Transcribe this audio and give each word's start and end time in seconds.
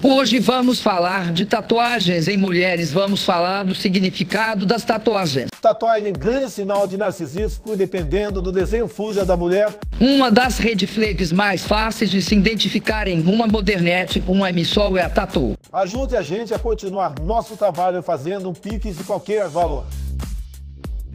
Hoje 0.00 0.38
vamos 0.38 0.80
falar 0.80 1.32
de 1.32 1.44
tatuagens 1.44 2.28
em 2.28 2.36
mulheres, 2.36 2.92
vamos 2.92 3.24
falar 3.24 3.64
do 3.64 3.74
significado 3.74 4.64
das 4.64 4.84
tatuagens. 4.84 5.50
Tatuagem 5.60 6.12
grande 6.12 6.52
sinal 6.52 6.86
de 6.86 6.96
narcisismo, 6.96 7.76
dependendo 7.76 8.40
do 8.40 8.52
desenho 8.52 8.86
fuja 8.86 9.24
da 9.24 9.36
mulher. 9.36 9.74
Uma 10.00 10.30
das 10.30 10.58
red 10.58 10.86
flags 10.86 11.32
mais 11.32 11.66
fáceis 11.66 12.12
de 12.12 12.22
se 12.22 12.36
identificar 12.36 13.08
em 13.08 13.22
uma 13.22 13.48
modernete, 13.48 14.22
uma 14.28 14.50
emissol 14.50 14.96
é 14.96 15.02
a 15.02 15.10
tatu. 15.10 15.54
Ajude 15.72 16.16
a 16.16 16.22
gente 16.22 16.54
a 16.54 16.60
continuar 16.60 17.14
nosso 17.20 17.56
trabalho 17.56 18.00
fazendo 18.00 18.48
um 18.48 18.54
Pix 18.54 18.96
de 18.96 19.02
qualquer 19.02 19.48
valor. 19.48 19.84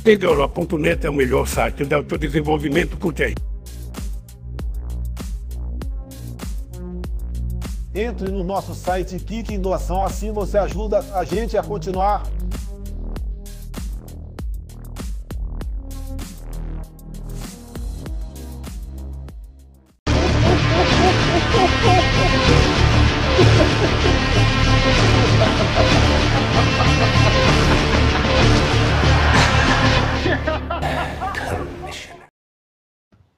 Pedrola.net 0.04 1.06
é 1.06 1.10
o 1.10 1.14
melhor 1.14 1.48
site 1.48 1.86
de 1.86 1.96
autodesenvolvimento 1.96 2.98
por 2.98 3.14
Entre 7.96 8.32
no 8.32 8.44
nosso 8.44 8.74
site, 8.74 9.20
clique 9.20 9.54
em 9.54 9.60
doação, 9.60 10.04
assim 10.04 10.32
você 10.32 10.58
ajuda 10.58 11.00
a 11.14 11.24
gente 11.24 11.56
a 11.56 11.62
continuar. 11.62 12.24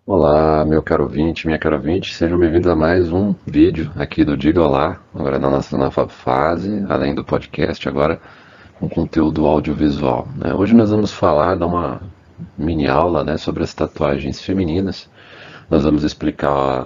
Olá, 0.08 0.64
meu 0.64 0.84
caro 0.84 1.06
ouvinte, 1.06 1.48
minha 1.48 1.58
cara 1.58 1.78
ouvinte, 1.78 2.14
sejam 2.14 2.38
bem-vindos 2.38 2.70
a 2.70 2.76
mais 2.76 3.12
um 3.12 3.34
vídeo 3.44 3.92
aqui 3.96 4.24
do 4.24 4.38
Diga 4.38 4.62
Olá, 4.62 5.02
agora 5.12 5.40
na 5.40 5.50
nossa 5.50 5.76
nova 5.76 6.08
fase, 6.08 6.86
além 6.88 7.16
do 7.16 7.26
podcast, 7.26 7.90
agora 7.90 8.22
com 8.80 8.88
conteúdo 8.88 9.48
audiovisual. 9.48 10.28
Né? 10.38 10.54
Hoje 10.54 10.76
nós 10.76 10.92
vamos 10.92 11.12
falar, 11.12 11.56
dar 11.56 11.66
uma 11.66 12.04
mini 12.56 12.88
aula 12.88 13.24
né, 13.24 13.36
sobre 13.36 13.64
as 13.64 13.74
tatuagens 13.74 14.40
femininas. 14.40 15.10
Nós 15.72 15.84
vamos 15.84 16.04
explicar 16.04 16.82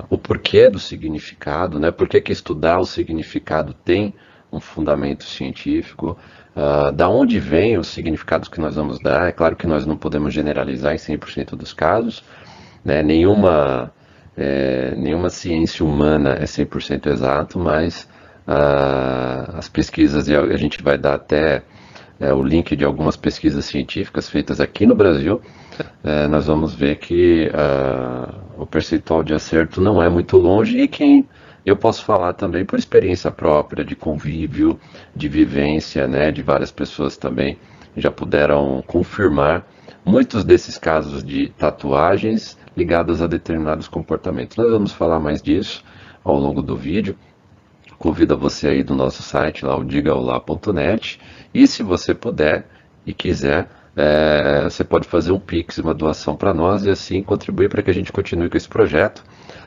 uh, 0.00 0.04
o 0.10 0.18
porquê 0.18 0.68
do 0.68 0.80
significado, 0.80 1.78
né? 1.78 1.92
por 1.92 2.08
que, 2.08 2.20
que 2.20 2.32
estudar 2.32 2.80
o 2.80 2.84
significado 2.84 3.72
tem 3.72 4.12
um 4.50 4.58
fundamento 4.58 5.22
científico, 5.22 6.18
uh, 6.56 6.90
da 6.90 7.08
onde 7.08 7.38
vem 7.38 7.78
os 7.78 7.86
significados 7.86 8.48
que 8.48 8.60
nós 8.60 8.74
vamos 8.74 8.98
dar. 8.98 9.28
É 9.28 9.32
claro 9.32 9.54
que 9.54 9.68
nós 9.68 9.86
não 9.86 9.96
podemos 9.96 10.34
generalizar 10.34 10.92
em 10.92 10.98
100% 10.98 11.50
dos 11.54 11.72
casos, 11.72 12.24
né? 12.84 13.02
Nenhuma, 13.02 13.92
é, 14.36 14.94
nenhuma 14.96 15.30
ciência 15.30 15.84
humana 15.84 16.34
é 16.34 16.44
100% 16.44 17.06
exato, 17.06 17.58
mas 17.58 18.08
ah, 18.46 19.54
as 19.56 19.68
pesquisas, 19.68 20.28
e 20.28 20.36
a 20.36 20.56
gente 20.56 20.82
vai 20.82 20.98
dar 20.98 21.14
até 21.14 21.62
é, 22.20 22.32
o 22.32 22.42
link 22.42 22.76
de 22.76 22.84
algumas 22.84 23.16
pesquisas 23.16 23.64
científicas 23.64 24.28
feitas 24.28 24.60
aqui 24.60 24.86
no 24.86 24.94
Brasil, 24.94 25.40
é, 26.02 26.26
nós 26.28 26.46
vamos 26.46 26.74
ver 26.74 26.96
que 26.96 27.50
ah, 27.54 28.34
o 28.58 28.66
percentual 28.66 29.22
de 29.22 29.34
acerto 29.34 29.80
não 29.80 30.02
é 30.02 30.08
muito 30.08 30.36
longe 30.36 30.78
e 30.78 30.86
quem 30.86 31.26
eu 31.64 31.76
posso 31.76 32.04
falar 32.04 32.34
também 32.34 32.64
por 32.64 32.78
experiência 32.78 33.30
própria, 33.30 33.84
de 33.84 33.96
convívio, 33.96 34.78
de 35.16 35.28
vivência, 35.28 36.06
né, 36.06 36.30
de 36.30 36.42
várias 36.42 36.70
pessoas 36.70 37.16
também 37.16 37.58
já 37.96 38.10
puderam 38.10 38.82
confirmar 38.86 39.66
muitos 40.04 40.44
desses 40.44 40.76
casos 40.76 41.24
de 41.24 41.48
tatuagens 41.56 42.58
ligadas 42.76 43.22
a 43.22 43.26
determinados 43.26 43.88
comportamentos. 43.88 44.56
Nós 44.56 44.70
vamos 44.70 44.92
falar 44.92 45.20
mais 45.20 45.40
disso 45.40 45.84
ao 46.22 46.38
longo 46.38 46.62
do 46.62 46.76
vídeo. 46.76 47.16
Convido 47.98 48.36
você 48.36 48.68
aí 48.68 48.82
do 48.82 48.94
nosso 48.94 49.22
site, 49.22 49.64
lá 49.64 49.76
o 49.76 49.84
digaolá.net. 49.84 51.20
E 51.52 51.66
se 51.66 51.82
você 51.82 52.14
puder 52.14 52.66
e 53.06 53.14
quiser, 53.14 53.68
é, 53.96 54.64
você 54.64 54.82
pode 54.82 55.06
fazer 55.06 55.32
um 55.32 55.38
Pix, 55.38 55.78
uma 55.78 55.94
doação 55.94 56.34
para 56.36 56.52
nós 56.52 56.84
e 56.84 56.90
assim 56.90 57.22
contribuir 57.22 57.68
para 57.68 57.82
que 57.82 57.90
a 57.90 57.94
gente 57.94 58.12
continue 58.12 58.48
com 58.48 58.56
esse 58.56 58.68
projeto. 58.68 59.22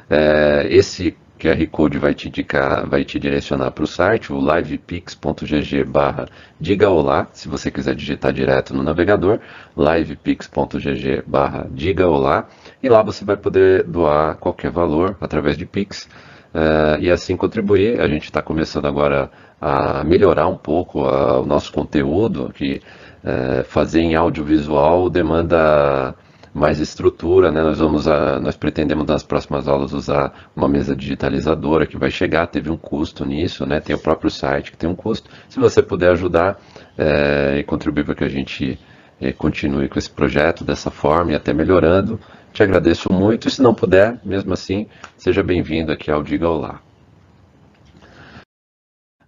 É, 0.09 0.67
esse 0.69 1.15
QR 1.37 1.67
Code 1.67 1.97
vai 1.97 2.13
te 2.13 2.27
indicar, 2.27 2.87
vai 2.87 3.05
te 3.05 3.19
direcionar 3.19 3.71
para 3.71 3.83
o 3.83 3.87
site, 3.87 4.33
o 4.33 4.39
livepix.gg 4.39 5.83
barra 5.83 6.27
diga 6.59 6.89
olá, 6.89 7.27
se 7.31 7.47
você 7.47 7.69
quiser 7.69 7.95
digitar 7.95 8.33
direto 8.33 8.73
no 8.73 8.83
navegador, 8.83 9.39
livepix.gg 9.77 11.23
barra 11.27 11.67
diga 11.71 12.07
olá, 12.07 12.47
e 12.81 12.89
lá 12.89 13.03
você 13.03 13.23
vai 13.23 13.37
poder 13.37 13.83
doar 13.83 14.37
qualquer 14.37 14.71
valor 14.71 15.15
através 15.21 15.57
de 15.57 15.65
Pix, 15.65 16.09
uh, 16.53 16.99
e 16.99 17.09
assim 17.11 17.37
contribuir. 17.37 18.01
A 18.01 18.07
gente 18.07 18.23
está 18.23 18.41
começando 18.41 18.85
agora 18.85 19.29
a 19.59 20.03
melhorar 20.03 20.47
um 20.47 20.57
pouco 20.57 21.01
uh, 21.03 21.41
o 21.41 21.45
nosso 21.45 21.71
conteúdo, 21.71 22.51
que 22.53 22.81
uh, 23.23 23.63
fazer 23.65 24.01
em 24.01 24.15
audiovisual 24.15 25.09
demanda 25.09 26.15
mais 26.57 26.79
estrutura, 26.79 27.51
né? 27.51 27.61
Nós 27.61 27.77
vamos 27.77 28.07
a, 28.07 28.39
nós 28.39 28.57
pretendemos 28.57 29.05
nas 29.05 29.21
próximas 29.21 29.67
aulas 29.67 29.93
usar 29.93 30.49
uma 30.55 30.67
mesa 30.67 30.95
digitalizadora 30.95 31.85
que 31.85 31.97
vai 31.97 32.09
chegar, 32.09 32.47
teve 32.47 32.71
um 32.71 32.75
custo 32.75 33.23
nisso, 33.23 33.65
né? 33.65 33.79
Tem 33.79 33.95
o 33.95 33.99
próprio 33.99 34.31
site 34.31 34.71
que 34.71 34.77
tem 34.77 34.89
um 34.89 34.95
custo. 34.95 35.29
Se 35.47 35.59
você 35.59 35.83
puder 35.83 36.11
ajudar 36.11 36.59
é, 36.97 37.59
e 37.59 37.63
contribuir 37.63 38.05
para 38.05 38.15
que 38.15 38.23
a 38.23 38.29
gente 38.29 38.79
é, 39.21 39.31
continue 39.31 39.87
com 39.87 39.99
esse 39.99 40.09
projeto 40.09 40.63
dessa 40.63 40.89
forma 40.89 41.31
e 41.31 41.35
até 41.35 41.53
melhorando, 41.53 42.19
te 42.51 42.63
agradeço 42.63 43.13
muito. 43.13 43.47
E 43.47 43.51
se 43.51 43.61
não 43.61 43.75
puder, 43.75 44.19
mesmo 44.25 44.51
assim, 44.51 44.87
seja 45.15 45.43
bem-vindo 45.43 45.91
aqui 45.91 46.09
ao 46.09 46.23
Diga 46.23 46.49
Olá. 46.49 46.81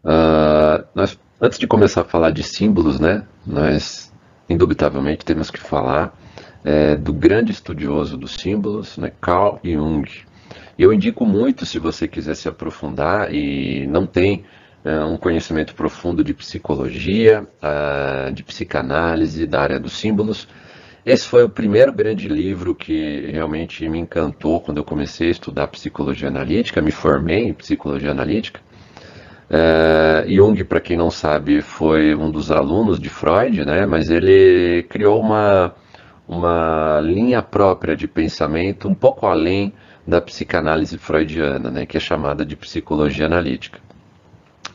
Uh, 0.04 0.84
nós, 0.96 1.20
antes 1.40 1.60
de 1.60 1.68
começar 1.68 2.02
a 2.02 2.06
falar 2.06 2.32
de 2.32 2.42
símbolos, 2.42 3.00
né? 3.00 3.24
Nós 3.46 4.12
indubitavelmente 4.50 5.24
temos 5.24 5.52
que 5.52 5.60
falar 5.60 6.12
é, 6.70 6.96
do 6.96 7.12
grande 7.12 7.52
estudioso 7.52 8.16
dos 8.16 8.36
símbolos, 8.36 8.96
né, 8.96 9.12
Carl 9.20 9.60
Jung. 9.64 10.08
Eu 10.78 10.94
indico 10.94 11.26
muito 11.26 11.66
se 11.66 11.80
você 11.80 12.08
quiser 12.08 12.36
se 12.36 12.48
aprofundar 12.48 13.34
e 13.34 13.88
não 13.88 14.06
tem 14.06 14.44
é, 14.86 15.00
um 15.04 15.18
conhecimento 15.18 15.74
profundo 15.74 16.24
de 16.24 16.32
psicologia, 16.32 17.42
uh, 17.42 18.32
de 18.32 18.44
psicanálise, 18.44 19.48
da 19.48 19.62
área 19.62 19.80
dos 19.80 19.94
símbolos. 19.94 20.48
Esse 21.04 21.28
foi 21.28 21.44
o 21.44 21.50
primeiro 21.50 21.92
grande 21.92 22.28
livro 22.28 22.76
que 22.76 23.32
realmente 23.32 23.90
me 23.90 23.98
encantou 23.98 24.62
quando 24.62 24.78
eu 24.78 24.84
comecei 24.84 25.30
a 25.30 25.32
estudar 25.32 25.68
psicologia 25.68 26.28
analítica, 26.28 26.82
me 26.84 26.92
formei 26.92 27.48
em 27.48 27.54
psicologia 27.54 28.12
analítica. 28.12 28.62
Uh, 29.50 30.32
Jung, 30.32 30.64
para 30.64 30.80
quem 30.80 30.96
não 30.96 31.10
sabe, 31.10 31.62
foi 31.62 32.14
um 32.14 32.30
dos 32.30 32.52
alunos 32.52 33.00
de 33.00 33.10
Freud, 33.10 33.66
né? 33.66 33.88
mas 33.88 34.12
ele 34.12 34.84
criou 34.84 35.20
uma, 35.20 35.74
uma 36.30 37.02
linha 37.02 37.42
própria 37.42 37.96
de 37.96 38.08
pensamento 38.08 38.88
um 38.88 38.94
pouco 38.94 39.26
além 39.26 39.74
da 40.06 40.22
psicanálise 40.22 40.96
freudiana, 41.00 41.72
né, 41.72 41.88
que 41.88 41.98
é 41.98 42.00
chamada 42.00 42.46
de 42.46 42.56
psicologia 42.56 43.26
analítica. 43.26 43.80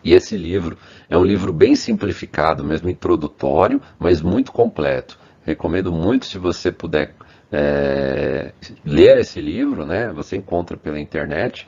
E 0.03 0.13
esse 0.13 0.37
livro 0.37 0.77
é 1.09 1.17
um 1.17 1.25
livro 1.25 1.53
bem 1.53 1.77
simplificado, 1.77 2.65
mesmo 2.65 2.91
introdutório, 2.91 3.81
mas 4.01 4.21
muito 4.21 4.51
completo. 4.51 5.17
Recomendo 5.45 5.93
muito 5.93 6.27
se 6.27 6.39
você 6.39 6.73
puder 6.73 7.15
é, 7.53 8.53
ler 8.85 9.19
esse 9.19 9.41
livro, 9.41 9.87
né? 9.87 10.13
Você 10.13 10.37
encontra 10.37 10.77
pela 10.77 10.99
internet. 10.99 11.67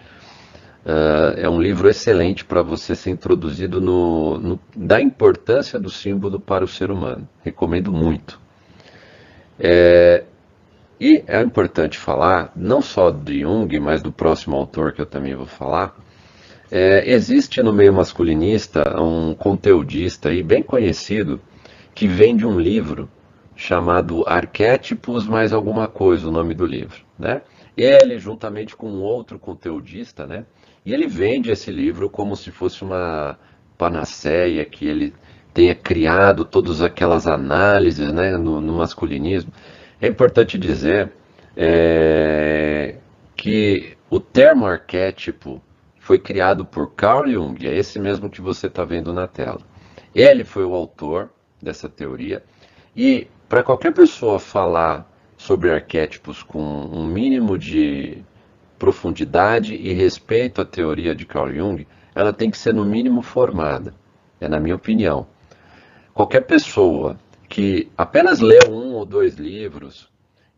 Uh, 0.84 1.34
é 1.36 1.48
um 1.48 1.60
livro 1.60 1.88
excelente 1.88 2.44
para 2.44 2.62
você 2.62 2.94
ser 2.94 3.10
introduzido 3.10 3.80
no, 3.80 4.38
no, 4.38 4.60
da 4.74 5.00
importância 5.00 5.80
do 5.80 5.90
símbolo 5.90 6.38
para 6.38 6.64
o 6.64 6.68
ser 6.68 6.90
humano. 6.90 7.28
Recomendo 7.42 7.92
muito. 7.92 8.45
É, 9.58 10.24
e 11.00 11.22
é 11.26 11.40
importante 11.42 11.98
falar, 11.98 12.52
não 12.56 12.80
só 12.80 13.10
de 13.10 13.40
Jung, 13.40 13.78
mas 13.80 14.02
do 14.02 14.10
próximo 14.10 14.56
autor 14.56 14.92
que 14.92 15.00
eu 15.00 15.06
também 15.06 15.34
vou 15.34 15.46
falar. 15.46 15.94
É, 16.70 17.10
existe 17.10 17.62
no 17.62 17.72
meio 17.72 17.92
masculinista 17.92 19.00
um 19.00 19.34
conteudista 19.34 20.30
aí 20.30 20.42
bem 20.42 20.62
conhecido 20.62 21.40
que 21.94 22.08
vem 22.08 22.36
de 22.36 22.46
um 22.46 22.58
livro 22.58 23.08
chamado 23.54 24.24
Arquétipos 24.26 25.26
mais 25.26 25.52
alguma 25.52 25.86
coisa, 25.86 26.28
o 26.28 26.32
nome 26.32 26.54
do 26.54 26.66
livro, 26.66 27.02
né? 27.18 27.42
Ele 27.76 28.18
juntamente 28.18 28.74
com 28.74 28.88
outro 29.00 29.38
conteudista, 29.38 30.26
né? 30.26 30.44
E 30.84 30.92
ele 30.92 31.06
vende 31.06 31.50
esse 31.50 31.70
livro 31.70 32.08
como 32.10 32.36
se 32.36 32.50
fosse 32.50 32.82
uma 32.82 33.38
panaceia 33.78 34.64
que 34.64 34.86
ele 34.86 35.12
tenha 35.56 35.74
criado 35.74 36.44
todas 36.44 36.82
aquelas 36.82 37.26
análises 37.26 38.12
né, 38.12 38.36
no, 38.36 38.60
no 38.60 38.74
masculinismo. 38.74 39.50
É 39.98 40.06
importante 40.06 40.58
dizer 40.58 41.10
é, 41.56 42.96
que 43.34 43.96
o 44.10 44.20
termo 44.20 44.66
arquétipo 44.66 45.62
foi 45.98 46.18
criado 46.18 46.62
por 46.66 46.92
Carl 46.92 47.26
Jung, 47.26 47.66
é 47.66 47.74
esse 47.74 47.98
mesmo 47.98 48.28
que 48.28 48.42
você 48.42 48.66
está 48.66 48.84
vendo 48.84 49.14
na 49.14 49.26
tela. 49.26 49.62
Ele 50.14 50.44
foi 50.44 50.62
o 50.62 50.74
autor 50.74 51.30
dessa 51.62 51.88
teoria 51.88 52.44
e 52.94 53.26
para 53.48 53.62
qualquer 53.62 53.94
pessoa 53.94 54.38
falar 54.38 55.10
sobre 55.38 55.70
arquétipos 55.70 56.42
com 56.42 56.60
um 56.60 57.06
mínimo 57.06 57.56
de 57.56 58.18
profundidade 58.78 59.74
e 59.74 59.94
respeito 59.94 60.60
à 60.60 60.66
teoria 60.66 61.14
de 61.14 61.24
Carl 61.24 61.50
Jung, 61.50 61.86
ela 62.14 62.30
tem 62.30 62.50
que 62.50 62.58
ser 62.58 62.74
no 62.74 62.84
mínimo 62.84 63.22
formada. 63.22 63.94
É 64.38 64.46
na 64.46 64.60
minha 64.60 64.74
opinião. 64.74 65.26
Qualquer 66.16 66.46
pessoa 66.46 67.18
que 67.46 67.90
apenas 67.94 68.40
lê 68.40 68.58
um 68.70 68.94
ou 68.94 69.04
dois 69.04 69.34
livros 69.34 70.08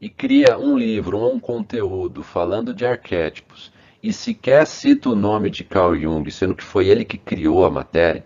e 0.00 0.08
cria 0.08 0.56
um 0.56 0.78
livro 0.78 1.19
ou 1.19 1.34
um 1.34 1.40
conteúdo 1.40 2.22
falando 2.22 2.72
de 2.72 2.87
arquétipos 2.87 3.72
e 4.00 4.12
sequer 4.12 4.64
cita 4.69 5.10
o 5.10 5.16
nome 5.16 5.50
de 5.50 5.64
Carl 5.64 5.96
Jung, 5.96 6.31
sendo 6.31 6.55
que 6.55 6.62
foi 6.62 6.87
ele 6.87 7.05
que 7.05 7.19
criou 7.19 7.64
a 7.66 7.70
matéria, 7.72 8.25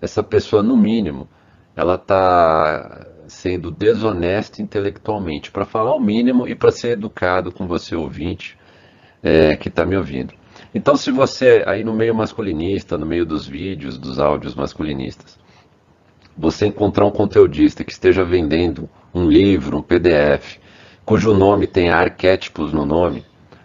essa 0.00 0.22
pessoa, 0.22 0.62
no 0.62 0.76
mínimo, 0.76 1.28
ela 1.74 1.96
está 1.96 3.08
sendo 3.26 3.72
desonesta 3.72 4.62
intelectualmente, 4.62 5.50
para 5.50 5.64
falar 5.64 5.96
o 5.96 6.00
mínimo 6.00 6.46
e 6.46 6.54
para 6.54 6.70
ser 6.70 6.90
educado 6.90 7.50
com 7.50 7.66
você, 7.66 7.96
ouvinte, 7.96 8.56
é, 9.20 9.56
que 9.56 9.68
está 9.68 9.84
me 9.84 9.96
ouvindo. 9.96 10.32
Então, 10.72 10.94
se 10.96 11.10
você, 11.10 11.64
aí 11.66 11.82
no 11.82 11.92
meio 11.92 12.14
masculinista, 12.14 12.96
no 12.96 13.04
meio 13.04 13.26
dos 13.26 13.48
vídeos, 13.48 13.98
dos 13.98 14.20
áudios 14.20 14.54
masculinistas, 14.54 15.40
você 16.38 16.66
encontrar 16.66 17.04
um 17.04 17.10
conteudista 17.10 17.82
que 17.82 17.90
esteja 17.90 18.24
vendendo 18.24 18.88
um 19.12 19.28
livro, 19.28 19.78
um 19.78 19.82
PDF, 19.82 20.58
cujo 21.04 21.34
nome 21.34 21.66
tem 21.66 21.90
arquétipos 21.90 22.72
no 22.72 22.86
nome, 22.86 23.24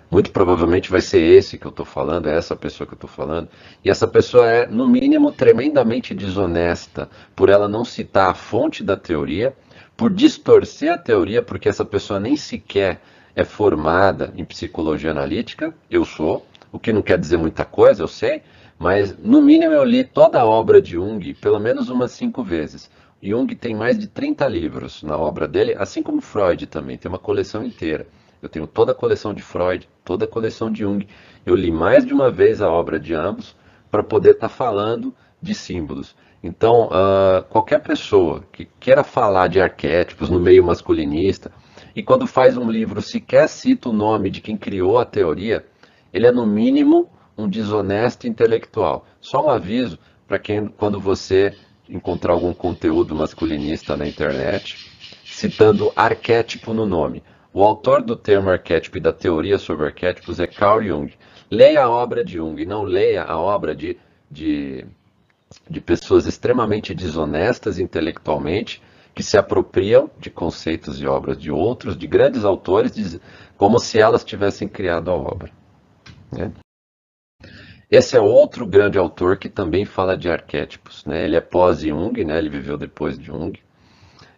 muito 0.09 0.31
provavelmente 0.31 0.91
vai 0.91 1.01
ser 1.01 1.21
esse 1.21 1.57
que 1.57 1.65
eu 1.65 1.71
estou 1.71 1.85
falando, 1.85 2.27
é 2.27 2.37
essa 2.37 2.55
pessoa 2.55 2.85
que 2.85 2.93
eu 2.93 2.97
estou 2.97 3.09
falando. 3.09 3.49
E 3.83 3.89
essa 3.89 4.07
pessoa 4.07 4.47
é, 4.47 4.67
no 4.67 4.87
mínimo, 4.87 5.31
tremendamente 5.31 6.13
desonesta 6.13 7.09
por 7.35 7.49
ela 7.49 7.67
não 7.67 7.83
citar 7.83 8.29
a 8.29 8.33
fonte 8.35 8.83
da 8.83 8.95
teoria, 8.95 9.55
por 9.97 10.11
distorcer 10.11 10.91
a 10.91 10.97
teoria, 10.97 11.41
porque 11.41 11.67
essa 11.67 11.83
pessoa 11.83 12.19
nem 12.19 12.35
sequer 12.35 13.01
é 13.35 13.43
formada 13.43 14.31
em 14.35 14.45
psicologia 14.45 15.11
analítica. 15.11 15.73
Eu 15.89 16.05
sou, 16.05 16.45
o 16.71 16.77
que 16.77 16.93
não 16.93 17.01
quer 17.01 17.17
dizer 17.17 17.37
muita 17.37 17.65
coisa, 17.65 18.03
eu 18.03 18.07
sei, 18.07 18.43
mas 18.77 19.17
no 19.17 19.41
mínimo 19.41 19.73
eu 19.73 19.83
li 19.83 20.03
toda 20.03 20.39
a 20.41 20.45
obra 20.45 20.81
de 20.81 20.91
Jung 20.91 21.33
pelo 21.35 21.59
menos 21.59 21.89
umas 21.89 22.11
cinco 22.11 22.43
vezes. 22.43 22.89
Jung 23.21 23.47
tem 23.55 23.73
mais 23.73 23.97
de 23.97 24.07
30 24.07 24.47
livros 24.47 25.01
na 25.01 25.17
obra 25.17 25.47
dele, 25.47 25.75
assim 25.77 26.03
como 26.03 26.21
Freud 26.21 26.67
também, 26.67 26.97
tem 26.97 27.09
uma 27.09 27.19
coleção 27.19 27.63
inteira. 27.63 28.05
Eu 28.41 28.49
tenho 28.49 28.67
toda 28.67 28.91
a 28.91 28.95
coleção 28.95 29.33
de 29.33 29.41
Freud, 29.41 29.87
toda 30.03 30.25
a 30.25 30.27
coleção 30.27 30.69
de 30.69 30.79
Jung. 30.79 31.07
Eu 31.45 31.55
li 31.55 31.71
mais 31.71 32.05
de 32.05 32.13
uma 32.13 32.29
vez 32.29 32.61
a 32.61 32.69
obra 32.69 32.99
de 32.99 33.13
ambos 33.13 33.55
para 33.89 34.03
poder 34.03 34.31
estar 34.31 34.49
tá 34.49 34.53
falando 34.53 35.15
de 35.41 35.55
símbolos. 35.55 36.13
Então, 36.43 36.87
uh, 36.87 37.41
qualquer 37.49 37.79
pessoa 37.81 38.43
que 38.51 38.65
queira 38.77 39.01
falar 39.01 39.47
de 39.47 39.61
arquétipos 39.61 40.29
no 40.29 40.41
meio 40.41 40.61
masculinista 40.61 41.49
e 41.95 42.03
quando 42.03 42.27
faz 42.27 42.57
um 42.57 42.69
livro 42.69 43.01
sequer 43.01 43.47
cita 43.47 43.87
o 43.87 43.93
nome 43.93 44.29
de 44.29 44.41
quem 44.41 44.57
criou 44.57 44.97
a 44.99 45.05
teoria, 45.05 45.65
ele 46.11 46.27
é 46.27 46.31
no 46.31 46.45
mínimo 46.45 47.09
um 47.37 47.47
desonesto 47.47 48.27
intelectual. 48.27 49.05
Só 49.19 49.45
um 49.45 49.49
aviso 49.49 49.97
para 50.27 50.39
quem, 50.39 50.67
quando 50.67 50.99
você 50.99 51.55
encontrar 51.89 52.33
algum 52.33 52.53
conteúdo 52.53 53.15
masculinista 53.15 53.97
na 53.97 54.07
internet, 54.07 54.91
citando 55.25 55.91
arquétipo 55.95 56.73
no 56.73 56.85
nome. 56.85 57.23
O 57.53 57.63
autor 57.63 58.01
do 58.01 58.15
termo 58.15 58.49
arquétipo 58.49 58.97
e 58.97 59.01
da 59.01 59.13
teoria 59.13 59.57
sobre 59.57 59.85
arquétipos 59.85 60.39
é 60.39 60.47
Carl 60.47 60.81
Jung. 60.81 61.13
Leia 61.51 61.83
a 61.83 61.89
obra 61.89 62.23
de 62.23 62.33
Jung, 62.33 62.65
não 62.65 62.83
leia 62.83 63.23
a 63.23 63.37
obra 63.37 63.75
de, 63.75 63.97
de, 64.29 64.85
de 65.69 65.81
pessoas 65.81 66.25
extremamente 66.25 66.95
desonestas 66.95 67.77
intelectualmente, 67.77 68.81
que 69.13 69.21
se 69.21 69.37
apropriam 69.37 70.09
de 70.19 70.31
conceitos 70.31 70.99
e 70.99 71.05
obras 71.05 71.37
de 71.37 71.51
outros, 71.51 71.95
de 71.95 72.07
grandes 72.07 72.43
autores, 72.43 73.19
como 73.55 73.77
se 73.77 73.99
elas 73.99 74.23
tivessem 74.23 74.67
criado 74.67 75.11
a 75.11 75.13
obra. 75.13 75.51
Né? 76.31 76.51
Esse 77.95 78.17
é 78.17 78.19
outro 78.19 78.65
grande 78.65 78.97
autor 78.97 79.37
que 79.37 79.47
também 79.47 79.85
fala 79.85 80.17
de 80.17 80.27
arquétipos. 80.27 81.05
Né? 81.05 81.25
Ele 81.25 81.35
é 81.35 81.39
pós-Jung, 81.39 82.25
né? 82.25 82.39
ele 82.39 82.49
viveu 82.49 82.75
depois 82.75 83.19
de 83.19 83.25
Jung. 83.25 83.53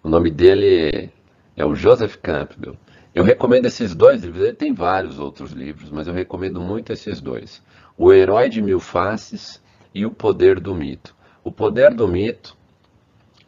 O 0.04 0.10
nome 0.10 0.30
dele 0.30 1.10
é 1.56 1.66
o 1.66 1.74
Joseph 1.74 2.18
Campbell. 2.18 2.76
Eu 3.14 3.24
recomendo 3.24 3.66
esses 3.66 3.96
dois 3.96 4.26
livros. 4.26 4.44
Ele 4.44 4.58
tem 4.58 4.74
vários 4.74 5.20
outros 5.20 5.54
livros, 5.54 5.90
mas 5.90 6.06
eu 6.06 6.14
recomendo 6.14 6.60
muito 6.60 6.92
esses 6.92 7.22
dois: 7.22 7.64
O 7.98 8.12
Herói 8.12 8.50
de 8.50 8.62
Mil 8.62 8.82
Faces 8.82 9.64
e 9.94 10.06
O 10.06 10.12
Poder 10.12 10.60
do 10.60 10.76
Mito. 10.76 11.16
O 11.42 11.50
Poder 11.50 11.94
do 11.94 12.10
Mito, 12.10 12.58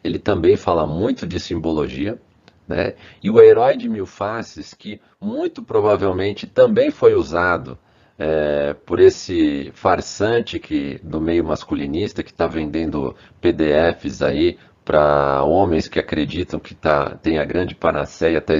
ele 0.02 0.18
também 0.18 0.56
fala 0.56 0.86
muito 0.86 1.26
de 1.26 1.38
simbologia, 1.38 2.18
né? 2.66 2.94
E 3.22 3.28
o 3.28 3.38
Herói 3.38 3.76
de 3.76 3.90
Mil 3.90 4.06
Faces, 4.06 4.72
que 4.72 5.02
muito 5.20 5.62
provavelmente 5.62 6.46
também 6.46 6.90
foi 6.90 7.12
usado 7.12 7.78
é, 8.18 8.74
por 8.74 8.98
esse 8.98 9.70
farsante 9.74 10.58
que 10.58 10.98
do 11.02 11.20
meio 11.20 11.44
masculinista 11.44 12.22
que 12.22 12.32
está 12.32 12.48
vendendo 12.48 13.14
PDFs 13.40 14.22
aí 14.22 14.58
para 14.84 15.44
homens 15.44 15.86
que 15.86 15.98
acreditam 15.98 16.58
que 16.58 16.74
tá, 16.74 17.16
tem 17.22 17.38
a 17.38 17.44
grande 17.44 17.74
panaceia, 17.74 18.38
está 18.38 18.54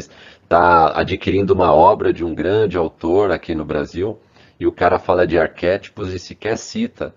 tá 0.47 1.01
adquirindo 1.01 1.55
uma 1.55 1.73
obra 1.73 2.13
de 2.13 2.25
um 2.25 2.35
grande 2.35 2.77
autor 2.77 3.33
aqui 3.33 3.55
no 3.55 3.65
Brasil, 3.65 4.19
e 4.61 4.67
o 4.67 4.73
cara 4.73 4.99
fala 4.99 5.27
de 5.27 5.39
arquétipos 5.39 6.13
e 6.13 6.19
sequer 6.19 6.59
cita 6.59 7.15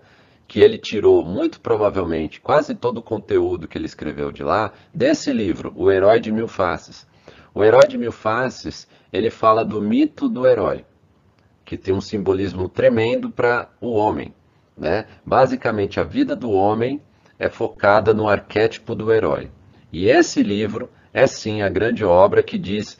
que 0.48 0.60
ele 0.60 0.78
tirou, 0.78 1.24
muito 1.24 1.60
provavelmente, 1.60 2.40
quase 2.40 2.74
todo 2.74 2.98
o 2.98 3.02
conteúdo 3.02 3.68
que 3.68 3.76
ele 3.76 3.86
escreveu 3.86 4.32
de 4.32 4.42
lá, 4.42 4.72
desse 4.94 5.32
livro, 5.32 5.72
O 5.76 5.90
Herói 5.90 6.18
de 6.18 6.32
Mil 6.32 6.48
Faces. 6.48 7.06
O 7.54 7.62
Herói 7.62 7.86
de 7.86 7.98
Mil 7.98 8.12
Faces, 8.12 8.88
ele 9.12 9.30
fala 9.30 9.64
do 9.64 9.80
mito 9.80 10.28
do 10.28 10.46
herói, 10.46 10.84
que 11.64 11.76
tem 11.76 11.94
um 11.94 12.00
simbolismo 12.00 12.68
tremendo 12.68 13.30
para 13.30 13.68
o 13.80 13.92
homem. 13.92 14.34
Né? 14.76 15.06
Basicamente, 15.24 16.00
a 16.00 16.04
vida 16.04 16.34
do 16.34 16.50
homem 16.50 17.00
é 17.38 17.48
focada 17.48 18.14
no 18.14 18.28
arquétipo 18.28 18.94
do 18.94 19.12
herói. 19.12 19.50
E 19.92 20.08
esse 20.08 20.42
livro 20.42 20.88
é 21.12 21.26
sim 21.26 21.62
a 21.62 21.68
grande 21.68 22.04
obra 22.04 22.42
que 22.42 22.58
diz 22.58 22.98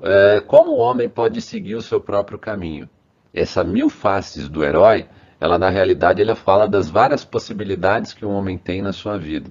é, 0.00 0.40
como 0.46 0.72
o 0.72 0.78
homem 0.78 1.08
pode 1.08 1.40
seguir 1.40 1.74
o 1.74 1.82
seu 1.82 2.00
próprio 2.00 2.38
caminho. 2.38 2.88
Essa 3.34 3.64
mil 3.64 3.88
faces 3.88 4.48
do 4.48 4.64
herói, 4.64 5.06
ela 5.40 5.58
na 5.58 5.68
realidade 5.68 6.22
ela 6.22 6.34
fala 6.34 6.68
das 6.68 6.88
várias 6.88 7.24
possibilidades 7.24 8.12
que 8.12 8.24
o 8.24 8.30
homem 8.30 8.56
tem 8.56 8.80
na 8.82 8.92
sua 8.92 9.18
vida. 9.18 9.50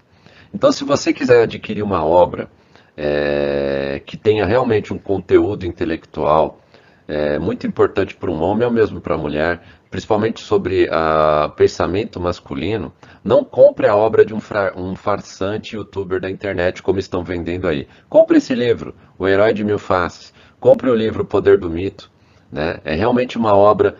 Então, 0.54 0.71
se 0.71 0.83
você 0.83 1.13
quiser 1.13 1.44
adquirir 1.44 1.83
uma 1.83 2.06
obra 2.06 2.50
é, 2.95 4.01
que 4.06 4.18
tenha 4.18 4.45
realmente 4.45 4.94
um 4.94 4.98
conteúdo 4.98 5.65
intelectual 5.65 6.62
é, 7.07 7.39
muito 7.39 7.65
importante 7.65 8.15
para 8.15 8.30
um 8.30 8.42
homem 8.42 8.65
ou 8.65 8.71
mesmo 8.71 9.00
para 9.00 9.15
a 9.15 9.18
mulher, 9.18 9.62
principalmente 9.89 10.42
sobre 10.42 10.89
o 10.89 11.50
pensamento 11.50 12.19
masculino, 12.19 12.92
não 13.24 13.44
compre 13.44 13.88
a 13.88 13.95
obra 13.95 14.25
de 14.25 14.33
um, 14.33 14.39
um, 14.75 14.95
farsante 14.95 15.76
youtuber 15.76 16.19
da 16.19 16.30
internet 16.30 16.83
como 16.83 16.99
estão 16.99 17.23
vendendo 17.23 17.68
aí. 17.68 17.87
Compre 18.09 18.37
esse 18.37 18.54
livro, 18.54 18.94
O 19.18 19.28
Herói 19.28 19.54
de 19.54 19.64
Mil 19.64 19.80
Faces. 19.80 20.33
Compre 20.59 20.90
o 20.90 20.95
livro 20.95 21.23
O 21.23 21.26
Poder 21.26 21.57
do 21.57 21.69
Mito. 21.69 22.11
Né? 22.52 22.80
É 22.83 22.95
realmente 22.95 23.37
uma 23.37 23.56
obra 23.56 23.95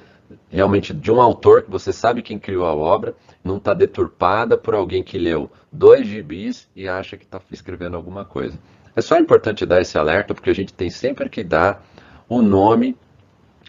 realmente 0.50 0.94
de 0.94 1.12
um 1.12 1.22
autor 1.22 1.64
que 1.64 1.72
você 1.72 1.92
sabe 1.94 2.22
quem 2.22 2.40
criou 2.40 2.66
a 2.66 2.76
obra, 2.76 3.16
não 3.44 3.58
está 3.58 3.74
deturpada 3.74 4.58
por 4.58 4.74
alguém 4.74 5.04
que 5.04 5.18
leu 5.18 5.50
dois 5.72 6.08
gibis 6.08 6.68
e 6.76 6.88
acha 6.88 7.18
que 7.18 7.24
está 7.24 7.40
escrevendo 7.52 7.96
alguma 7.96 8.26
coisa. 8.26 8.58
É 8.96 9.02
só 9.02 9.18
importante 9.18 9.66
dar 9.66 9.82
esse 9.82 9.98
alerta 9.98 10.34
porque 10.34 10.50
a 10.50 10.56
gente 10.56 10.74
tem 10.74 10.90
sempre 10.90 11.30
que 11.30 11.44
dar 11.44 11.86
o 12.30 12.42
nome 12.42 12.96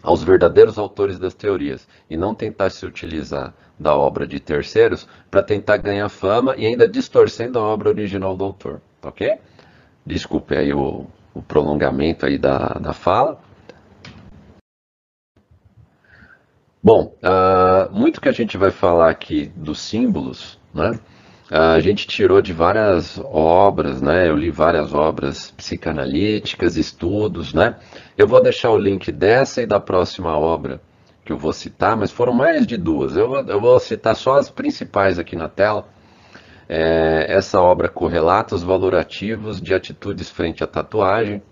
aos 0.02 0.22
verdadeiros 0.22 0.78
autores 0.78 1.18
das 1.18 1.34
teorias 1.34 1.88
e 2.08 2.16
não 2.16 2.34
tentar 2.34 2.70
se 2.70 2.86
utilizar 2.86 3.52
da 3.78 3.96
obra 3.96 4.26
de 4.26 4.40
terceiros 4.40 5.08
para 5.30 5.42
tentar 5.42 5.76
ganhar 5.76 6.08
fama 6.08 6.54
e 6.56 6.66
ainda 6.66 6.88
distorcendo 6.88 7.58
a 7.58 7.62
obra 7.62 7.90
original 7.90 8.36
do 8.36 8.44
autor, 8.44 8.80
ok? 9.02 9.38
Desculpe 10.04 10.56
aí 10.56 10.72
o, 10.72 11.06
o 11.34 11.42
prolongamento 11.42 12.26
aí 12.26 12.38
da, 12.38 12.68
da 12.80 12.92
fala. 12.92 13.40
Bom, 16.82 17.14
uh, 17.22 17.92
muito 17.92 18.20
que 18.20 18.28
a 18.28 18.32
gente 18.32 18.56
vai 18.56 18.70
falar 18.70 19.10
aqui 19.10 19.52
dos 19.56 19.80
símbolos, 19.80 20.58
né? 20.72 20.98
A 21.50 21.80
gente 21.80 22.06
tirou 22.06 22.42
de 22.42 22.52
várias 22.52 23.18
obras, 23.24 24.02
né? 24.02 24.28
Eu 24.28 24.36
li 24.36 24.50
várias 24.50 24.92
obras 24.92 25.50
psicanalíticas, 25.52 26.76
estudos, 26.76 27.54
né? 27.54 27.76
Eu 28.16 28.28
vou 28.28 28.42
deixar 28.42 28.70
o 28.70 28.78
link 28.78 29.10
dessa 29.10 29.62
e 29.62 29.66
da 29.66 29.80
próxima 29.80 30.36
obra 30.36 30.80
que 31.24 31.32
eu 31.32 31.38
vou 31.38 31.52
citar, 31.52 31.96
mas 31.96 32.10
foram 32.10 32.32
mais 32.32 32.66
de 32.66 32.76
duas. 32.76 33.16
Eu, 33.16 33.34
eu 33.46 33.60
vou 33.60 33.78
citar 33.80 34.14
só 34.14 34.38
as 34.38 34.50
principais 34.50 35.18
aqui 35.18 35.36
na 35.36 35.48
tela. 35.48 35.86
É, 36.68 37.26
essa 37.28 37.60
obra 37.60 37.88
Correlatos 37.88 38.62
Valorativos 38.62 39.60
de 39.60 39.72
Atitudes 39.72 40.28
Frente 40.28 40.62
à 40.62 40.66
Tatuagem, 40.66 41.42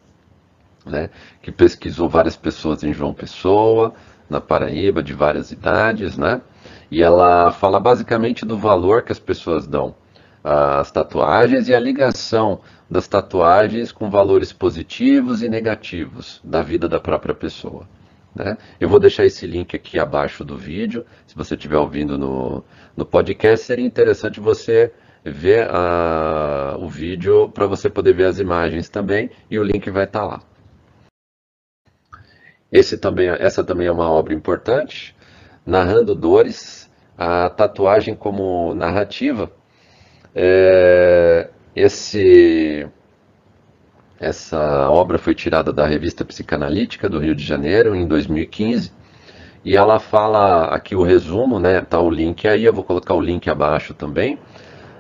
né? 0.85 1.09
Que 1.41 1.50
pesquisou 1.50 2.07
várias 2.07 2.37
pessoas 2.37 2.85
em 2.85 2.93
João 2.93 3.15
Pessoa, 3.15 3.95
na 4.29 4.41
Paraíba, 4.43 5.03
de 5.03 5.15
várias 5.15 5.53
idades, 5.53 6.19
né? 6.19 6.43
E 6.90 7.02
ela 7.02 7.50
fala 7.50 7.81
basicamente 7.81 8.45
do 8.45 8.57
valor 8.57 9.02
que 9.02 9.12
as 9.12 9.19
pessoas 9.19 9.66
dão 9.66 9.95
às 10.43 10.90
tatuagens 10.93 11.69
e 11.69 11.75
a 11.75 11.81
ligação 11.81 12.61
das 12.88 13.09
tatuagens 13.09 13.90
com 13.90 14.09
valores 14.09 14.52
positivos 14.52 15.43
e 15.43 15.49
negativos 15.49 16.40
da 16.45 16.62
vida 16.62 16.88
da 16.88 17.00
própria 17.00 17.35
pessoa. 17.35 17.88
Né? 18.33 18.57
Eu 18.78 18.88
vou 18.88 19.00
deixar 19.00 19.25
esse 19.25 19.47
link 19.47 19.75
aqui 19.75 19.99
abaixo 19.99 20.45
do 20.45 20.57
vídeo. 20.57 21.05
Se 21.26 21.35
você 21.35 21.55
estiver 21.55 21.78
ouvindo 21.78 22.16
no, 22.19 22.62
no 22.97 23.05
podcast, 23.05 23.66
seria 23.66 23.85
interessante 23.85 24.38
você 24.38 24.93
ver 25.25 25.66
uh, 25.69 26.78
o 26.78 26.88
vídeo 26.88 27.49
para 27.49 27.66
você 27.66 27.90
poder 27.90 28.12
ver 28.12 28.26
as 28.26 28.38
imagens 28.38 28.88
também 28.88 29.31
e 29.50 29.59
o 29.59 29.64
link 29.64 29.90
vai 29.90 30.05
estar 30.05 30.21
tá 30.21 30.26
lá. 30.26 30.43
Esse 32.71 32.99
também, 32.99 33.28
essa 33.28 33.64
também 33.64 33.87
é 33.87 33.93
uma 33.93 34.11
obra 34.11 34.35
importante, 34.35 35.15
narrando 35.66 36.14
dores, 36.14 36.90
a 37.18 37.50
tatuagem 37.50 38.14
como 38.14 38.73
narrativa. 38.75 39.50
É, 40.35 41.49
esse, 41.75 42.87
essa 44.20 44.88
obra 44.90 45.18
foi 45.18 45.35
tirada 45.35 45.73
da 45.73 45.87
revista 45.87 46.25
Psicanalítica 46.25 47.08
do 47.08 47.18
Rio 47.18 47.35
de 47.35 47.44
Janeiro 47.44 47.94
em 47.94 48.06
2015 48.06 48.92
e 49.64 49.76
ela 49.76 49.99
fala 49.99 50.66
aqui 50.66 50.94
o 50.94 51.02
resumo, 51.02 51.58
né? 51.58 51.80
Tá 51.80 52.00
o 52.00 52.08
link 52.08 52.46
aí, 52.46 52.64
eu 52.64 52.73
vou 52.73 52.85
colocar 52.85 53.14
o 53.14 53.20
link 53.20 53.50
abaixo 53.50 53.92
também 53.92 54.38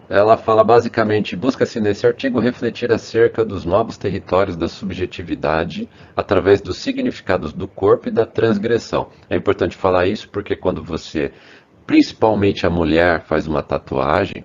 ela 0.08 0.36
fala 0.36 0.62
basicamente: 0.62 1.36
busca-se 1.36 1.80
nesse 1.80 2.06
artigo 2.06 2.40
refletir 2.40 2.92
acerca 2.92 3.44
dos 3.44 3.64
novos 3.64 3.96
territórios 3.96 4.56
da 4.56 4.68
subjetividade 4.68 5.88
através 6.14 6.60
dos 6.60 6.78
significados 6.78 7.52
do 7.52 7.66
corpo 7.66 8.08
e 8.08 8.12
da 8.12 8.24
transgressão. 8.24 9.08
É 9.28 9.36
importante 9.36 9.76
falar 9.76 10.06
isso 10.06 10.28
porque 10.28 10.54
quando 10.54 10.82
você, 10.82 11.32
principalmente 11.86 12.66
a 12.66 12.70
mulher, 12.70 13.22
faz 13.22 13.46
uma 13.46 13.62
tatuagem, 13.62 14.44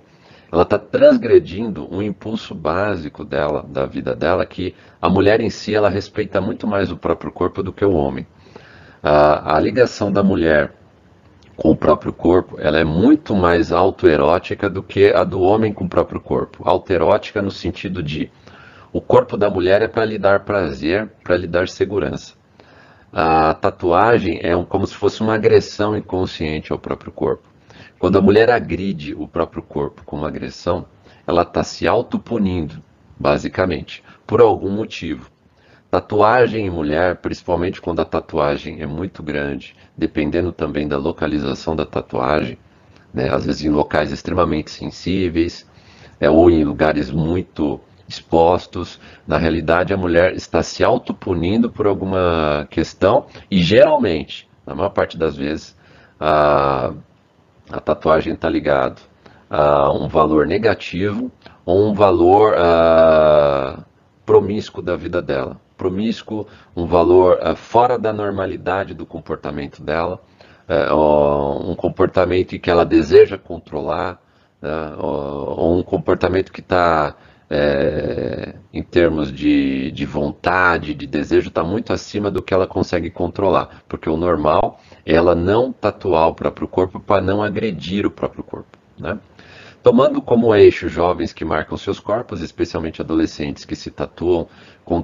ela 0.52 0.64
está 0.64 0.78
transgredindo 0.78 1.88
um 1.94 2.02
impulso 2.02 2.54
básico 2.54 3.24
dela, 3.24 3.64
da 3.64 3.86
vida 3.86 4.16
dela, 4.16 4.46
que 4.46 4.76
a 5.02 5.10
mulher 5.10 5.40
em 5.40 5.50
si 5.50 5.74
ela 5.74 5.90
respeita 5.90 6.42
muito 6.42 6.68
mais 6.68 6.92
o 6.92 6.98
próprio 6.98 7.32
corpo 7.32 7.64
do 7.64 7.72
que 7.72 7.86
o 7.86 7.94
homem. 7.94 8.28
a, 9.02 9.56
a 9.56 9.60
ligação 9.60 10.12
da 10.12 10.22
mulher 10.22 10.74
com 11.56 11.72
o 11.72 11.76
próprio 11.76 12.14
corpo, 12.14 12.58
ela 12.60 12.80
é 12.80 12.84
muito 12.84 13.36
mais 13.36 13.72
autoerótica 13.72 14.70
do 14.70 14.82
que 14.82 15.14
a 15.14 15.24
do 15.24 15.42
homem 15.42 15.74
com 15.74 15.86
o 15.86 15.90
próprio 15.90 16.20
corpo. 16.20 16.64
Autoerótica 16.68 17.42
no 17.42 17.52
sentido 17.52 18.02
de 18.02 18.32
o 18.94 19.00
corpo 19.00 19.38
da 19.38 19.50
mulher 19.50 19.82
é 19.82 19.88
para 19.88 20.06
lhe 20.06 20.18
dar 20.18 20.42
prazer, 20.42 21.10
para 21.24 21.38
lhe 21.38 21.48
dar 21.48 21.68
segurança. 21.68 22.34
A 23.14 23.54
tatuagem 23.54 24.40
é 24.42 24.56
um, 24.56 24.64
como 24.64 24.88
se 24.88 24.96
fosse 24.96 25.22
uma 25.22 25.36
agressão 25.36 25.96
inconsciente 25.98 26.72
ao 26.72 26.80
próprio 26.80 27.12
corpo. 27.12 27.44
Quando 28.00 28.18
a 28.18 28.22
mulher 28.22 28.50
agride 28.50 29.14
o 29.14 29.28
próprio 29.28 29.62
corpo 29.62 30.04
com 30.06 30.18
uma 30.18 30.28
agressão, 30.28 30.86
ela 31.28 31.44
está 31.44 31.64
se 31.64 31.88
autopunindo, 31.88 32.82
basicamente, 33.20 34.04
por 34.26 34.42
algum 34.42 34.72
motivo. 34.72 35.30
Tatuagem 35.92 36.68
em 36.68 36.70
mulher, 36.70 37.18
principalmente 37.18 37.82
quando 37.82 38.00
a 38.00 38.06
tatuagem 38.06 38.82
é 38.82 38.86
muito 38.86 39.22
grande, 39.22 39.76
dependendo 39.98 40.54
também 40.54 40.88
da 40.88 40.98
localização 40.98 41.76
da 41.76 41.86
tatuagem, 41.86 42.58
né, 43.14 43.30
às 43.30 43.46
vezes 43.46 43.66
em 43.66 43.70
locais 43.70 44.10
extremamente 44.10 44.72
sensíveis, 44.72 45.70
é, 46.18 46.30
ou 46.30 46.50
em 46.50 46.64
lugares 46.64 47.12
muito 47.12 47.78
expostos. 48.08 49.02
Na 49.28 49.38
realidade, 49.38 49.94
a 49.94 49.98
mulher 49.98 50.34
está 50.34 50.64
se 50.64 50.82
autopunindo 50.82 51.70
por 51.70 51.86
alguma 51.86 52.66
questão 52.70 53.26
e 53.52 53.62
geralmente, 53.62 54.48
na 54.66 54.74
maior 54.74 54.92
parte 54.92 55.18
das 55.18 55.36
vezes, 55.36 55.78
a, 56.18 56.94
a 57.70 57.82
tatuagem 57.82 58.32
está 58.32 58.48
ligada 58.48 58.96
a 59.50 59.92
um 59.92 60.08
valor 60.08 60.48
negativo 60.48 61.30
ou 61.66 61.90
um 61.90 61.94
valor 61.94 62.54
uh, 62.54 63.84
promíscuo 64.26 64.82
da 64.82 64.96
vida 64.96 65.22
dela 65.22 65.60
promíscuo, 65.82 66.46
um 66.76 66.86
valor 66.86 67.40
uh, 67.42 67.56
fora 67.56 67.98
da 67.98 68.14
normalidade 68.14 68.94
do 68.94 69.04
comportamento 69.04 69.82
dela, 69.82 70.22
uh, 70.70 71.72
um 71.72 71.74
comportamento 71.74 72.60
que 72.60 72.70
ela 72.70 72.86
deseja 72.86 73.36
controlar, 73.36 74.22
uh, 74.62 75.04
ou 75.04 75.80
um 75.80 75.82
comportamento 75.82 76.52
que 76.52 76.60
está, 76.60 77.16
é, 77.50 78.54
em 78.72 78.84
termos 78.84 79.34
de, 79.34 79.90
de 79.92 80.06
vontade, 80.06 80.94
de 80.94 81.08
desejo, 81.08 81.50
está 81.50 81.64
muito 81.64 81.92
acima 81.92 82.30
do 82.30 82.44
que 82.44 82.54
ela 82.54 82.68
consegue 82.68 83.10
controlar, 83.10 83.82
porque 83.90 84.08
o 84.08 84.16
normal 84.16 84.80
é 85.04 85.16
ela 85.16 85.34
não 85.34 85.74
tatuar 85.74 86.28
o 86.28 86.36
próprio 86.36 86.68
corpo 86.68 87.00
para 87.00 87.24
não 87.24 87.42
agredir 87.42 88.06
o 88.06 88.12
próprio 88.12 88.44
corpo. 88.44 88.78
Né? 89.00 89.18
Tomando 89.84 90.22
como 90.22 90.54
eixo 90.54 90.88
jovens 90.88 91.34
que 91.34 91.44
marcam 91.44 91.76
seus 91.76 92.00
corpos, 92.00 92.42
especialmente 92.42 93.02
adolescentes 93.02 93.66
que 93.66 93.76
se 93.76 93.90
tatuam 93.90 94.48
com, 94.84 95.04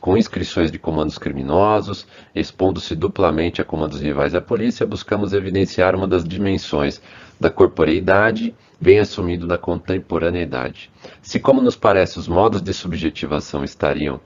com 0.00 0.16
inscrições 0.16 0.70
de 0.70 0.78
comandos 0.78 1.18
criminosos, 1.18 2.06
expondo-se 2.34 2.94
duplamente 2.94 3.60
a 3.60 3.64
comandos 3.64 4.00
rivais 4.00 4.34
à 4.34 4.40
polícia, 4.40 4.86
buscamos 4.86 5.32
evidenciar 5.32 5.94
uma 5.94 6.06
das 6.06 6.24
dimensões 6.24 7.00
da 7.40 7.50
corporeidade 7.50 8.54
bem 8.80 8.98
assumido 8.98 9.46
na 9.46 9.58
contemporaneidade. 9.58 10.90
Se, 11.20 11.40
como 11.40 11.60
nos 11.60 11.76
parece, 11.76 12.18
os 12.18 12.28
modos 12.28 12.62
de 12.62 12.72
subjetivação 12.72 13.64
estariam 13.64 14.20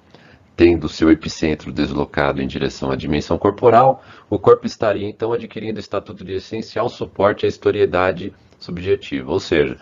tendo 0.55 0.89
seu 0.89 1.11
epicentro 1.11 1.73
deslocado 1.73 2.43
em 2.43 2.47
direção 2.47 2.91
à 2.91 2.97
dimensão 2.97 3.39
corporal, 3.39 4.05
o 4.29 4.39
corpo 4.39 4.67
estaria 4.67 5.09
então 5.09 5.33
adquirindo 5.33 5.81
estatuto 5.81 6.25
de 6.25 6.35
essencial 6.35 6.89
suporte 6.89 7.47
à 7.47 7.49
historiedade 7.49 8.35
subjetiva. 8.59 9.33
Ou 9.33 9.41
seja, 9.41 9.79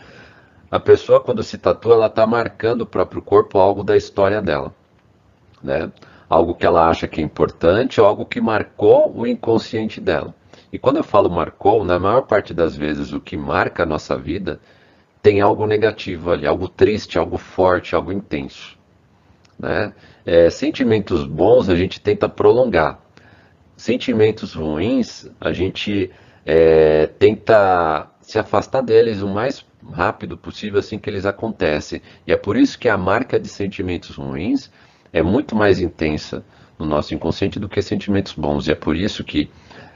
a 0.71 0.79
pessoa 0.79 1.21
quando 1.21 1.43
se 1.43 1.59
tatua, 1.59 1.95
ela 1.95 2.07
está 2.07 2.27
marcando 2.27 2.83
o 2.83 2.87
próprio 2.87 3.21
corpo 3.21 3.59
algo 3.59 3.83
da 3.83 3.97
história 3.97 4.41
dela. 4.41 4.73
Né? 5.63 5.91
Algo 6.29 6.55
que 6.55 6.65
ela 6.65 6.89
acha 6.89 7.09
que 7.09 7.21
é 7.21 7.25
importante, 7.25 8.01
algo 8.01 8.25
que 8.25 8.41
marcou 8.41 9.13
o 9.17 9.27
inconsciente 9.27 10.01
dela. 10.01 10.35
E 10.73 10.79
quando 10.79 10.99
eu 10.99 11.05
falo 11.05 11.29
marcou, 11.29 11.85
na 11.85 11.99
maior 11.99 12.23
parte 12.23 12.55
das 12.55 12.77
vezes 12.77 13.13
o 13.13 13.21
que 13.21 13.37
marca 13.37 13.83
a 13.83 13.87
nossa 13.87 14.17
vida 14.17 14.61
tem 15.23 15.41
algo 15.41 15.67
negativo 15.67 16.31
ali, 16.31 16.47
algo 16.47 16.69
triste, 16.69 17.19
algo 17.19 17.37
forte, 17.37 17.95
algo 17.95 18.13
intenso. 18.13 18.79
Né? 19.59 19.93
É, 20.25 20.49
sentimentos 20.49 21.27
bons 21.27 21.69
a 21.69 21.75
gente 21.75 22.01
tenta 22.01 22.29
prolongar. 22.29 23.01
Sentimentos 23.77 24.55
ruins 24.55 25.29
a 25.41 25.53
gente 25.53 26.11
é, 26.47 27.07
tenta 27.07 28.09
se 28.21 28.39
afastar 28.39 28.83
deles 28.83 29.23
o 29.23 29.29
mais 29.29 29.65
rápido 29.93 30.37
possível 30.37 30.79
assim 30.79 30.99
que 30.99 31.11
eles 31.11 31.27
acontecem. 31.27 32.01
E 32.27 32.33
é 32.33 32.37
por 32.37 32.57
isso 32.57 32.79
que 32.79 32.89
a 32.89 32.97
marca 32.97 33.41
de 33.41 33.49
sentimentos 33.49 34.17
ruins 34.17 34.71
é 35.13 35.23
muito 35.23 35.55
mais 35.55 35.81
intensa 35.81 36.45
no 36.79 36.87
nosso 36.87 37.15
inconsciente 37.15 37.59
do 37.59 37.69
que 37.69 37.83
sentimentos 37.83 38.33
bons. 38.33 38.67
E 38.67 38.73
é 38.73 38.75
por 38.75 38.97
isso 38.97 39.23
que 39.25 39.51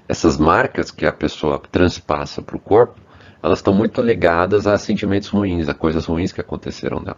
essas 0.09 0.37
marcas 0.37 0.91
que 0.91 1.07
a 1.07 1.13
pessoa 1.13 1.59
transpassa 1.59 2.43
para 2.43 2.57
o 2.57 2.61
corpo, 2.61 3.01
elas 3.43 3.59
estão 3.59 3.75
muito 3.75 4.01
ligadas 4.01 4.67
a 4.67 4.77
sentimentos 4.77 5.29
ruins, 5.29 5.69
a 5.69 5.75
coisas 5.75 6.05
ruins 6.07 6.33
que 6.33 6.41
aconteceram 6.41 7.01
nela. 7.01 7.17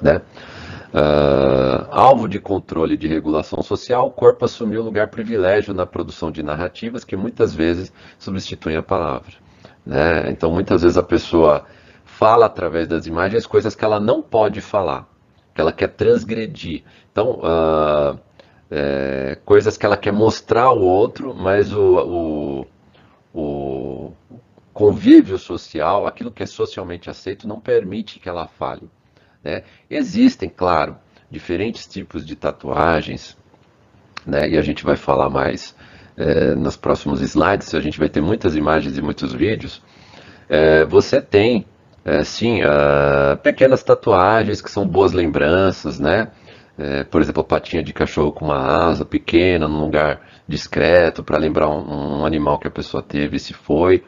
Né? 0.00 0.20
Uh, 0.92 1.88
alvo 1.90 2.28
de 2.28 2.38
controle 2.38 2.96
de 2.96 3.08
regulação 3.08 3.62
social, 3.62 4.08
o 4.08 4.10
corpo 4.10 4.44
assumiu 4.44 4.82
lugar 4.82 5.08
privilégio 5.08 5.72
na 5.72 5.86
produção 5.86 6.30
de 6.30 6.42
narrativas 6.42 7.04
que 7.04 7.16
muitas 7.16 7.54
vezes 7.54 7.92
substituem 8.18 8.76
a 8.76 8.82
palavra. 8.82 9.32
Né? 9.86 10.30
Então, 10.30 10.52
muitas 10.52 10.82
vezes 10.82 10.98
a 10.98 11.02
pessoa 11.02 11.64
fala 12.04 12.46
através 12.46 12.86
das 12.86 13.06
imagens 13.06 13.46
coisas 13.46 13.74
que 13.74 13.84
ela 13.84 13.98
não 13.98 14.22
pode 14.22 14.60
falar, 14.60 15.08
ela 15.60 15.72
quer 15.72 15.88
transgredir. 15.88 16.82
Então, 17.10 17.40
uh, 17.40 18.18
é, 18.70 19.38
coisas 19.44 19.76
que 19.76 19.84
ela 19.84 19.98
quer 19.98 20.12
mostrar 20.12 20.62
ao 20.62 20.80
outro, 20.80 21.34
mas 21.34 21.72
o, 21.74 22.66
o, 23.34 23.38
o 23.38 24.12
convívio 24.72 25.38
social, 25.38 26.06
aquilo 26.06 26.30
que 26.30 26.42
é 26.42 26.46
socialmente 26.46 27.10
aceito, 27.10 27.46
não 27.46 27.60
permite 27.60 28.18
que 28.18 28.28
ela 28.28 28.46
fale. 28.46 28.88
Né? 29.44 29.62
Existem, 29.90 30.48
claro, 30.48 30.96
diferentes 31.30 31.86
tipos 31.86 32.24
de 32.24 32.34
tatuagens, 32.34 33.36
né? 34.26 34.48
e 34.48 34.56
a 34.56 34.62
gente 34.62 34.84
vai 34.84 34.96
falar 34.96 35.28
mais 35.28 35.76
é, 36.16 36.54
nos 36.54 36.76
próximos 36.76 37.20
slides, 37.20 37.74
a 37.74 37.80
gente 37.80 37.98
vai 37.98 38.08
ter 38.08 38.22
muitas 38.22 38.56
imagens 38.56 38.96
e 38.96 39.02
muitos 39.02 39.34
vídeos, 39.34 39.82
é, 40.48 40.84
você 40.84 41.20
tem, 41.20 41.66
é, 42.04 42.24
sim, 42.24 42.62
uh, 42.62 43.36
pequenas 43.42 43.82
tatuagens 43.82 44.60
que 44.60 44.70
são 44.70 44.86
boas 44.86 45.12
lembranças, 45.12 46.00
né? 46.00 46.28
É, 46.78 47.04
por 47.04 47.20
exemplo, 47.20 47.44
patinha 47.44 47.82
de 47.82 47.92
cachorro 47.92 48.32
com 48.32 48.46
uma 48.46 48.56
asa 48.88 49.04
pequena, 49.04 49.68
num 49.68 49.80
lugar 49.80 50.20
discreto, 50.48 51.22
para 51.22 51.36
lembrar 51.38 51.68
um, 51.68 52.20
um, 52.20 52.26
animal 52.26 52.58
que 52.58 52.66
a 52.66 52.70
pessoa 52.70 53.02
teve 53.02 53.36
e 53.36 53.40
se 53.40 53.52
foi. 53.52 54.02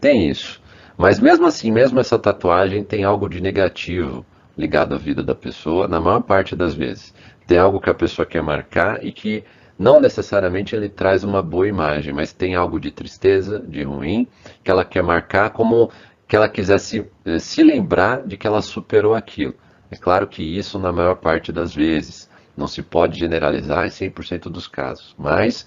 Tem 0.00 0.28
isso. 0.30 0.62
Mas 0.96 1.18
mesmo 1.18 1.46
assim, 1.46 1.72
mesmo 1.72 1.98
essa 1.98 2.18
tatuagem 2.18 2.84
tem 2.84 3.04
algo 3.04 3.28
de 3.28 3.42
negativo 3.42 4.24
ligado 4.56 4.94
à 4.94 4.98
vida 4.98 5.22
da 5.22 5.34
pessoa, 5.34 5.88
na 5.88 6.00
maior 6.00 6.20
parte 6.22 6.54
das 6.54 6.74
vezes. 6.74 7.12
Tem 7.46 7.58
algo 7.58 7.80
que 7.80 7.90
a 7.90 7.94
pessoa 7.94 8.24
quer 8.24 8.42
marcar 8.42 9.04
e 9.04 9.10
que 9.10 9.44
não 9.78 10.00
necessariamente 10.00 10.74
ele 10.74 10.88
traz 10.88 11.24
uma 11.24 11.42
boa 11.42 11.66
imagem, 11.66 12.12
mas 12.14 12.32
tem 12.32 12.54
algo 12.54 12.78
de 12.78 12.92
tristeza, 12.92 13.58
de 13.58 13.82
ruim, 13.82 14.28
que 14.62 14.70
ela 14.70 14.84
quer 14.84 15.02
marcar 15.02 15.50
como 15.50 15.90
que 16.26 16.36
ela 16.36 16.48
quisesse 16.48 17.10
eh, 17.24 17.38
se 17.38 17.62
lembrar 17.62 18.26
de 18.26 18.36
que 18.36 18.46
ela 18.46 18.62
superou 18.62 19.14
aquilo. 19.14 19.54
É 19.90 19.96
claro 19.96 20.26
que 20.26 20.42
isso 20.42 20.78
na 20.78 20.92
maior 20.92 21.16
parte 21.16 21.52
das 21.52 21.74
vezes. 21.74 22.30
Não 22.56 22.66
se 22.66 22.82
pode 22.82 23.18
generalizar 23.18 23.84
em 23.84 23.90
100% 23.90 24.44
dos 24.44 24.68
casos. 24.68 25.14
Mas 25.18 25.66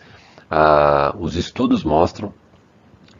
ah, 0.50 1.16
os 1.20 1.36
estudos 1.36 1.84
mostram 1.84 2.34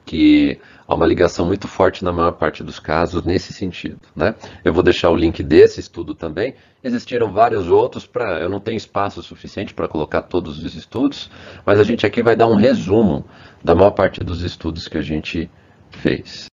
que 0.06 0.58
há 0.88 0.96
uma 0.96 1.06
ligação 1.06 1.46
muito 1.46 1.68
forte 1.68 2.04
na 2.04 2.14
maior 2.14 2.32
parte 2.32 2.64
dos 2.64 2.80
casos 2.80 3.24
nesse 3.24 3.52
sentido. 3.52 4.00
Né? 4.16 4.34
Eu 4.64 4.74
vou 4.74 4.82
deixar 4.82 5.10
o 5.10 5.16
link 5.16 5.44
desse 5.44 5.82
estudo 5.82 6.16
também. 6.16 6.56
Existiram 6.82 7.32
vários 7.32 7.68
outros, 7.68 8.08
pra, 8.08 8.40
eu 8.40 8.50
não 8.50 8.62
tenho 8.62 8.78
espaço 8.78 9.22
suficiente 9.22 9.74
para 9.74 9.88
colocar 9.88 10.22
todos 10.22 10.64
os 10.64 10.76
estudos, 10.76 11.30
mas 11.66 11.80
a 11.80 11.84
gente 11.84 12.06
aqui 12.06 12.24
vai 12.24 12.36
dar 12.36 12.48
um 12.48 12.56
resumo 12.56 13.26
da 13.62 13.76
maior 13.76 13.92
parte 13.92 14.24
dos 14.24 14.42
estudos 14.42 14.88
que 14.88 14.98
a 14.98 15.02
gente 15.02 15.52
fez, 15.90 16.48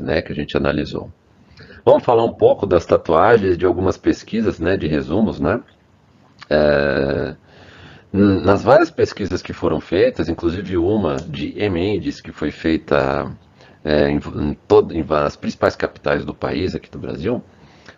né, 0.00 0.22
que 0.22 0.32
a 0.32 0.34
gente 0.34 0.56
analisou. 0.56 1.10
Vamos 1.84 2.04
falar 2.04 2.24
um 2.24 2.32
pouco 2.32 2.66
das 2.66 2.84
tatuagens, 2.84 3.56
de 3.56 3.64
algumas 3.64 3.96
pesquisas, 3.96 4.58
né, 4.58 4.76
de 4.76 4.86
resumos, 4.86 5.40
né? 5.40 5.60
É, 6.48 7.34
nas 8.12 8.62
várias 8.62 8.90
pesquisas 8.90 9.40
que 9.40 9.52
foram 9.52 9.80
feitas, 9.80 10.28
inclusive 10.28 10.76
uma 10.76 11.16
de 11.16 11.56
Emendes, 11.60 12.20
que 12.20 12.32
foi 12.32 12.50
feita 12.50 13.30
é, 13.84 14.10
em, 14.10 14.16
em, 14.16 14.54
todo, 14.66 14.92
em 14.92 15.04
as 15.08 15.36
principais 15.36 15.76
capitais 15.76 16.24
do 16.24 16.34
país, 16.34 16.74
aqui 16.74 16.90
do 16.90 16.98
Brasil, 16.98 17.42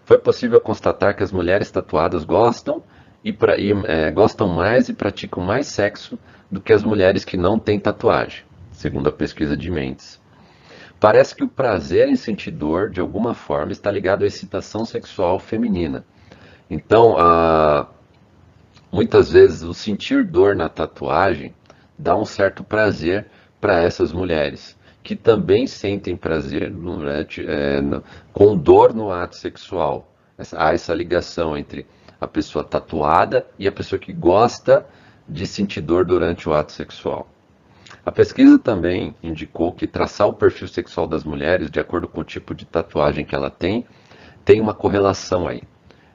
foi 0.05 0.19
possível 0.19 0.61
constatar 0.61 1.17
que 1.17 1.23
as 1.23 1.33
mulheres 1.33 1.71
tatuadas 1.71 2.25
gostam 2.25 2.83
e, 3.25 3.33
pra, 3.33 3.57
e 3.57 3.73
é, 3.87 4.11
gostam 4.11 4.49
mais 4.49 4.89
e 4.89 4.95
praticam 4.95 5.43
mais 5.43 5.67
sexo 5.67 6.19
do 6.51 6.61
que 6.61 6.73
as 6.73 6.85
mulheres 6.85 7.25
que 7.25 7.37
não 7.37 7.59
têm 7.59 7.81
tatuagem, 7.81 8.45
segundo 8.73 9.09
a 9.09 9.13
pesquisa 9.13 9.57
de 9.57 9.71
Mendes. 9.71 10.22
Parece 11.03 11.35
que 11.35 11.45
o 11.45 11.49
prazer 11.49 12.09
em 12.09 12.17
sentir 12.17 12.53
dor, 12.53 12.89
de 12.89 13.01
alguma 13.01 13.35
forma, 13.35 13.73
está 13.73 13.91
ligado 13.91 14.23
à 14.23 14.27
excitação 14.27 14.87
sexual 14.87 15.39
feminina. 15.39 16.05
Então, 16.71 17.17
Muitas 18.93 19.31
vezes 19.31 19.63
o 19.63 19.73
sentir 19.73 20.23
dor 20.23 20.55
na 20.55 20.69
tatuagem 20.69 21.55
dá 21.99 22.15
um 22.15 22.27
certo 22.27 22.63
prazer 22.63 23.25
para 23.59 23.83
essas 23.83 24.13
mulheres, 24.13 24.77
que 25.03 25.17
também 25.17 25.67
sentem 25.67 26.15
prazer 26.15 26.71
né, 26.71 27.27
é, 27.39 27.81
com 28.35 28.55
dor 28.55 28.93
no 28.93 29.11
ato 29.11 29.35
sexual. 29.37 30.13
Há 30.55 30.75
essa 30.75 30.93
ligação 30.93 31.57
entre 31.57 31.87
a 32.21 32.29
pessoa 32.29 32.63
tatuada 32.63 33.47
e 33.59 33.67
a 33.67 33.73
pessoa 33.73 33.99
que 33.99 34.13
gosta 34.13 34.87
de 35.27 35.47
sentir 35.47 35.81
dor 35.81 36.05
durante 36.05 36.47
o 36.47 36.53
ato 36.53 36.73
sexual. 36.73 37.27
A 38.05 38.11
pesquisa 38.11 38.59
também 38.59 39.15
indicou 39.23 39.73
que 39.73 39.87
traçar 39.87 40.27
o 40.27 40.33
perfil 40.33 40.67
sexual 40.67 41.07
das 41.07 41.23
mulheres, 41.23 41.71
de 41.71 41.79
acordo 41.79 42.09
com 42.09 42.21
o 42.21 42.25
tipo 42.25 42.53
de 42.53 42.65
tatuagem 42.65 43.25
que 43.25 43.35
ela 43.35 43.49
tem, 43.49 43.87
tem 44.45 44.61
uma 44.61 44.75
correlação 44.75 45.47
aí 45.47 45.63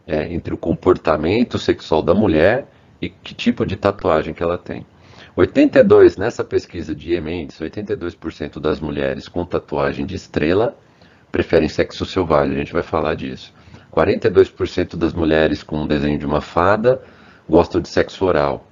é, 0.06 0.34
entre 0.34 0.54
o 0.54 0.58
comportamento 0.58 1.58
sexual 1.58 2.02
da 2.02 2.14
mulher 2.14 2.68
e 3.02 3.10
que 3.10 3.34
tipo 3.34 3.66
de 3.66 3.78
tatuagem 3.78 4.34
que 4.34 4.44
ela 4.44 4.58
tem. 4.58 4.86
82 5.34 6.18
nessa 6.18 6.44
pesquisa 6.44 6.94
de 6.94 7.14
Emendes, 7.14 7.58
82% 7.58 8.60
das 8.60 8.82
mulheres 8.82 9.30
com 9.30 9.46
tatuagem 9.46 10.06
de 10.06 10.16
estrela 10.16 10.78
preferem 11.32 11.70
sexo 11.70 12.06
selvagem, 12.06 12.56
a 12.56 12.60
gente 12.60 12.74
vai 12.74 12.84
falar 12.84 13.16
disso. 13.16 13.54
42% 13.94 14.98
das 14.98 15.14
mulheres 15.14 15.64
com 15.64 15.78
um 15.78 15.88
desenho 15.88 16.20
de 16.20 16.26
uma 16.26 16.42
fada 16.42 17.02
gostam 17.48 17.80
de 17.80 17.88
sexo 17.88 18.26
oral, 18.26 18.68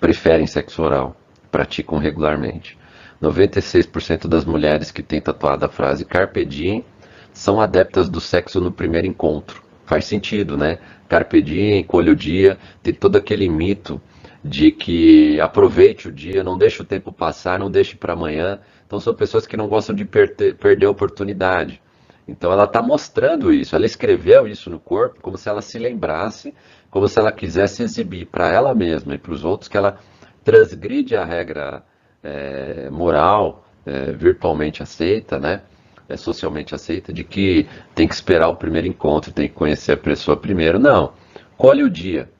preferem 0.00 0.46
sexo 0.46 0.82
oral, 0.82 1.16
praticam 1.54 1.98
regularmente. 1.98 2.76
96% 3.22 4.26
das 4.26 4.44
mulheres 4.44 4.90
que 4.90 5.04
têm 5.04 5.20
tatuada 5.20 5.66
a 5.66 5.68
frase 5.68 6.04
Carpe 6.04 6.44
Diem 6.44 6.84
são 7.32 7.60
adeptas 7.60 8.08
do 8.08 8.20
sexo 8.20 8.60
no 8.60 8.72
primeiro 8.72 9.06
encontro. 9.06 9.62
Faz 9.86 10.04
sentido, 10.04 10.56
né? 10.56 10.78
Carpe 11.08 11.40
diem, 11.40 11.84
colhe 11.84 12.10
o 12.10 12.16
dia, 12.16 12.58
tem 12.82 12.92
todo 12.92 13.14
aquele 13.14 13.48
mito 13.48 14.00
de 14.42 14.72
que 14.72 15.40
aproveite 15.40 16.08
o 16.08 16.12
dia, 16.12 16.42
não 16.42 16.58
deixe 16.58 16.82
o 16.82 16.84
tempo 16.84 17.12
passar, 17.12 17.56
não 17.56 17.70
deixe 17.70 17.94
para 17.94 18.14
amanhã. 18.14 18.58
Então 18.84 18.98
são 18.98 19.14
pessoas 19.14 19.46
que 19.46 19.56
não 19.56 19.68
gostam 19.68 19.94
de 19.94 20.04
perder, 20.04 20.56
perder 20.56 20.86
a 20.86 20.90
oportunidade. 20.90 21.80
Então 22.26 22.50
ela 22.50 22.64
está 22.64 22.82
mostrando 22.82 23.52
isso, 23.52 23.76
ela 23.76 23.86
escreveu 23.86 24.48
isso 24.48 24.68
no 24.70 24.80
corpo 24.80 25.20
como 25.22 25.38
se 25.38 25.48
ela 25.48 25.62
se 25.62 25.78
lembrasse, 25.78 26.52
como 26.90 27.06
se 27.06 27.20
ela 27.20 27.30
quisesse 27.30 27.84
exibir 27.84 28.26
para 28.26 28.50
ela 28.50 28.74
mesma 28.74 29.14
e 29.14 29.18
para 29.18 29.32
os 29.32 29.44
outros 29.44 29.68
que 29.68 29.76
ela 29.76 30.00
transgride 30.44 31.16
a 31.16 31.24
regra 31.24 31.82
é, 32.22 32.88
moral 32.90 33.64
é, 33.86 34.12
virtualmente 34.12 34.82
aceita, 34.82 35.38
né? 35.38 35.62
é 36.08 36.16
socialmente 36.16 36.74
aceita 36.74 37.12
de 37.12 37.24
que 37.24 37.66
tem 37.94 38.06
que 38.06 38.14
esperar 38.14 38.48
o 38.48 38.56
primeiro 38.56 38.86
encontro, 38.86 39.32
tem 39.32 39.48
que 39.48 39.54
conhecer 39.54 39.92
a 39.92 39.96
pessoa 39.96 40.36
primeiro. 40.36 40.78
Não. 40.78 41.12
Colhe 41.56 41.82
o 41.82 41.90
dia. 41.90 42.30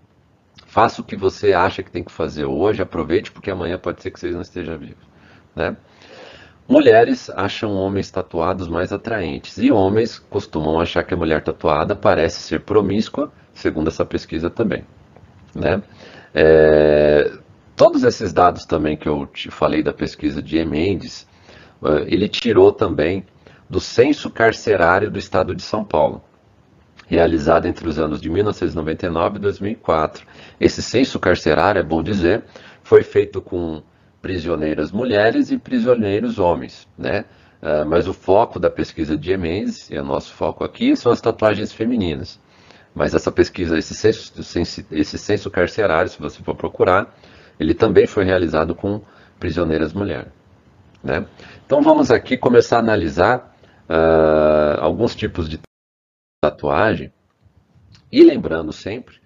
Faça 0.66 1.00
o 1.00 1.04
que 1.04 1.16
você 1.16 1.52
acha 1.52 1.82
que 1.82 1.90
tem 1.90 2.02
que 2.02 2.12
fazer 2.12 2.44
hoje, 2.44 2.82
aproveite, 2.82 3.30
porque 3.30 3.50
amanhã 3.50 3.78
pode 3.78 4.02
ser 4.02 4.10
que 4.10 4.18
você 4.18 4.30
não 4.30 4.40
esteja 4.40 4.76
vivo. 4.76 4.98
Né? 5.54 5.76
Mulheres 6.66 7.30
acham 7.30 7.74
homens 7.74 8.10
tatuados 8.10 8.68
mais 8.68 8.92
atraentes 8.92 9.58
e 9.58 9.70
homens 9.70 10.18
costumam 10.18 10.80
achar 10.80 11.04
que 11.04 11.14
a 11.14 11.16
mulher 11.16 11.42
tatuada 11.42 11.94
parece 11.94 12.40
ser 12.40 12.60
promíscua, 12.60 13.32
segundo 13.52 13.88
essa 13.88 14.04
pesquisa 14.04 14.50
também. 14.50 14.84
Né? 15.54 15.80
É, 16.34 17.30
todos 17.76 18.04
esses 18.04 18.32
dados 18.32 18.64
também 18.64 18.96
que 18.96 19.08
eu 19.08 19.26
te 19.26 19.50
falei 19.50 19.82
da 19.82 19.92
pesquisa 19.92 20.42
de 20.42 20.56
Emendes, 20.58 21.26
eh, 21.84 22.04
ele 22.06 22.28
tirou 22.28 22.72
também 22.72 23.24
do 23.68 23.80
Censo 23.80 24.30
Carcerário 24.30 25.10
do 25.10 25.18
Estado 25.18 25.54
de 25.54 25.62
São 25.62 25.84
Paulo, 25.84 26.22
realizado 27.06 27.66
entre 27.66 27.88
os 27.88 27.98
anos 27.98 28.20
de 28.20 28.30
1999 28.30 29.36
e 29.36 29.40
2004. 29.40 30.26
Esse 30.60 30.82
censo 30.82 31.18
carcerário, 31.18 31.80
é 31.80 31.82
bom 31.82 32.02
dizer, 32.02 32.44
foi 32.82 33.02
feito 33.02 33.40
com 33.40 33.82
prisioneiras 34.22 34.90
mulheres 34.90 35.50
e 35.50 35.58
prisioneiros 35.58 36.38
homens, 36.38 36.88
né? 36.96 37.24
Uh, 37.62 37.86
mas 37.86 38.06
o 38.06 38.12
foco 38.12 38.58
da 38.58 38.68
pesquisa 38.68 39.16
de 39.16 39.32
Emendes, 39.32 39.90
e 39.90 39.98
o 39.98 40.04
nosso 40.04 40.32
foco 40.34 40.64
aqui, 40.64 40.94
são 40.94 41.10
as 41.10 41.20
tatuagens 41.20 41.72
femininas. 41.72 42.38
Mas 42.94 43.14
essa 43.14 43.32
pesquisa, 43.32 43.78
esse 43.78 43.94
censo, 43.94 44.86
esse 44.92 45.18
censo 45.18 45.50
carcerário, 45.50 46.10
se 46.10 46.20
você 46.20 46.42
for 46.42 46.54
procurar, 46.54 47.14
ele 47.58 47.74
também 47.74 48.06
foi 48.06 48.24
realizado 48.24 48.74
com 48.74 49.00
prisioneiras 49.38 49.92
mulheres. 49.92 50.32
Né? 51.02 51.26
Então 51.66 51.82
vamos 51.82 52.10
aqui 52.10 52.36
começar 52.36 52.76
a 52.76 52.80
analisar 52.80 53.56
uh, 53.88 54.80
alguns 54.80 55.14
tipos 55.14 55.48
de 55.48 55.60
tatuagem. 56.42 57.12
E 58.10 58.22
lembrando 58.22 58.72
sempre 58.72 59.16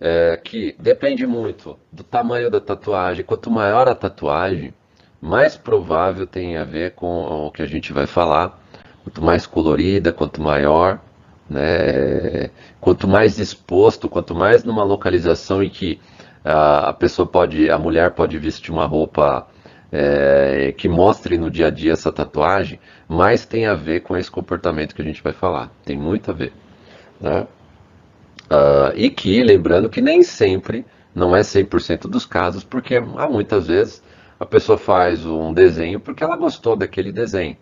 é, 0.00 0.36
que 0.36 0.74
depende 0.78 1.26
muito 1.26 1.78
do 1.92 2.02
tamanho 2.02 2.50
da 2.50 2.60
tatuagem. 2.60 3.24
Quanto 3.24 3.50
maior 3.50 3.88
a 3.88 3.94
tatuagem, 3.94 4.74
mais 5.20 5.56
provável 5.56 6.26
tem 6.26 6.56
a 6.56 6.64
ver 6.64 6.92
com 6.92 7.46
o 7.46 7.50
que 7.50 7.62
a 7.62 7.66
gente 7.66 7.92
vai 7.92 8.06
falar. 8.06 8.60
Quanto 9.02 9.22
mais 9.22 9.46
colorida, 9.46 10.12
quanto 10.12 10.40
maior, 10.40 11.00
né? 11.48 12.50
Quanto 12.80 13.06
mais 13.06 13.38
exposto, 13.38 14.08
quanto 14.08 14.34
mais 14.34 14.64
numa 14.64 14.84
localização 14.84 15.62
em 15.62 15.70
que 15.70 16.00
a, 16.44 16.92
pessoa 16.92 17.26
pode, 17.26 17.70
a 17.70 17.78
mulher 17.78 18.10
pode 18.10 18.36
vestir 18.38 18.70
uma 18.70 18.84
roupa 18.86 19.46
é, 19.90 20.74
que 20.76 20.88
mostre 20.88 21.38
no 21.38 21.50
dia 21.50 21.68
a 21.68 21.70
dia 21.70 21.92
essa 21.92 22.12
tatuagem, 22.12 22.78
mais 23.08 23.46
tem 23.46 23.66
a 23.66 23.74
ver 23.74 24.00
com 24.00 24.16
esse 24.16 24.30
comportamento 24.30 24.94
que 24.94 25.00
a 25.00 25.04
gente 25.04 25.22
vai 25.22 25.32
falar. 25.32 25.70
Tem 25.84 25.96
muito 25.96 26.30
a 26.30 26.34
ver. 26.34 26.52
Né? 27.20 27.46
Uh, 28.44 28.92
e 28.94 29.08
que, 29.08 29.42
lembrando 29.42 29.88
que 29.88 30.00
nem 30.00 30.22
sempre, 30.22 30.84
não 31.14 31.34
é 31.34 31.40
100% 31.40 32.02
dos 32.08 32.26
casos, 32.26 32.62
porque 32.62 32.96
há 32.96 33.28
muitas 33.28 33.68
vezes 33.68 34.02
a 34.38 34.44
pessoa 34.44 34.76
faz 34.76 35.24
um 35.24 35.52
desenho 35.52 36.00
porque 36.00 36.22
ela 36.22 36.36
gostou 36.36 36.76
daquele 36.76 37.12
desenho. 37.12 37.56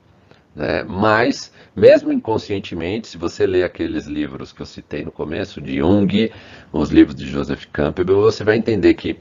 Né? 0.54 0.82
Mas, 0.84 1.52
mesmo 1.74 2.12
inconscientemente, 2.12 3.08
se 3.08 3.18
você 3.18 3.46
lê 3.46 3.62
aqueles 3.62 4.06
livros 4.06 4.52
que 4.52 4.62
eu 4.62 4.66
citei 4.66 5.04
no 5.04 5.12
começo, 5.12 5.60
de 5.60 5.78
Jung, 5.78 6.30
os 6.72 6.90
livros 6.90 7.16
de 7.16 7.26
Joseph 7.26 7.66
Campbell, 7.72 8.20
você 8.20 8.44
vai 8.44 8.56
entender 8.56 8.94
que 8.94 9.18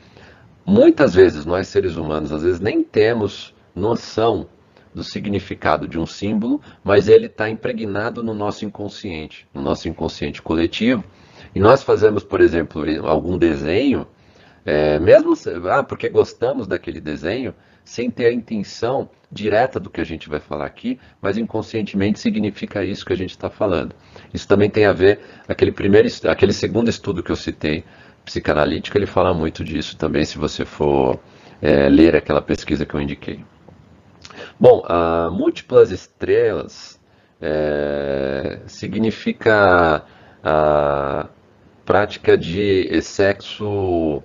Muitas 0.65 1.15
vezes 1.15 1.43
nós 1.43 1.67
seres 1.67 1.95
humanos, 1.95 2.31
às 2.31 2.43
vezes 2.43 2.59
nem 2.59 2.83
temos 2.83 3.53
noção 3.75 4.47
do 4.93 5.03
significado 5.03 5.87
de 5.87 5.97
um 5.97 6.05
símbolo, 6.05 6.61
mas 6.83 7.07
ele 7.07 7.25
está 7.25 7.49
impregnado 7.49 8.21
no 8.21 8.33
nosso 8.33 8.63
inconsciente, 8.63 9.47
no 9.53 9.61
nosso 9.61 9.89
inconsciente 9.89 10.41
coletivo. 10.41 11.03
E 11.55 11.59
nós 11.59 11.81
fazemos, 11.81 12.23
por 12.23 12.41
exemplo, 12.41 12.83
algum 13.07 13.37
desenho, 13.37 14.05
é, 14.63 14.99
mesmo 14.99 15.33
ah, 15.69 15.81
porque 15.81 16.09
gostamos 16.09 16.67
daquele 16.67 17.01
desenho, 17.01 17.55
sem 17.83 18.11
ter 18.11 18.27
a 18.27 18.33
intenção 18.33 19.09
direta 19.31 19.79
do 19.79 19.89
que 19.89 20.01
a 20.01 20.03
gente 20.03 20.27
vai 20.27 20.39
falar 20.39 20.65
aqui, 20.65 20.99
mas 21.21 21.37
inconscientemente 21.37 22.19
significa 22.19 22.83
isso 22.83 23.05
que 23.05 23.13
a 23.13 23.17
gente 23.17 23.29
está 23.31 23.49
falando. 23.49 23.95
Isso 24.33 24.47
também 24.47 24.69
tem 24.69 24.85
a 24.85 24.91
ver 24.91 25.19
aquele 25.47 25.71
primeiro, 25.71 26.07
aquele 26.27 26.51
segundo 26.51 26.89
estudo 26.89 27.23
que 27.23 27.31
eu 27.31 27.35
citei 27.35 27.83
psicanalítica, 28.25 28.97
ele 28.97 29.05
fala 29.05 29.33
muito 29.33 29.63
disso 29.63 29.97
também, 29.97 30.25
se 30.25 30.37
você 30.37 30.65
for 30.65 31.19
é, 31.61 31.89
ler 31.89 32.15
aquela 32.15 32.41
pesquisa 32.41 32.85
que 32.85 32.93
eu 32.93 33.01
indiquei. 33.01 33.43
Bom, 34.59 34.83
a 34.85 35.29
múltiplas 35.31 35.91
estrelas 35.91 36.99
é, 37.41 38.59
significa 38.67 40.03
a 40.43 41.27
prática 41.85 42.37
de 42.37 43.01
sexo 43.01 44.21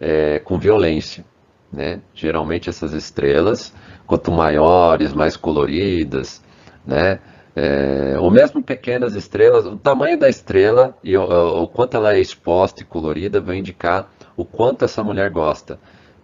é, 0.00 0.38
com 0.38 0.58
violência. 0.58 1.24
Né? 1.72 2.00
Geralmente 2.14 2.68
essas 2.68 2.92
estrelas, 2.92 3.72
quanto 4.06 4.32
maiores, 4.32 5.12
mais 5.12 5.36
coloridas, 5.36 6.42
né? 6.86 7.20
É, 7.54 8.16
ou 8.18 8.30
mesmo 8.30 8.62
pequenas 8.62 9.14
estrelas, 9.14 9.66
o 9.66 9.76
tamanho 9.76 10.18
da 10.18 10.28
estrela 10.28 10.96
e 11.02 11.16
o, 11.16 11.22
o, 11.22 11.68
quanto 11.68 11.96
ela 11.96 12.14
é 12.14 12.20
exposta 12.20 12.82
e 12.82 12.86
colorida 12.86 13.40
vai 13.40 13.56
indicar 13.56 14.08
o 14.36 14.44
quanto 14.44 14.84
essa 14.84 15.02
mulher 15.02 15.30
gosta, 15.30 15.78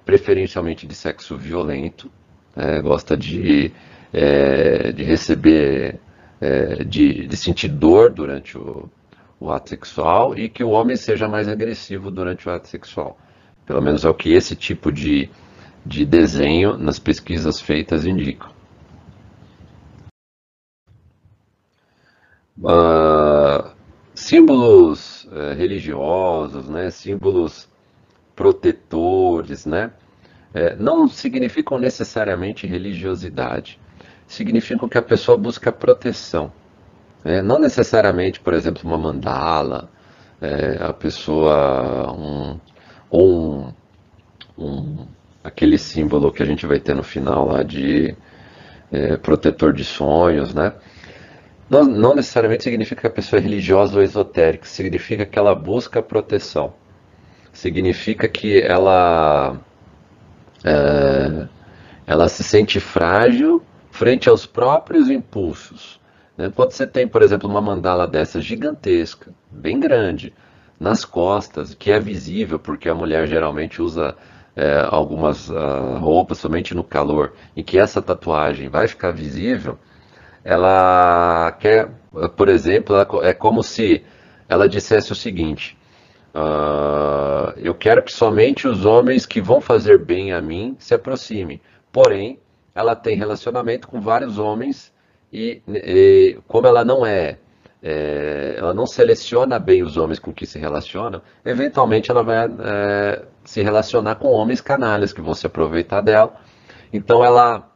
preferencialmente 0.05 0.87
de 0.87 0.95
sexo 0.95 1.37
violento, 1.37 2.11
é, 2.55 2.81
gosta 2.81 3.17
de, 3.17 3.73
é, 4.13 4.93
de 4.93 5.03
receber, 5.03 5.99
é, 6.41 6.85
de, 6.85 7.27
de 7.27 7.37
sentir 7.37 7.69
dor 7.69 8.11
durante 8.11 8.57
o, 8.57 8.89
o 9.41 9.51
ato 9.51 9.69
sexual 9.71 10.39
e 10.39 10.49
que 10.49 10.63
o 10.63 10.71
homem 10.71 10.97
seja 10.97 11.29
mais 11.29 11.49
agressivo 11.49 12.11
durante 12.11 12.49
o 12.49 12.53
ato 12.53 12.69
sexual. 12.69 13.19
Pelo 13.67 13.83
menos 13.83 14.05
é 14.05 14.09
o 14.09 14.15
que 14.15 14.33
esse 14.33 14.55
tipo 14.55 14.93
de, 14.93 15.29
de 15.85 16.05
desenho 16.05 16.79
nas 16.79 16.99
pesquisas 16.99 17.61
feitas 17.61 18.07
indicam. 18.07 18.49
Uh, 22.59 23.71
símbolos 24.15 25.25
uh, 25.25 25.55
religiosos, 25.57 26.69
né, 26.69 26.91
símbolos 26.91 27.69
protetores, 28.35 29.67
né, 29.67 29.91
uh, 30.55 30.83
não 30.83 31.07
significam 31.09 31.79
necessariamente 31.79 32.67
religiosidade. 32.67 33.79
Significam 34.27 34.89
que 34.89 34.97
a 34.97 35.03
pessoa 35.03 35.37
busca 35.37 35.71
proteção. 35.71 36.53
Né? 37.25 37.43
Não 37.43 37.59
necessariamente, 37.59 38.41
por 38.41 38.55
exemplo, 38.55 38.83
uma 38.85 38.97
mandala, 38.97 39.91
é, 40.41 40.79
a 40.83 40.93
pessoa 40.93 42.13
um, 42.13 42.61
ou 43.11 43.73
um, 44.59 44.65
um, 44.65 45.07
aquele 45.43 45.79
símbolo 45.79 46.33
que 46.33 46.43
a 46.43 46.47
gente 46.47 46.67
vai 46.67 46.81
ter 46.81 46.95
no 46.95 47.03
final 47.03 47.47
lá 47.49 47.63
de 47.63 48.15
é, 48.91 49.17
protetor 49.17 49.73
de 49.73 49.85
sonhos, 49.85 50.55
né? 50.55 50.73
Não, 51.69 51.85
não, 51.85 52.15
necessariamente 52.15 52.63
significa 52.63 53.01
que 53.01 53.07
a 53.09 53.11
pessoa 53.11 53.41
é 53.41 53.43
religiosa 53.43 53.97
ou 53.97 54.03
esotérica, 54.03 54.67
significa 54.67 55.27
que 55.27 55.39
ela 55.39 55.55
busca 55.55 56.01
proteção. 56.01 56.75
Significa 57.53 58.29
que 58.29 58.61
ela, 58.61 59.59
é, 60.65 61.49
ela 62.07 62.29
se 62.29 62.45
sente 62.45 62.79
frágil 62.79 63.63
frente 63.91 64.29
aos 64.29 64.47
próprios 64.47 65.11
impulsos. 65.11 66.01
Né? 66.37 66.53
Quando 66.55 66.71
você 66.71 66.87
tem, 66.87 67.09
por 67.09 67.23
exemplo, 67.23 67.49
uma 67.49 67.61
mandala 67.61 68.07
dessa 68.07 68.41
gigantesca, 68.41 69.33
bem 69.51 69.81
grande, 69.81 70.33
nas 70.79 71.05
costas, 71.05 71.75
que 71.75 71.91
é 71.91 71.99
visível 71.99 72.59
porque 72.59 72.89
a 72.89 72.95
mulher 72.95 73.27
geralmente 73.27 73.81
usa 73.81 74.17
é, 74.55 74.87
algumas 74.89 75.51
uh, 75.51 75.99
roupas 75.99 76.39
somente 76.39 76.75
no 76.75 76.83
calor, 76.83 77.35
e 77.55 77.63
que 77.63 77.79
essa 77.79 78.01
tatuagem 78.01 78.69
vai 78.69 78.89
ficar 78.89 79.11
visível, 79.11 79.79
ela 80.43 81.57
quer, 81.61 81.89
por 82.37 82.49
exemplo, 82.49 82.97
é 83.23 83.33
como 83.35 83.63
se 83.63 84.03
ela 84.49 84.69
dissesse 84.69 85.13
o 85.13 85.15
seguinte: 85.15 85.77
uh, 86.35 87.53
eu 87.57 87.75
quero 87.75 88.03
que 88.03 88.13
somente 88.13 88.69
os 88.69 88.87
homens 88.87 89.27
que 89.27 89.41
vão 89.41 89.61
fazer 89.61 89.99
bem 89.99 90.33
a 90.33 90.41
mim 90.41 90.77
se 90.79 90.95
aproximem. 90.95 91.61
Porém, 91.91 92.39
ela 92.75 92.95
tem 92.95 93.17
relacionamento 93.17 93.89
com 93.89 94.01
vários 94.01 94.39
homens 94.39 94.93
e, 95.33 95.63
e 95.67 96.39
como 96.47 96.67
ela 96.67 96.85
não 96.85 97.05
é, 97.05 97.39
é, 97.89 98.57
ela 98.59 98.75
não 98.75 98.85
seleciona 98.85 99.61
bem 99.61 99.85
os 99.85 99.97
homens 99.97 100.19
com 100.19 100.33
que 100.33 100.45
se 100.45 100.59
relaciona, 100.59 101.23
eventualmente 101.45 102.11
ela 102.11 102.25
vai 102.25 102.45
é, 102.45 103.23
se 103.45 103.63
relacionar 103.63 104.17
com 104.17 104.27
homens 104.27 104.61
canalhas 104.61 105.13
que 105.13 105.21
vão 105.21 105.35
se 105.35 105.47
aproveitar 105.47 106.01
dela. 106.01 106.35
Então 106.93 107.25
ela, 107.25 107.71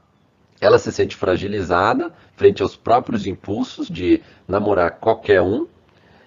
ela 0.61 0.79
se 0.79 0.91
sente 0.91 1.15
fragilizada 1.15 2.13
frente 2.35 2.61
aos 2.61 2.75
próprios 2.75 3.25
impulsos 3.25 3.87
de 3.87 4.21
namorar 4.49 4.99
qualquer 4.99 5.43
um, 5.43 5.69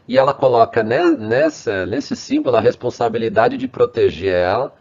e 0.08 0.18
ela 0.18 0.34
coloca 0.34 0.82
nessa, 0.82 1.86
nesse 1.86 2.16
símbolo 2.16 2.56
a 2.56 2.62
responsabilidade 2.62 3.58
de 3.58 3.68
proteger 3.68 4.34
ela 4.34 4.74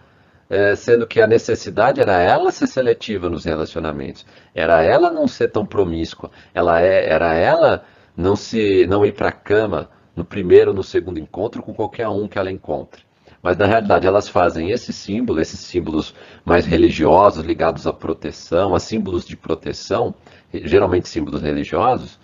é, 0.48 0.76
sendo 0.76 1.08
que 1.08 1.20
a 1.20 1.26
necessidade 1.26 2.00
era 2.00 2.20
ela 2.20 2.52
ser 2.52 2.68
seletiva 2.68 3.28
nos 3.28 3.44
relacionamentos, 3.44 4.24
era 4.54 4.80
ela 4.84 5.10
não 5.10 5.26
ser 5.26 5.48
tão 5.48 5.66
promíscua, 5.66 6.30
ela 6.54 6.80
é, 6.80 7.08
era 7.08 7.34
ela 7.34 7.84
não 8.16 8.36
se 8.36 8.86
não 8.86 9.04
ir 9.04 9.12
para 9.12 9.28
a 9.28 9.32
cama 9.32 9.90
no 10.14 10.24
primeiro 10.24 10.70
ou 10.70 10.76
no 10.76 10.82
segundo 10.82 11.18
encontro 11.18 11.62
com 11.62 11.72
qualquer 11.72 12.08
um 12.08 12.28
que 12.28 12.38
ela 12.38 12.50
encontre. 12.50 13.02
Mas 13.42 13.56
na 13.56 13.66
realidade 13.66 14.06
elas 14.06 14.28
fazem 14.28 14.70
esse 14.70 14.92
símbolo, 14.92 15.40
esses 15.40 15.58
símbolos 15.58 16.14
mais 16.44 16.64
religiosos 16.64 17.44
ligados 17.44 17.86
à 17.86 17.92
proteção, 17.92 18.74
a 18.74 18.78
símbolos 18.78 19.24
de 19.24 19.36
proteção, 19.36 20.14
geralmente 20.52 21.08
símbolos 21.08 21.42
religiosos, 21.42 22.20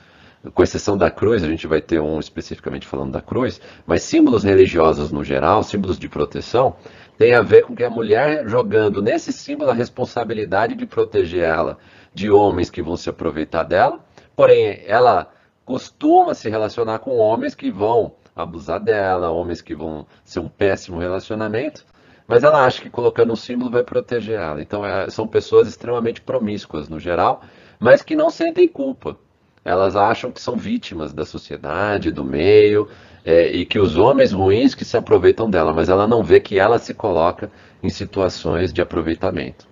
com 0.55 0.63
exceção 0.63 0.97
da 0.97 1.11
cruz, 1.11 1.43
a 1.43 1.49
gente 1.49 1.67
vai 1.67 1.81
ter 1.81 2.01
um 2.01 2.21
especificamente 2.21 2.87
falando 2.87 3.11
da 3.11 3.21
cruz, 3.21 3.61
mas 3.85 4.03
símbolos 4.03 4.45
religiosos 4.45 5.11
no 5.11 5.25
geral, 5.25 5.65
símbolos 5.65 5.99
de 5.99 6.09
proteção, 6.09 6.77
tem 7.19 7.35
a 7.35 7.43
ver 7.43 7.65
com 7.65 7.75
que 7.75 7.83
a 7.83 7.91
mulher 7.91 8.49
jogando 8.49 9.03
nesse 9.03 9.33
símbolo 9.33 9.71
a 9.71 9.75
responsabilidade 9.75 10.77
de 10.77 10.87
proteger 10.87 11.43
ela 11.43 11.77
de 12.15 12.31
homens 12.31 12.71
que 12.71 12.81
vão 12.81 12.97
se 12.97 13.11
aproveitar 13.11 13.65
dela, 13.65 13.99
porém 14.37 14.81
ela 14.87 15.29
costuma 15.69 16.33
se 16.33 16.49
relacionar 16.49 16.99
com 17.01 17.19
homens 17.19 17.55
que 17.55 17.71
vão 17.71 18.15
abusar 18.35 18.81
dela, 18.81 19.31
homens 19.31 19.61
que 19.61 19.75
vão 19.75 20.07
ser 20.25 20.41
um 20.41 20.49
péssimo 20.49 20.99
relacionamento, 20.99 21.85
mas 22.27 22.43
ela 22.43 22.65
acha 22.65 22.81
que 22.81 22.89
colocando 22.89 23.35
um 23.35 23.37
símbolo 23.37 23.71
vai 23.71 23.83
proteger 23.83 24.41
ela. 24.41 24.63
Então 24.63 24.83
é, 24.83 25.11
são 25.11 25.29
pessoas 25.29 25.69
extremamente 25.69 26.23
promíscuas 26.23 26.89
no 26.89 26.99
geral, 26.99 27.43
mas 27.79 28.01
que 28.01 28.17
não 28.17 28.31
sentem 28.31 28.67
culpa. 28.67 29.19
Elas 29.63 29.95
acham 29.95 30.33
que 30.33 30.41
são 30.41 30.57
vítimas 30.57 31.13
da 31.13 31.27
sociedade, 31.27 32.11
do 32.11 32.25
meio, 32.25 32.89
é, 33.23 33.49
e 33.49 33.67
que 33.67 33.79
os 33.79 33.99
homens 33.99 34.33
ruins 34.33 34.75
que 34.75 34.87
se 34.87 34.97
aproveitam 34.97 35.51
dela, 35.51 35.75
mas 35.75 35.91
ela 35.91 36.07
não 36.07 36.23
vê 36.23 36.41
que 36.41 36.59
ela 36.59 36.79
se 36.79 36.95
coloca 36.95 37.51
em 37.83 37.91
situações 37.91 38.73
de 38.73 38.81
aproveitamento. 38.81 39.69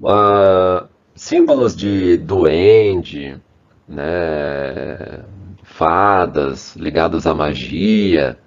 Uh, 0.00 0.91
símbolos 1.14 1.76
de 1.76 2.16
duende, 2.16 3.40
né, 3.88 5.20
fadas 5.62 6.76
ligados 6.76 7.26
à 7.26 7.34
magia, 7.34 8.38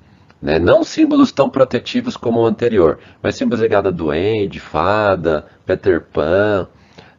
né, 0.41 0.59
não 0.59 0.83
símbolos 0.83 1.31
tão 1.31 1.49
protetivos 1.49 2.17
como 2.17 2.41
o 2.41 2.45
anterior, 2.45 2.99
mas 3.21 3.35
símbolos 3.35 3.61
ligados 3.61 3.91
a 3.91 3.95
duende, 3.95 4.59
fada, 4.59 5.45
Peter 5.65 6.01
Pan. 6.01 6.67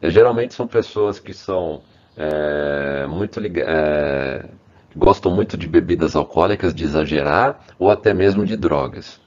Geralmente 0.03 0.53
são 0.53 0.67
pessoas 0.67 1.19
que 1.19 1.33
são 1.33 1.81
é, 2.15 3.05
muito 3.07 3.39
é, 3.39 4.45
gostam 4.95 5.33
muito 5.33 5.55
de 5.57 5.67
bebidas 5.67 6.15
alcoólicas, 6.15 6.73
de 6.73 6.83
exagerar, 6.83 7.59
ou 7.77 7.91
até 7.91 8.13
mesmo 8.13 8.45
de 8.45 8.57
drogas. 8.57 9.19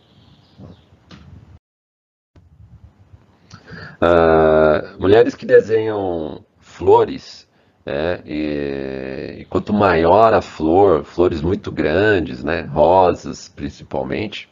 Uh, 4.00 5.00
mulheres 5.00 5.34
que 5.34 5.44
desenham 5.44 6.44
flores, 6.58 7.48
é, 7.84 8.20
e, 8.24 9.40
e, 9.40 9.44
quanto 9.46 9.72
maior 9.72 10.32
a 10.32 10.42
flor, 10.42 11.02
flores 11.04 11.40
muito 11.40 11.72
grandes, 11.72 12.44
né, 12.44 12.62
rosas 12.62 13.48
principalmente, 13.48 14.48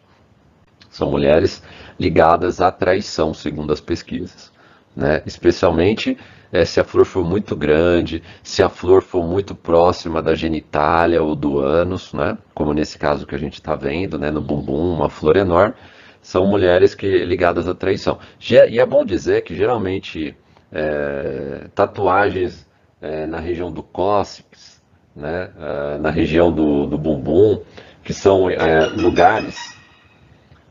são 0.90 1.10
mulheres 1.10 1.62
ligadas 2.00 2.60
à 2.60 2.70
traição, 2.70 3.32
segundo 3.34 3.72
as 3.72 3.80
pesquisas. 3.80 4.50
Né, 4.96 5.22
especialmente 5.24 6.18
é, 6.50 6.64
se 6.64 6.80
a 6.80 6.84
flor 6.84 7.04
for 7.04 7.24
muito 7.24 7.54
grande, 7.54 8.22
se 8.42 8.62
a 8.62 8.68
flor 8.68 9.02
for 9.02 9.24
muito 9.24 9.54
próxima 9.54 10.22
da 10.22 10.34
genitália 10.34 11.22
ou 11.22 11.36
do 11.36 11.60
ânus, 11.60 12.12
né? 12.12 12.36
como 12.54 12.72
nesse 12.72 12.98
caso 12.98 13.26
que 13.26 13.34
a 13.34 13.38
gente 13.38 13.54
está 13.54 13.76
vendo, 13.76 14.18
né? 14.18 14.30
no 14.30 14.40
bumbum, 14.40 14.94
uma 14.94 15.08
flor 15.10 15.36
enorme, 15.36 15.74
são 16.20 16.46
mulheres 16.46 16.94
que 16.94 17.24
ligadas 17.24 17.68
à 17.68 17.74
traição. 17.74 18.18
E 18.40 18.78
é 18.78 18.86
bom 18.86 19.04
dizer 19.04 19.42
que 19.42 19.54
geralmente 19.54 20.36
é, 20.72 21.68
tatuagens 21.74 22.68
é, 23.00 23.26
na 23.26 23.38
região 23.38 23.70
do 23.70 23.82
cóccix, 23.82 24.82
né? 25.14 25.50
É, 25.58 25.98
na 25.98 26.10
região 26.10 26.52
do, 26.52 26.86
do 26.86 26.98
bumbum, 26.98 27.62
que 28.04 28.12
são 28.12 28.48
é, 28.48 28.86
lugares 28.86 29.76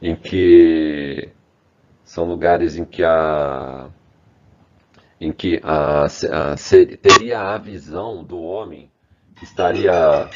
em 0.01 0.15
que 0.15 1.29
são 2.03 2.25
lugares 2.25 2.77
em 2.77 2.85
que 2.85 3.03
a 3.03 3.89
em 5.19 5.31
que 5.31 5.59
a, 5.63 6.03
a, 6.03 6.57
ser, 6.57 6.97
teria 6.97 7.39
a 7.39 7.57
visão 7.57 8.23
do 8.23 8.39
homem 8.39 8.91
que 9.35 9.43
estaria 9.43 10.29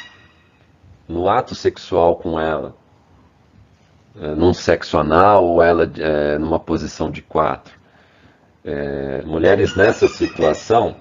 no 1.08 1.30
ato 1.30 1.54
sexual 1.54 2.16
com 2.16 2.40
ela, 2.40 2.76
é, 4.20 4.36
num 4.36 4.54
sexo 4.54 4.98
anal 4.98 5.46
ou 5.46 5.64
ela 5.64 5.90
é, 5.98 6.38
numa 6.38 6.60
posição 6.60 7.10
de 7.10 7.22
quatro. 7.22 7.74
É, 8.64 9.22
mulheres 9.26 9.76
nessa 9.76 10.08
situação, 10.08 10.96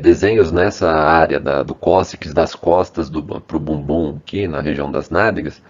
desenhos 0.00 0.50
nessa 0.50 0.90
área 0.90 1.38
da, 1.38 1.62
do 1.62 1.74
cóccix, 1.74 2.34
das 2.34 2.54
costas 2.54 3.08
para 3.46 3.56
o 3.56 3.60
bumbum, 3.60 4.16
aqui 4.16 4.48
na 4.48 4.60
região 4.60 4.90
das 4.90 5.08
nádegas, 5.08 5.62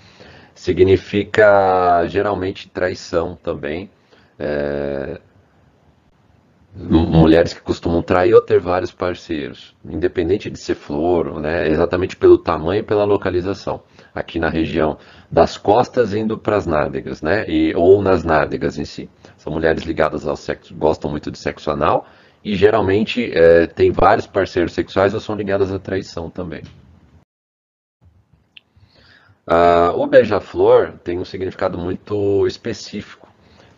significa 0.55 2.05
geralmente 2.07 2.69
traição 2.69 3.39
também. 3.43 3.91
Mulheres 6.75 7.53
que 7.53 7.61
costumam 7.61 8.03
trair 8.03 8.35
ou 8.35 8.41
ter 8.41 8.59
vários 8.59 8.91
parceiros, 8.91 9.77
independente 9.85 10.49
de 10.49 10.59
ser 10.59 10.75
flor, 10.75 11.39
né, 11.39 11.69
exatamente 11.69 12.17
pelo 12.17 12.39
tamanho 12.39 12.81
e 12.81 12.83
pela 12.83 13.05
localização. 13.05 13.83
Aqui 14.15 14.39
na 14.39 14.49
região 14.49 14.99
das 15.31 15.57
costas 15.57 16.13
indo 16.13 16.37
para 16.37 16.57
as 16.57 16.67
nádegas, 16.67 17.23
né, 17.23 17.49
e, 17.49 17.75
ou 17.75 18.03
nas 18.03 18.23
nádegas 18.25 18.79
em 18.79 18.85
si. 18.85 19.09
São 19.37 19.53
mulheres 19.53 19.85
ligadas 19.85 20.27
ao 20.27 20.37
sexo, 20.37 20.75
gostam 20.75 21.11
muito 21.11 21.31
de 21.31 21.39
sexo 21.39 21.71
anal 21.71 22.07
e 22.45 22.55
geralmente 22.55 23.33
é, 23.33 23.67
tem 23.67 23.91
vários 23.91 24.27
parceiros 24.27 24.73
sexuais 24.73 25.15
ou 25.15 25.21
são 25.21 25.35
ligadas 25.35 25.73
à 25.73 25.79
traição 25.79 26.29
também. 26.29 26.63
Ah, 29.47 29.93
o 29.95 30.07
beija-flor 30.07 30.93
tem 31.05 31.19
um 31.19 31.25
significado 31.25 31.77
muito 31.77 32.47
específico. 32.47 33.29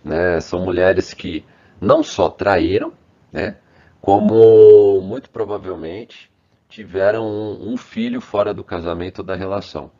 Né? 0.04 0.40
São 0.40 0.60
mulheres 0.64 1.14
que 1.14 1.44
não 1.80 2.02
só 2.02 2.28
traíram, 2.28 2.92
né? 3.32 3.56
como 4.00 5.00
muito 5.00 5.30
provavelmente 5.30 6.30
tiveram 6.68 7.24
um, 7.26 7.72
um 7.72 7.76
filho 7.76 8.20
fora 8.20 8.52
do 8.52 8.62
casamento 8.62 9.22
da 9.22 9.34
relação. 9.34 9.90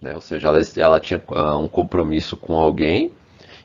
Né? 0.00 0.14
Ou 0.14 0.20
seja, 0.20 0.48
ela, 0.48 0.60
ela 0.76 1.00
tinha 1.00 1.22
uh, 1.28 1.58
um 1.58 1.68
compromisso 1.68 2.36
com 2.36 2.54
alguém 2.54 3.12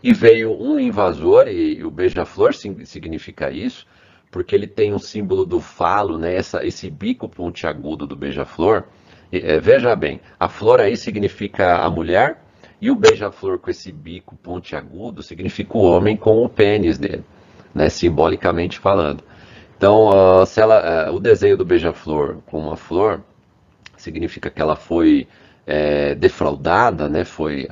e 0.01 0.13
veio 0.13 0.51
um 0.51 0.79
invasor, 0.79 1.47
e, 1.47 1.75
e 1.79 1.83
o 1.83 1.91
beija-flor 1.91 2.53
significa 2.53 3.49
isso, 3.51 3.85
porque 4.31 4.53
ele 4.53 4.67
tem 4.67 4.93
um 4.93 4.99
símbolo 4.99 5.45
do 5.45 5.61
falo, 5.61 6.17
né? 6.17 6.35
Essa, 6.35 6.65
esse 6.65 6.89
bico 6.89 7.29
pontiagudo 7.29 8.05
do 8.05 8.15
beija-flor. 8.15 8.83
É, 9.31 9.59
veja 9.59 9.95
bem, 9.95 10.19
a 10.39 10.49
flor 10.49 10.81
aí 10.81 10.97
significa 10.97 11.77
a 11.77 11.89
mulher, 11.89 12.43
e 12.81 12.91
o 12.91 12.95
beija-flor 12.95 13.59
com 13.59 13.69
esse 13.69 13.91
bico 13.91 14.35
pontiagudo 14.35 15.23
significa 15.23 15.77
o 15.77 15.83
homem 15.83 16.17
com 16.17 16.43
o 16.43 16.49
pênis 16.49 16.97
dele 16.97 17.23
né, 17.73 17.89
simbolicamente 17.89 18.79
falando. 18.79 19.23
Então, 19.77 20.09
uh, 20.09 20.45
ela, 20.55 21.09
uh, 21.09 21.15
o 21.15 21.19
desenho 21.19 21.57
do 21.57 21.65
beija-flor 21.65 22.37
com 22.45 22.59
uma 22.59 22.77
flor 22.77 23.21
significa 23.97 24.49
que 24.49 24.61
ela 24.61 24.75
foi 24.75 25.27
é, 25.65 26.15
defraudada, 26.15 27.07
né, 27.09 27.23
foi, 27.23 27.67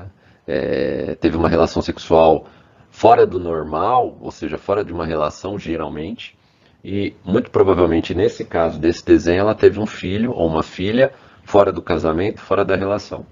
é, 0.47 1.15
teve 1.15 1.37
uma 1.37 1.49
relação 1.49 1.81
sexual 1.81 2.47
fora 2.89 3.25
do 3.25 3.39
normal, 3.39 4.17
ou 4.21 4.31
seja, 4.31 4.57
fora 4.57 4.83
de 4.83 4.93
uma 4.93 5.05
relação 5.05 5.57
geralmente, 5.57 6.37
e 6.83 7.13
muito 7.23 7.51
provavelmente 7.51 8.13
nesse 8.13 8.43
caso 8.43 8.79
desse 8.79 9.05
desenho 9.05 9.41
ela 9.41 9.55
teve 9.55 9.79
um 9.79 9.85
filho 9.85 10.31
ou 10.31 10.47
uma 10.47 10.63
filha 10.63 11.13
fora 11.43 11.71
do 11.71 11.81
casamento, 11.81 12.41
fora 12.41 12.65
da 12.65 12.75
relação, 12.75 13.25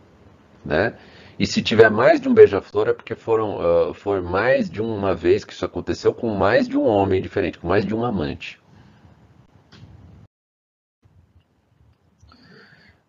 né? 0.66 0.94
E 1.40 1.48
se 1.48 1.62
tiver 1.62 1.90
mais 1.90 2.20
de 2.20 2.28
um 2.28 2.34
beija-flor 2.34 2.90
é 2.90 2.94
porque 2.94 3.16
foram, 3.16 3.90
uh, 3.90 3.94
foi 3.94 4.20
mais 4.20 4.70
de 4.70 4.82
uma 4.82 5.16
vez 5.16 5.46
que 5.46 5.54
isso 5.54 5.66
aconteceu 5.66 6.14
com 6.14 6.36
mais 6.36 6.68
de 6.68 6.78
um 6.78 6.86
homem 6.86 7.22
diferente, 7.22 7.58
com 7.58 7.68
mais 7.68 7.86
de 7.86 7.96
um 7.96 8.04
amante. 8.04 8.60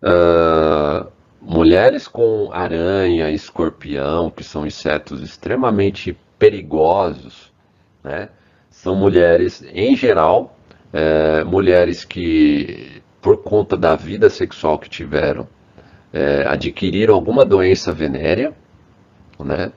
Uh, 0.00 1.10
mulheres 1.40 2.06
com 2.06 2.50
aranha, 2.52 3.30
escorpião, 3.30 4.30
que 4.30 4.44
são 4.44 4.66
insetos 4.66 5.22
extremamente 5.22 6.16
perigosos, 6.38 7.52
né? 8.02 8.28
São 8.68 8.94
mulheres, 8.94 9.62
em 9.72 9.96
geral, 9.96 10.56
é, 10.92 11.44
mulheres 11.44 12.04
que, 12.04 13.02
por 13.20 13.38
conta 13.38 13.76
da 13.76 13.94
vida 13.94 14.30
sexual 14.30 14.78
que 14.78 14.88
tiveram, 14.88 15.48
é, 16.12 16.44
adquiriram 16.46 17.14
alguma 17.14 17.44
doença 17.44 17.92
venérea, 17.92 18.54
né? 19.38 19.72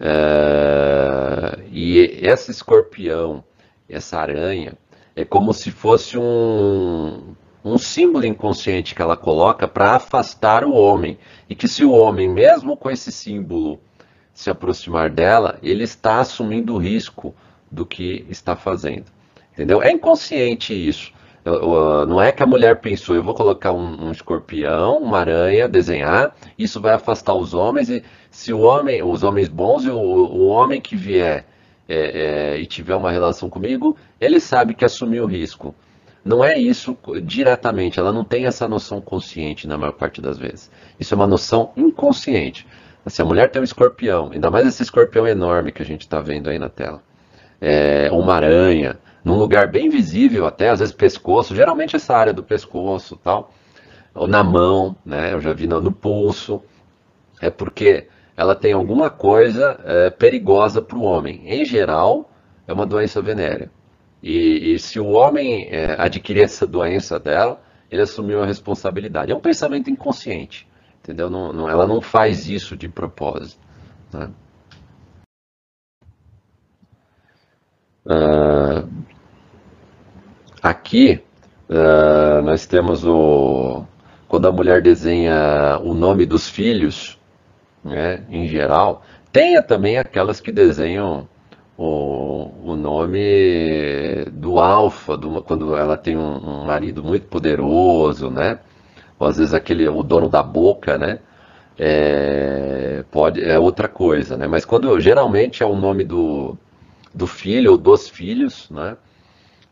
É, 0.00 1.58
e 1.70 1.98
esse 2.22 2.50
escorpião, 2.50 3.42
essa 3.88 4.18
aranha, 4.18 4.74
é 5.16 5.24
como 5.24 5.52
se 5.52 5.70
fosse 5.70 6.16
um, 6.16 7.34
um 7.64 7.76
símbolo 7.78 8.26
inconsciente 8.26 8.94
que 8.94 9.02
ela 9.02 9.16
coloca 9.16 9.66
para 9.66 9.92
afastar 9.92 10.64
o 10.64 10.72
homem. 10.72 11.18
E 11.48 11.54
que 11.54 11.68
se 11.68 11.84
o 11.84 11.92
homem, 11.92 12.28
mesmo 12.28 12.76
com 12.76 12.90
esse 12.90 13.10
símbolo, 13.10 13.80
se 14.32 14.50
aproximar 14.50 15.10
dela, 15.10 15.58
ele 15.62 15.84
está 15.84 16.20
assumindo 16.20 16.74
o 16.74 16.78
risco 16.78 17.34
do 17.70 17.84
que 17.84 18.24
está 18.28 18.54
fazendo. 18.54 19.06
Entendeu? 19.52 19.82
É 19.82 19.90
inconsciente 19.90 20.72
isso. 20.72 21.12
Não 22.06 22.20
é 22.20 22.30
que 22.30 22.42
a 22.42 22.46
mulher 22.46 22.80
pensou, 22.80 23.16
eu 23.16 23.22
vou 23.22 23.34
colocar 23.34 23.72
um, 23.72 24.06
um, 24.06 24.12
escorpião, 24.12 24.98
uma 24.98 25.18
aranha, 25.18 25.68
desenhar, 25.68 26.36
isso 26.58 26.80
vai 26.80 26.92
afastar 26.92 27.34
os 27.34 27.54
homens, 27.54 27.88
e 27.88 28.04
se 28.30 28.52
o 28.52 28.60
homem, 28.60 29.02
os 29.02 29.22
homens 29.22 29.48
bons 29.48 29.84
e 29.84 29.90
o, 29.90 29.98
o 29.98 30.46
homem 30.48 30.80
que 30.80 30.94
vier 30.94 31.46
é, 31.88 32.54
é, 32.54 32.60
e 32.60 32.66
tiver 32.66 32.94
uma 32.94 33.10
relação 33.10 33.48
comigo, 33.48 33.96
ele 34.20 34.40
sabe 34.40 34.74
que 34.74 34.84
assumiu 34.84 35.24
o 35.24 35.26
risco. 35.26 35.74
Não 36.24 36.44
é 36.44 36.58
isso 36.58 36.96
diretamente, 37.22 37.98
ela 37.98 38.12
não 38.12 38.24
tem 38.24 38.46
essa 38.46 38.68
noção 38.68 39.00
consciente 39.00 39.66
na 39.66 39.78
maior 39.78 39.92
parte 39.92 40.20
das 40.20 40.36
vezes. 40.38 40.70
Isso 40.98 41.14
é 41.14 41.16
uma 41.16 41.26
noção 41.26 41.72
inconsciente. 41.76 42.66
Se 43.06 43.22
a 43.22 43.24
mulher 43.24 43.50
tem 43.50 43.60
um 43.60 43.64
escorpião, 43.64 44.30
ainda 44.32 44.50
mais 44.50 44.66
esse 44.66 44.82
escorpião 44.82 45.26
enorme 45.26 45.72
que 45.72 45.82
a 45.82 45.86
gente 45.86 46.02
está 46.02 46.20
vendo 46.20 46.50
aí 46.50 46.58
na 46.58 46.68
tela, 46.68 47.02
é, 47.60 48.10
uma 48.12 48.34
aranha, 48.34 48.98
num 49.24 49.36
lugar 49.36 49.68
bem 49.68 49.88
visível 49.88 50.46
até, 50.46 50.68
às 50.68 50.80
vezes 50.80 50.94
pescoço, 50.94 51.54
geralmente 51.54 51.96
essa 51.96 52.14
área 52.16 52.32
do 52.32 52.42
pescoço 52.42 53.16
tal, 53.16 53.52
ou 54.14 54.26
na 54.26 54.42
mão, 54.42 54.96
né? 55.04 55.32
Eu 55.32 55.40
já 55.40 55.52
vi 55.52 55.66
no, 55.66 55.80
no 55.80 55.92
pulso, 55.92 56.62
é 57.40 57.50
porque 57.50 58.08
ela 58.36 58.54
tem 58.54 58.72
alguma 58.72 59.10
coisa 59.10 59.78
é, 59.84 60.10
perigosa 60.10 60.82
para 60.82 60.98
o 60.98 61.02
homem. 61.02 61.42
Em 61.44 61.64
geral, 61.64 62.30
é 62.66 62.72
uma 62.72 62.86
doença 62.86 63.22
venérea. 63.22 63.70
E, 64.22 64.74
e 64.74 64.78
se 64.78 64.98
o 64.98 65.08
homem 65.08 65.68
é, 65.70 65.94
adquirir 65.98 66.42
essa 66.42 66.66
doença 66.66 67.18
dela, 67.18 67.62
ele 67.90 68.02
assumiu 68.02 68.42
a 68.42 68.46
responsabilidade. 68.46 69.32
É 69.32 69.34
um 69.34 69.40
pensamento 69.40 69.90
inconsciente, 69.90 70.66
entendeu? 71.00 71.30
Não, 71.30 71.52
não, 71.52 71.68
ela 71.68 71.86
não 71.86 72.00
faz 72.00 72.48
isso 72.48 72.76
de 72.76 72.88
propósito. 72.88 73.60
Né? 74.12 74.30
Uh, 78.06 78.88
Aqui 80.62 81.22
uh, 81.68 82.42
nós 82.42 82.66
temos 82.66 83.04
o 83.04 83.84
quando 84.26 84.46
a 84.46 84.52
mulher 84.52 84.82
desenha 84.82 85.78
o 85.82 85.94
nome 85.94 86.26
dos 86.26 86.50
filhos, 86.50 87.18
né, 87.82 88.22
em 88.28 88.46
geral, 88.46 89.02
tenha 89.32 89.62
também 89.62 89.96
aquelas 89.96 90.38
que 90.38 90.52
desenham 90.52 91.26
o, 91.78 92.50
o 92.72 92.76
nome 92.76 94.24
do 94.32 94.58
alfa, 94.58 95.16
do, 95.16 95.40
quando 95.42 95.76
ela 95.76 95.96
tem 95.96 96.16
um, 96.16 96.62
um, 96.62 96.64
marido 96.66 97.04
muito 97.04 97.26
poderoso, 97.28 98.30
né? 98.30 98.58
Ou 99.18 99.28
às 99.28 99.38
vezes 99.38 99.54
aquele 99.54 99.88
o 99.88 100.02
dono 100.02 100.28
da 100.28 100.42
boca, 100.42 100.98
né? 100.98 101.20
É, 101.78 103.04
pode 103.12 103.42
é 103.44 103.58
outra 103.58 103.88
coisa, 103.88 104.36
né? 104.36 104.48
Mas 104.48 104.64
quando 104.64 104.98
geralmente 105.00 105.62
é 105.62 105.66
o 105.66 105.76
nome 105.76 106.04
do, 106.04 106.58
do 107.14 107.26
filho 107.28 107.72
ou 107.72 107.78
dos 107.78 108.08
filhos, 108.08 108.68
né? 108.70 108.96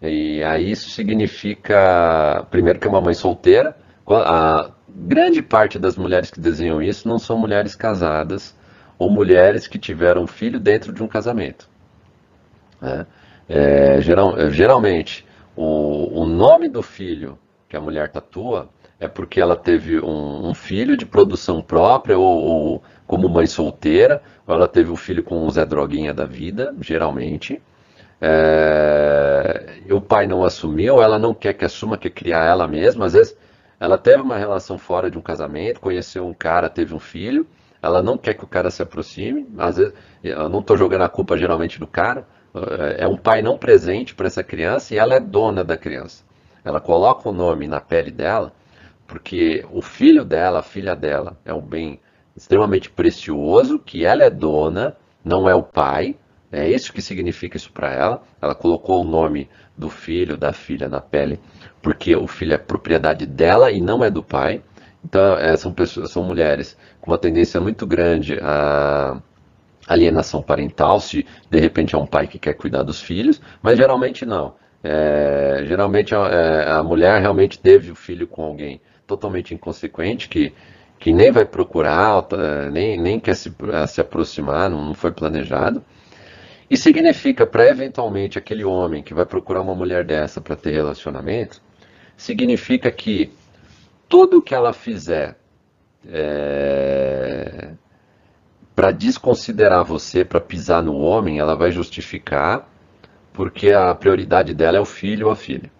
E 0.00 0.42
aí 0.44 0.70
isso 0.70 0.90
significa, 0.90 2.46
primeiro, 2.50 2.78
que 2.78 2.86
é 2.86 2.90
uma 2.90 3.00
mãe 3.00 3.14
solteira. 3.14 3.76
A 4.08 4.70
grande 4.88 5.42
parte 5.42 5.78
das 5.78 5.96
mulheres 5.96 6.30
que 6.30 6.38
desenham 6.40 6.80
isso 6.80 7.08
não 7.08 7.18
são 7.18 7.36
mulheres 7.38 7.74
casadas 7.74 8.54
ou 8.98 9.10
mulheres 9.10 9.66
que 9.66 9.78
tiveram 9.78 10.26
filho 10.26 10.60
dentro 10.60 10.92
de 10.92 11.02
um 11.02 11.08
casamento. 11.08 11.68
Né? 12.86 13.06
É, 13.48 14.00
geral, 14.00 14.50
geralmente, 14.50 15.26
o, 15.56 16.20
o, 16.22 16.26
nome 16.26 16.68
do 16.68 16.82
filho 16.82 17.38
que 17.68 17.76
a 17.76 17.80
mulher 17.80 18.10
tatua 18.10 18.68
é 18.98 19.08
porque 19.08 19.40
ela 19.40 19.56
teve 19.56 20.00
um, 20.00 20.48
um 20.48 20.54
filho 20.54 20.96
de 20.96 21.04
produção 21.04 21.60
própria 21.60 22.16
ou, 22.18 22.44
ou, 22.44 22.82
como 23.06 23.28
mãe 23.28 23.46
solteira, 23.46 24.22
ou 24.46 24.54
ela 24.54 24.68
teve 24.68 24.90
um 24.90 24.96
filho 24.96 25.22
com 25.22 25.44
um 25.44 25.50
Zé 25.50 25.66
Droguinha 25.66 26.14
da 26.14 26.24
vida, 26.24 26.74
geralmente 26.80 27.60
é, 28.20 29.78
o 29.90 30.00
pai 30.00 30.26
não 30.26 30.44
assumiu, 30.44 31.02
ela 31.02 31.18
não 31.18 31.34
quer 31.34 31.52
que 31.52 31.64
assuma, 31.64 31.98
quer 31.98 32.10
criar 32.10 32.44
ela 32.44 32.66
mesma. 32.66 33.06
Às 33.06 33.12
vezes 33.12 33.36
ela 33.78 33.98
teve 33.98 34.22
uma 34.22 34.38
relação 34.38 34.78
fora 34.78 35.10
de 35.10 35.18
um 35.18 35.22
casamento, 35.22 35.80
conheceu 35.80 36.26
um 36.26 36.34
cara, 36.34 36.70
teve 36.70 36.94
um 36.94 36.98
filho, 36.98 37.46
ela 37.82 38.02
não 38.02 38.16
quer 38.16 38.34
que 38.34 38.44
o 38.44 38.48
cara 38.48 38.70
se 38.70 38.82
aproxime. 38.82 39.46
Às 39.58 39.76
vezes, 39.76 39.94
eu 40.22 40.48
não 40.48 40.60
estou 40.60 40.76
jogando 40.76 41.02
a 41.02 41.08
culpa 41.08 41.36
geralmente 41.36 41.78
do 41.78 41.86
cara, 41.86 42.26
é, 42.54 43.04
é 43.04 43.08
um 43.08 43.16
pai 43.16 43.42
não 43.42 43.58
presente 43.58 44.14
para 44.14 44.26
essa 44.26 44.42
criança 44.42 44.94
e 44.94 44.98
ela 44.98 45.14
é 45.14 45.20
dona 45.20 45.62
da 45.62 45.76
criança. 45.76 46.24
Ela 46.64 46.80
coloca 46.80 47.28
o 47.28 47.32
nome 47.32 47.68
na 47.68 47.80
pele 47.80 48.10
dela, 48.10 48.52
porque 49.06 49.64
o 49.70 49.80
filho 49.80 50.24
dela, 50.24 50.60
a 50.60 50.62
filha 50.62 50.96
dela, 50.96 51.36
é 51.44 51.54
um 51.54 51.60
bem 51.60 52.00
extremamente 52.36 52.90
precioso, 52.90 53.78
que 53.78 54.04
ela 54.04 54.24
é 54.24 54.30
dona, 54.30 54.96
não 55.24 55.48
é 55.48 55.54
o 55.54 55.62
pai, 55.62 56.16
é 56.50 56.68
isso 56.68 56.92
que 56.92 57.02
significa 57.02 57.56
isso 57.56 57.72
para 57.72 57.92
ela. 57.92 58.22
Ela 58.40 58.54
colocou 58.54 59.00
o 59.00 59.08
nome 59.08 59.48
do 59.76 59.90
filho, 59.90 60.36
da 60.36 60.52
filha 60.52 60.88
na 60.88 61.00
pele, 61.00 61.38
porque 61.82 62.14
o 62.16 62.26
filho 62.26 62.54
é 62.54 62.58
propriedade 62.58 63.26
dela 63.26 63.70
e 63.70 63.80
não 63.80 64.02
é 64.02 64.10
do 64.10 64.22
pai. 64.22 64.62
Então, 65.06 65.38
é, 65.38 65.56
são, 65.56 65.72
pessoas, 65.72 66.10
são 66.10 66.24
mulheres 66.24 66.76
com 67.00 67.12
uma 67.12 67.18
tendência 67.18 67.60
muito 67.60 67.86
grande 67.86 68.36
a 68.42 69.22
alienação 69.86 70.42
parental, 70.42 70.98
se 70.98 71.24
de 71.48 71.60
repente 71.60 71.94
é 71.94 71.98
um 71.98 72.06
pai 72.06 72.26
que 72.26 72.40
quer 72.40 72.54
cuidar 72.54 72.82
dos 72.82 73.00
filhos, 73.00 73.40
mas 73.62 73.78
geralmente 73.78 74.26
não. 74.26 74.54
É, 74.82 75.62
geralmente 75.64 76.12
a, 76.12 76.18
é, 76.26 76.72
a, 76.72 76.82
mulher 76.82 77.20
realmente 77.20 77.56
teve 77.56 77.92
o 77.92 77.94
filho 77.94 78.26
com 78.26 78.42
alguém 78.42 78.80
totalmente 79.06 79.54
inconsequente, 79.54 80.28
que, 80.28 80.52
que 80.98 81.12
nem 81.12 81.30
vai 81.30 81.44
procurar, 81.44 82.26
nem, 82.72 83.00
nem 83.00 83.20
quer 83.20 83.36
se, 83.36 83.54
se 83.86 84.00
aproximar, 84.00 84.68
não, 84.68 84.86
não 84.86 84.94
foi 84.94 85.12
planejado. 85.12 85.84
E 86.68 86.76
significa 86.76 87.46
para 87.46 87.68
eventualmente 87.68 88.38
aquele 88.38 88.64
homem 88.64 89.04
que 89.04 89.14
vai 89.14 89.24
procurar 89.24 89.60
uma 89.60 89.74
mulher 89.74 90.04
dessa 90.04 90.40
para 90.40 90.56
ter 90.56 90.72
relacionamento, 90.72 91.62
significa 92.16 92.90
que 92.90 93.30
tudo 94.08 94.42
que 94.42 94.54
ela 94.54 94.72
fizer 94.72 95.36
é, 96.08 97.70
para 98.74 98.90
desconsiderar 98.90 99.84
você, 99.84 100.24
para 100.24 100.40
pisar 100.40 100.82
no 100.82 100.96
homem, 100.98 101.38
ela 101.38 101.54
vai 101.54 101.70
justificar 101.70 102.68
porque 103.32 103.70
a 103.70 103.94
prioridade 103.94 104.54
dela 104.54 104.78
é 104.78 104.80
o 104.80 104.84
filho 104.84 105.26
ou 105.26 105.32
a 105.32 105.36
filha. 105.36 105.70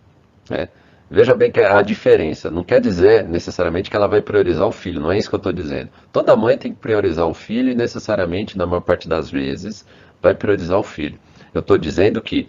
Né? 0.50 0.68
Veja 1.08 1.34
bem 1.34 1.50
que 1.52 1.60
a 1.60 1.80
diferença 1.82 2.50
não 2.50 2.64
quer 2.64 2.80
dizer 2.80 3.24
necessariamente 3.28 3.88
que 3.88 3.96
ela 3.96 4.08
vai 4.08 4.20
priorizar 4.20 4.66
o 4.66 4.72
filho, 4.72 5.00
não 5.00 5.12
é 5.12 5.16
isso 5.16 5.28
que 5.28 5.36
eu 5.36 5.38
estou 5.38 5.52
dizendo. 5.52 5.88
Toda 6.12 6.36
mãe 6.36 6.58
tem 6.58 6.72
que 6.72 6.80
priorizar 6.80 7.26
o 7.26 7.32
filho 7.32 7.70
e 7.70 7.74
necessariamente, 7.74 8.58
na 8.58 8.66
maior 8.66 8.80
parte 8.80 9.08
das 9.08 9.30
vezes, 9.30 9.86
vai 10.20 10.34
priorizar 10.34 10.78
o 10.78 10.82
filho. 10.82 11.18
Eu 11.54 11.60
estou 11.60 11.78
dizendo 11.78 12.20
que 12.20 12.48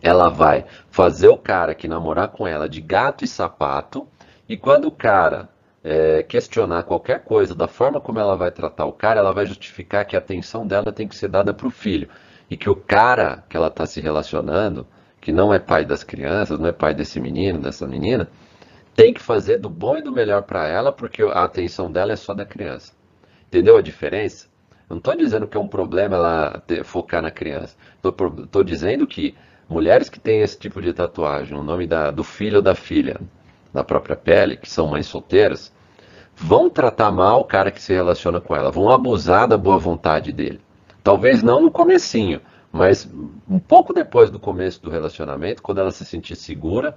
ela 0.00 0.28
vai 0.28 0.64
fazer 0.90 1.28
o 1.28 1.36
cara 1.36 1.74
que 1.74 1.88
namorar 1.88 2.28
com 2.28 2.46
ela 2.46 2.68
de 2.68 2.80
gato 2.80 3.24
e 3.24 3.26
sapato, 3.26 4.06
e 4.48 4.56
quando 4.56 4.86
o 4.86 4.90
cara 4.90 5.48
é, 5.82 6.22
questionar 6.22 6.82
qualquer 6.84 7.24
coisa 7.24 7.54
da 7.54 7.68
forma 7.68 8.00
como 8.00 8.18
ela 8.18 8.36
vai 8.36 8.50
tratar 8.50 8.86
o 8.86 8.92
cara, 8.92 9.20
ela 9.20 9.32
vai 9.32 9.46
justificar 9.46 10.04
que 10.06 10.16
a 10.16 10.18
atenção 10.18 10.66
dela 10.66 10.92
tem 10.92 11.06
que 11.06 11.16
ser 11.16 11.28
dada 11.28 11.52
para 11.52 11.66
o 11.66 11.70
filho. 11.70 12.08
E 12.50 12.56
que 12.56 12.68
o 12.68 12.76
cara 12.76 13.44
que 13.48 13.56
ela 13.56 13.68
está 13.68 13.86
se 13.86 14.00
relacionando 14.00 14.86
que 15.20 15.32
não 15.32 15.52
é 15.54 15.58
pai 15.58 15.86
das 15.86 16.04
crianças, 16.04 16.58
não 16.58 16.68
é 16.68 16.72
pai 16.72 16.94
desse 16.94 17.18
menino, 17.18 17.58
dessa 17.58 17.86
menina, 17.86 18.28
tem 18.94 19.12
que 19.12 19.20
fazer 19.22 19.58
do 19.58 19.70
bom 19.70 19.96
e 19.96 20.02
do 20.02 20.12
melhor 20.12 20.42
para 20.42 20.68
ela, 20.68 20.92
porque 20.92 21.22
a 21.22 21.44
atenção 21.44 21.90
dela 21.90 22.12
é 22.12 22.16
só 22.16 22.34
da 22.34 22.44
criança. 22.44 22.92
Entendeu 23.48 23.76
a 23.78 23.82
diferença? 23.82 24.46
Eu 24.88 24.96
não 24.96 24.98
estou 24.98 25.16
dizendo 25.16 25.46
que 25.46 25.56
é 25.56 25.60
um 25.60 25.68
problema 25.68 26.16
ela 26.16 26.62
focar 26.84 27.22
na 27.22 27.30
criança. 27.30 27.74
Estou 28.04 28.62
dizendo 28.62 29.06
que 29.06 29.34
mulheres 29.68 30.10
que 30.10 30.20
têm 30.20 30.42
esse 30.42 30.58
tipo 30.58 30.82
de 30.82 30.92
tatuagem, 30.92 31.56
o 31.56 31.62
nome 31.62 31.86
da, 31.86 32.10
do 32.10 32.22
filho 32.22 32.56
ou 32.56 32.62
da 32.62 32.74
filha, 32.74 33.18
na 33.74 33.82
própria 33.82 34.14
pele, 34.14 34.56
que 34.56 34.70
são 34.70 34.86
mães 34.86 35.06
solteiras, 35.06 35.72
vão 36.36 36.70
tratar 36.70 37.10
mal 37.10 37.40
o 37.40 37.44
cara 37.44 37.70
que 37.70 37.82
se 37.82 37.92
relaciona 37.92 38.40
com 38.40 38.54
ela, 38.54 38.70
vão 38.70 38.88
abusar 38.88 39.48
da 39.48 39.58
boa 39.58 39.78
vontade 39.78 40.32
dele. 40.32 40.60
Talvez 41.02 41.42
não 41.42 41.60
no 41.60 41.70
comecinho, 41.70 42.40
mas 42.72 43.08
um 43.48 43.58
pouco 43.58 43.92
depois 43.92 44.30
do 44.30 44.38
começo 44.38 44.80
do 44.82 44.90
relacionamento, 44.90 45.62
quando 45.62 45.78
ela 45.78 45.90
se 45.90 46.04
sentir 46.04 46.36
segura, 46.36 46.96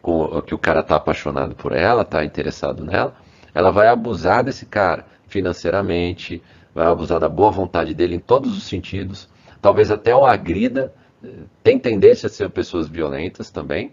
com 0.00 0.40
que 0.42 0.54
o 0.54 0.58
cara 0.58 0.80
está 0.80 0.96
apaixonado 0.96 1.54
por 1.54 1.72
ela, 1.72 2.02
está 2.02 2.24
interessado 2.24 2.84
nela, 2.84 3.14
ela 3.54 3.70
vai 3.70 3.88
abusar 3.88 4.42
desse 4.42 4.66
cara 4.66 5.04
financeiramente, 5.26 6.42
vai 6.74 6.86
abusar 6.86 7.20
da 7.20 7.28
boa 7.28 7.50
vontade 7.50 7.94
dele 7.94 8.16
em 8.16 8.20
todos 8.20 8.56
os 8.56 8.64
sentidos, 8.64 9.28
talvez 9.60 9.90
até 9.90 10.14
o 10.14 10.24
agrida, 10.24 10.92
tem 11.62 11.78
tendência 11.78 12.26
a 12.26 12.30
ser 12.30 12.50
pessoas 12.50 12.88
violentas 12.88 13.50
também, 13.50 13.92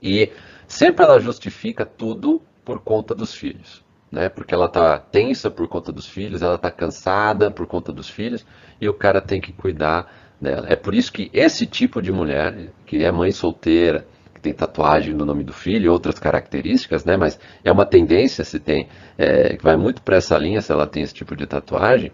e 0.00 0.30
sempre 0.66 1.04
ela 1.04 1.18
justifica 1.20 1.84
tudo 1.84 2.42
por 2.64 2.80
conta 2.80 3.14
dos 3.14 3.34
filhos. 3.34 3.84
Né? 4.10 4.28
Porque 4.28 4.54
ela 4.54 4.66
está 4.66 4.98
tensa 4.98 5.50
por 5.50 5.66
conta 5.68 5.92
dos 5.92 6.06
filhos, 6.06 6.42
ela 6.42 6.54
está 6.56 6.70
cansada 6.70 7.50
por 7.50 7.66
conta 7.66 7.92
dos 7.92 8.08
filhos, 8.08 8.46
e 8.80 8.88
o 8.88 8.94
cara 8.94 9.20
tem 9.20 9.40
que 9.40 9.52
cuidar 9.52 10.10
dela. 10.40 10.66
É 10.68 10.76
por 10.76 10.94
isso 10.94 11.12
que 11.12 11.30
esse 11.32 11.66
tipo 11.66 12.00
de 12.00 12.12
mulher, 12.12 12.70
que 12.84 13.04
é 13.04 13.10
mãe 13.10 13.32
solteira, 13.32 14.06
que 14.34 14.40
tem 14.40 14.52
tatuagem 14.52 15.14
no 15.14 15.24
nome 15.24 15.42
do 15.44 15.52
filho 15.52 15.86
e 15.86 15.88
outras 15.88 16.18
características, 16.18 17.04
né? 17.04 17.16
Mas 17.16 17.38
é 17.64 17.72
uma 17.72 17.86
tendência 17.86 18.44
se 18.44 18.60
tem, 18.60 18.88
é, 19.16 19.56
que 19.56 19.62
vai 19.62 19.76
muito 19.76 20.02
para 20.02 20.16
essa 20.16 20.36
linha 20.36 20.60
se 20.60 20.70
ela 20.70 20.86
tem 20.86 21.02
esse 21.02 21.14
tipo 21.14 21.34
de 21.34 21.46
tatuagem. 21.46 22.12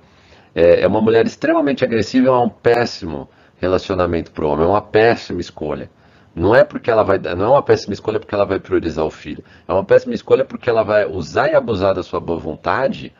É, 0.54 0.82
é 0.82 0.86
uma 0.86 1.00
mulher 1.00 1.26
extremamente 1.26 1.84
agressiva, 1.84 2.28
é 2.28 2.30
um 2.32 2.48
péssimo 2.48 3.28
relacionamento 3.60 4.30
para 4.32 4.44
o 4.44 4.48
homem, 4.48 4.64
é 4.64 4.68
uma 4.68 4.82
péssima 4.82 5.40
escolha. 5.40 5.90
Não 6.34 6.54
é 6.54 6.64
porque 6.64 6.90
ela 6.90 7.02
vai, 7.02 7.18
não 7.18 7.44
é 7.44 7.48
uma 7.48 7.62
péssima 7.62 7.92
escolha 7.92 8.18
porque 8.18 8.34
ela 8.34 8.46
vai 8.46 8.58
priorizar 8.58 9.04
o 9.04 9.10
filho. 9.10 9.44
É 9.68 9.72
uma 9.72 9.84
péssima 9.84 10.14
escolha 10.14 10.44
porque 10.44 10.70
ela 10.70 10.82
vai 10.82 11.06
usar 11.06 11.48
e 11.48 11.54
abusar 11.54 11.94
da 11.94 12.02
sua 12.02 12.20
boa 12.20 12.38
vontade 12.38 13.12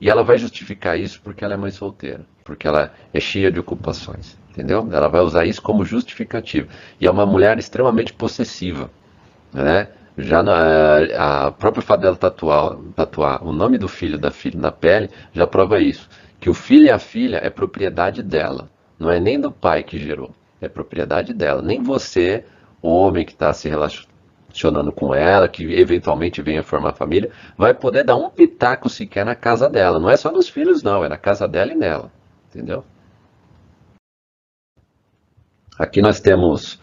e 0.00 0.08
ela 0.08 0.22
vai 0.22 0.38
justificar 0.38 0.98
isso 0.98 1.20
porque 1.22 1.44
ela 1.44 1.54
é 1.54 1.56
mãe 1.56 1.70
solteira 1.70 2.24
porque 2.46 2.66
ela 2.66 2.92
é 3.12 3.20
cheia 3.20 3.50
de 3.50 3.58
ocupações, 3.58 4.38
entendeu? 4.50 4.88
Ela 4.92 5.08
vai 5.08 5.20
usar 5.20 5.44
isso 5.44 5.60
como 5.60 5.84
justificativo. 5.84 6.68
E 7.00 7.06
é 7.06 7.10
uma 7.10 7.26
mulher 7.26 7.58
extremamente 7.58 8.12
possessiva, 8.12 8.88
né? 9.52 9.88
Já 10.16 10.42
na, 10.42 11.46
a 11.46 11.50
própria 11.50 11.82
fato 11.82 12.00
dela 12.00 12.16
tatuar, 12.16 12.76
tatuar 12.94 13.44
o 13.44 13.52
nome 13.52 13.76
do 13.76 13.86
filho 13.86 14.16
da 14.16 14.30
filha 14.30 14.58
na 14.58 14.72
pele 14.72 15.10
já 15.34 15.46
prova 15.46 15.78
isso, 15.78 16.08
que 16.40 16.48
o 16.48 16.54
filho 16.54 16.86
e 16.86 16.90
a 16.90 16.98
filha 16.98 17.38
é 17.42 17.50
propriedade 17.50 18.22
dela, 18.22 18.70
não 18.98 19.10
é 19.10 19.20
nem 19.20 19.38
do 19.38 19.52
pai 19.52 19.82
que 19.82 19.98
gerou, 19.98 20.30
é 20.60 20.68
propriedade 20.68 21.32
dela. 21.34 21.62
Nem 21.62 21.82
você, 21.82 22.44
homem 22.82 23.24
que 23.24 23.32
está 23.32 23.52
se 23.52 23.68
relacionando 23.68 24.92
com 24.92 25.14
ela, 25.14 25.48
que 25.48 25.64
eventualmente 25.74 26.42
venha 26.42 26.62
formar 26.62 26.92
família, 26.94 27.30
vai 27.56 27.74
poder 27.74 28.04
dar 28.04 28.16
um 28.16 28.30
pitaco 28.30 28.88
sequer 28.88 29.24
na 29.24 29.34
casa 29.34 29.68
dela. 29.68 29.98
Não 29.98 30.10
é 30.10 30.16
só 30.16 30.30
nos 30.30 30.48
filhos, 30.48 30.82
não, 30.82 31.04
é 31.04 31.08
na 31.08 31.18
casa 31.18 31.46
dela 31.46 31.72
e 31.72 31.76
nela 31.76 32.10
entendeu? 32.56 32.84
Aqui 35.78 36.00
nós 36.00 36.20
temos 36.20 36.80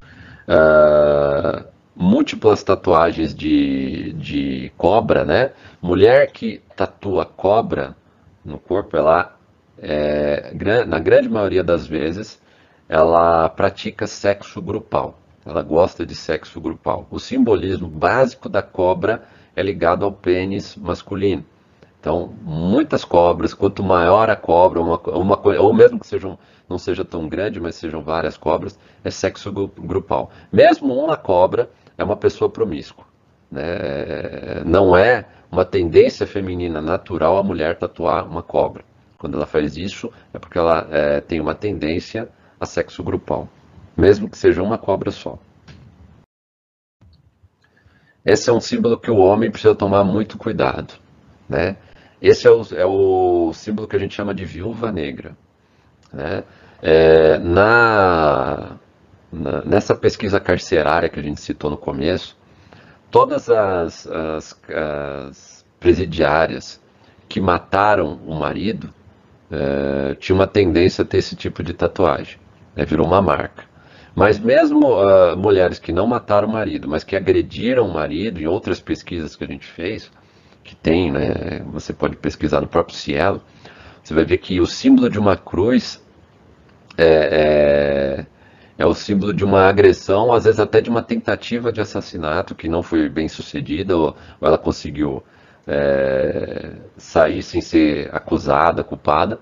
uh, 0.47 1.67
múltiplas 1.95 2.63
tatuagens 2.63 3.33
de, 3.33 4.13
de 4.13 4.71
cobra, 4.77 5.25
né? 5.25 5.51
Mulher 5.81 6.31
que 6.31 6.61
tatua 6.75 7.25
cobra 7.25 7.95
no 8.45 8.59
corpo, 8.59 8.95
ela, 8.95 9.35
é, 9.79 10.53
na 10.85 10.99
grande 10.99 11.27
maioria 11.27 11.63
das 11.63 11.87
vezes, 11.87 12.39
ela 12.93 13.49
pratica 13.49 14.05
sexo 14.05 14.61
grupal. 14.61 15.17
Ela 15.43 15.63
gosta 15.63 16.05
de 16.05 16.13
sexo 16.13 16.61
grupal. 16.61 17.07
O 17.09 17.19
simbolismo 17.19 17.87
básico 17.87 18.47
da 18.47 18.61
cobra 18.61 19.23
é 19.55 19.63
ligado 19.63 20.05
ao 20.05 20.11
pênis 20.11 20.75
masculino. 20.75 21.43
Então, 21.99 22.31
muitas 22.43 23.03
cobras, 23.03 23.51
quanto 23.51 23.81
maior 23.81 24.29
a 24.29 24.35
cobra, 24.35 24.79
uma, 24.79 24.99
uma, 25.09 25.41
ou 25.59 25.73
mesmo 25.73 25.99
que 25.99 26.05
sejam, 26.05 26.37
não 26.69 26.77
seja 26.77 27.03
tão 27.03 27.27
grande, 27.27 27.59
mas 27.59 27.73
sejam 27.75 28.03
várias 28.03 28.37
cobras, 28.37 28.77
é 29.03 29.09
sexo 29.09 29.51
grupal. 29.51 30.29
Mesmo 30.51 30.93
uma 30.93 31.17
cobra 31.17 31.71
é 31.97 32.03
uma 32.03 32.15
pessoa 32.15 32.47
promíscua. 32.47 33.05
Né? 33.49 34.61
Não 34.67 34.95
é 34.95 35.25
uma 35.51 35.65
tendência 35.65 36.27
feminina 36.27 36.79
natural 36.79 37.39
a 37.39 37.43
mulher 37.43 37.75
tatuar 37.75 38.27
uma 38.27 38.43
cobra. 38.43 38.85
Quando 39.17 39.35
ela 39.35 39.47
faz 39.47 39.77
isso, 39.77 40.11
é 40.31 40.37
porque 40.37 40.59
ela 40.59 40.87
é, 40.91 41.21
tem 41.21 41.39
uma 41.39 41.55
tendência 41.55 42.29
a 42.63 42.65
sexo 42.65 43.03
grupal, 43.03 43.47
mesmo 43.95 44.29
que 44.29 44.37
seja 44.37 44.63
uma 44.63 44.77
cobra 44.77 45.11
só. 45.11 45.37
Esse 48.25 48.49
é 48.49 48.53
um 48.53 48.61
símbolo 48.61 48.97
que 48.97 49.11
o 49.11 49.17
homem 49.17 49.51
precisa 49.51 49.75
tomar 49.75 50.03
muito 50.03 50.37
cuidado. 50.37 50.93
Né? 51.47 51.75
Esse 52.21 52.47
é 52.47 52.51
o, 52.51 52.61
é 52.73 52.85
o 52.85 53.51
símbolo 53.53 53.87
que 53.87 53.95
a 53.95 53.99
gente 53.99 54.15
chama 54.15 54.33
de 54.33 54.45
viúva 54.45 54.91
negra. 54.91 55.35
Né? 56.11 56.43
É, 56.81 57.37
na, 57.39 58.77
na, 59.31 59.65
nessa 59.65 59.93
pesquisa 59.93 60.39
carcerária 60.39 61.09
que 61.09 61.19
a 61.19 61.23
gente 61.23 61.41
citou 61.41 61.69
no 61.69 61.77
começo, 61.77 62.37
todas 63.11 63.49
as, 63.49 64.07
as, 64.07 64.61
as 64.69 65.65
presidiárias 65.79 66.81
que 67.27 67.41
mataram 67.41 68.19
o 68.25 68.35
marido 68.35 68.93
é, 69.51 70.15
tinham 70.15 70.39
uma 70.39 70.47
tendência 70.47 71.03
a 71.03 71.05
ter 71.05 71.17
esse 71.17 71.35
tipo 71.35 71.61
de 71.61 71.73
tatuagem. 71.73 72.42
Né? 72.75 72.85
Virou 72.85 73.05
uma 73.05 73.21
marca. 73.21 73.63
Mas 74.15 74.37
mesmo 74.37 74.89
uh, 74.89 75.35
mulheres 75.35 75.79
que 75.79 75.91
não 75.91 76.05
mataram 76.05 76.47
o 76.47 76.51
marido, 76.51 76.87
mas 76.87 77.03
que 77.03 77.15
agrediram 77.15 77.87
o 77.87 77.93
marido, 77.93 78.39
em 78.39 78.45
outras 78.45 78.79
pesquisas 78.79 79.35
que 79.35 79.43
a 79.43 79.47
gente 79.47 79.65
fez, 79.65 80.11
que 80.63 80.75
tem, 80.75 81.11
né? 81.11 81.61
Você 81.71 81.91
pode 81.93 82.15
pesquisar 82.17 82.61
no 82.61 82.67
próprio 82.67 82.95
Cielo. 82.95 83.41
Você 84.03 84.13
vai 84.13 84.23
ver 84.23 84.37
que 84.37 84.59
o 84.61 84.65
símbolo 84.65 85.09
de 85.09 85.19
uma 85.19 85.35
cruz 85.35 86.01
é, 86.97 87.05
é, 87.05 88.25
é, 88.77 88.85
o 88.85 88.93
símbolo 88.93 89.33
de 89.33 89.43
uma 89.43 89.67
agressão, 89.67 90.31
às 90.31 90.45
vezes 90.45 90.59
até 90.59 90.79
de 90.79 90.89
uma 90.89 91.01
tentativa 91.01 91.71
de 91.71 91.81
assassinato 91.81 92.53
que 92.53 92.69
não 92.69 92.83
foi 92.83 93.09
bem 93.09 93.27
sucedida, 93.27 93.97
ou, 93.97 94.15
ou 94.39 94.47
ela 94.47 94.57
conseguiu 94.57 95.23
é, 95.67 96.73
sair 96.97 97.41
sem 97.41 97.61
ser 97.61 98.09
acusada, 98.13 98.83
culpada. 98.83 99.39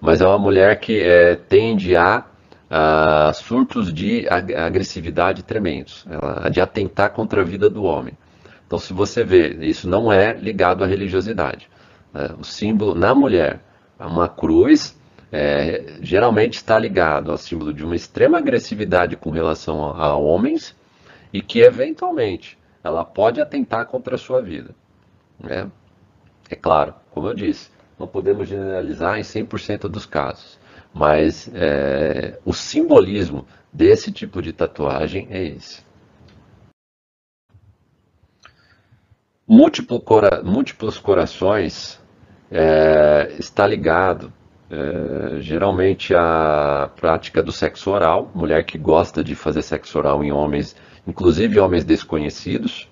Mas 0.00 0.20
é 0.20 0.26
uma 0.26 0.38
mulher 0.38 0.78
que 0.78 1.00
é, 1.00 1.34
tende 1.34 1.96
a, 1.96 2.24
a, 2.70 3.32
surtos 3.34 3.92
de 3.92 4.26
agressividade 4.28 5.42
tremendos, 5.42 6.06
ela, 6.08 6.48
de 6.48 6.60
atentar 6.60 7.10
contra 7.10 7.40
a 7.42 7.44
vida 7.44 7.70
do 7.70 7.84
homem. 7.84 8.14
Então, 8.66 8.78
se 8.78 8.92
você 8.92 9.22
vê, 9.22 9.54
isso 9.64 9.88
não 9.88 10.12
é 10.12 10.32
ligado 10.32 10.82
à 10.82 10.86
religiosidade. 10.86 11.68
É, 12.14 12.32
o 12.38 12.44
símbolo 12.44 12.94
na 12.94 13.14
mulher, 13.14 13.60
uma 13.98 14.28
cruz, 14.28 14.98
é, 15.30 15.98
geralmente 16.00 16.54
está 16.54 16.78
ligado 16.78 17.30
ao 17.30 17.38
símbolo 17.38 17.72
de 17.72 17.84
uma 17.84 17.94
extrema 17.94 18.38
agressividade 18.38 19.16
com 19.16 19.30
relação 19.30 19.84
a, 19.84 20.06
a 20.06 20.16
homens 20.16 20.74
e 21.32 21.40
que, 21.40 21.60
eventualmente, 21.60 22.58
ela 22.82 23.04
pode 23.04 23.40
atentar 23.40 23.86
contra 23.86 24.14
a 24.14 24.18
sua 24.18 24.40
vida. 24.40 24.74
Né? 25.38 25.70
É 26.48 26.56
claro, 26.56 26.94
como 27.10 27.28
eu 27.28 27.34
disse, 27.34 27.70
não 27.98 28.06
podemos 28.06 28.48
generalizar 28.48 29.18
em 29.18 29.22
100% 29.22 29.88
dos 29.88 30.06
casos, 30.06 30.58
mas 30.96 31.50
é, 31.54 32.38
o 32.42 32.54
simbolismo 32.54 33.46
desse 33.70 34.10
tipo 34.10 34.40
de 34.40 34.50
tatuagem 34.50 35.28
é 35.30 35.44
esse. 35.44 35.84
Múltiplo 39.46 40.00
cora 40.00 40.42
múltiplos 40.42 40.98
corações 40.98 42.00
é, 42.50 43.36
está 43.38 43.66
ligado 43.66 44.32
é, 44.70 45.38
geralmente 45.42 46.14
à 46.14 46.90
prática 46.96 47.42
do 47.42 47.52
sexo 47.52 47.90
oral, 47.90 48.30
mulher 48.34 48.64
que 48.64 48.78
gosta 48.78 49.22
de 49.22 49.34
fazer 49.34 49.60
sexo 49.60 49.98
oral 49.98 50.24
em 50.24 50.32
homens, 50.32 50.74
inclusive 51.06 51.60
homens 51.60 51.84
desconhecidos, 51.84 52.90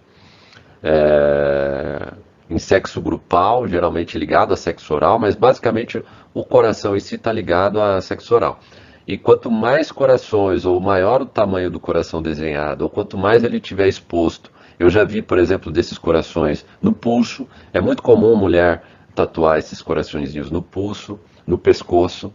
é, 0.83 2.13
em 2.51 2.59
sexo 2.59 3.01
grupal, 3.01 3.67
geralmente 3.67 4.19
ligado 4.19 4.53
a 4.53 4.57
sexo 4.57 4.95
oral, 4.95 5.19
mas 5.19 5.35
basicamente 5.35 6.05
o 6.35 6.45
coração 6.45 6.97
em 6.97 7.01
si 7.01 7.15
está 7.15 7.33
ligado 7.33 7.81
a 7.81 8.01
sexo 8.01 8.35
oral. 8.35 8.59
E 9.07 9.17
quanto 9.17 9.51
mais 9.51 9.93
corações, 9.93 10.67
ou 10.67 10.81
maior 10.81 11.23
o 11.23 11.27
tamanho 11.27 11.71
do 11.71 11.79
coração 11.79 12.21
desenhado, 12.21 12.83
ou 12.83 12.91
quanto 12.91 13.17
mais 13.17 13.45
ele 13.45 13.61
tiver 13.61 13.87
exposto, 13.87 14.51
eu 14.79 14.91
já 14.91 15.05
vi, 15.05 15.23
por 15.23 15.39
exemplo, 15.39 15.71
desses 15.71 15.97
corações 15.97 16.67
no 16.83 16.93
pulso, 16.93 17.47
é 17.73 17.81
muito 17.81 18.03
comum 18.03 18.35
mulher 18.35 18.83
tatuar 19.15 19.59
esses 19.59 19.81
coraçõezinhos 19.81 20.51
no 20.51 20.61
pulso, 20.61 21.21
no 21.47 21.57
pescoço. 21.57 22.33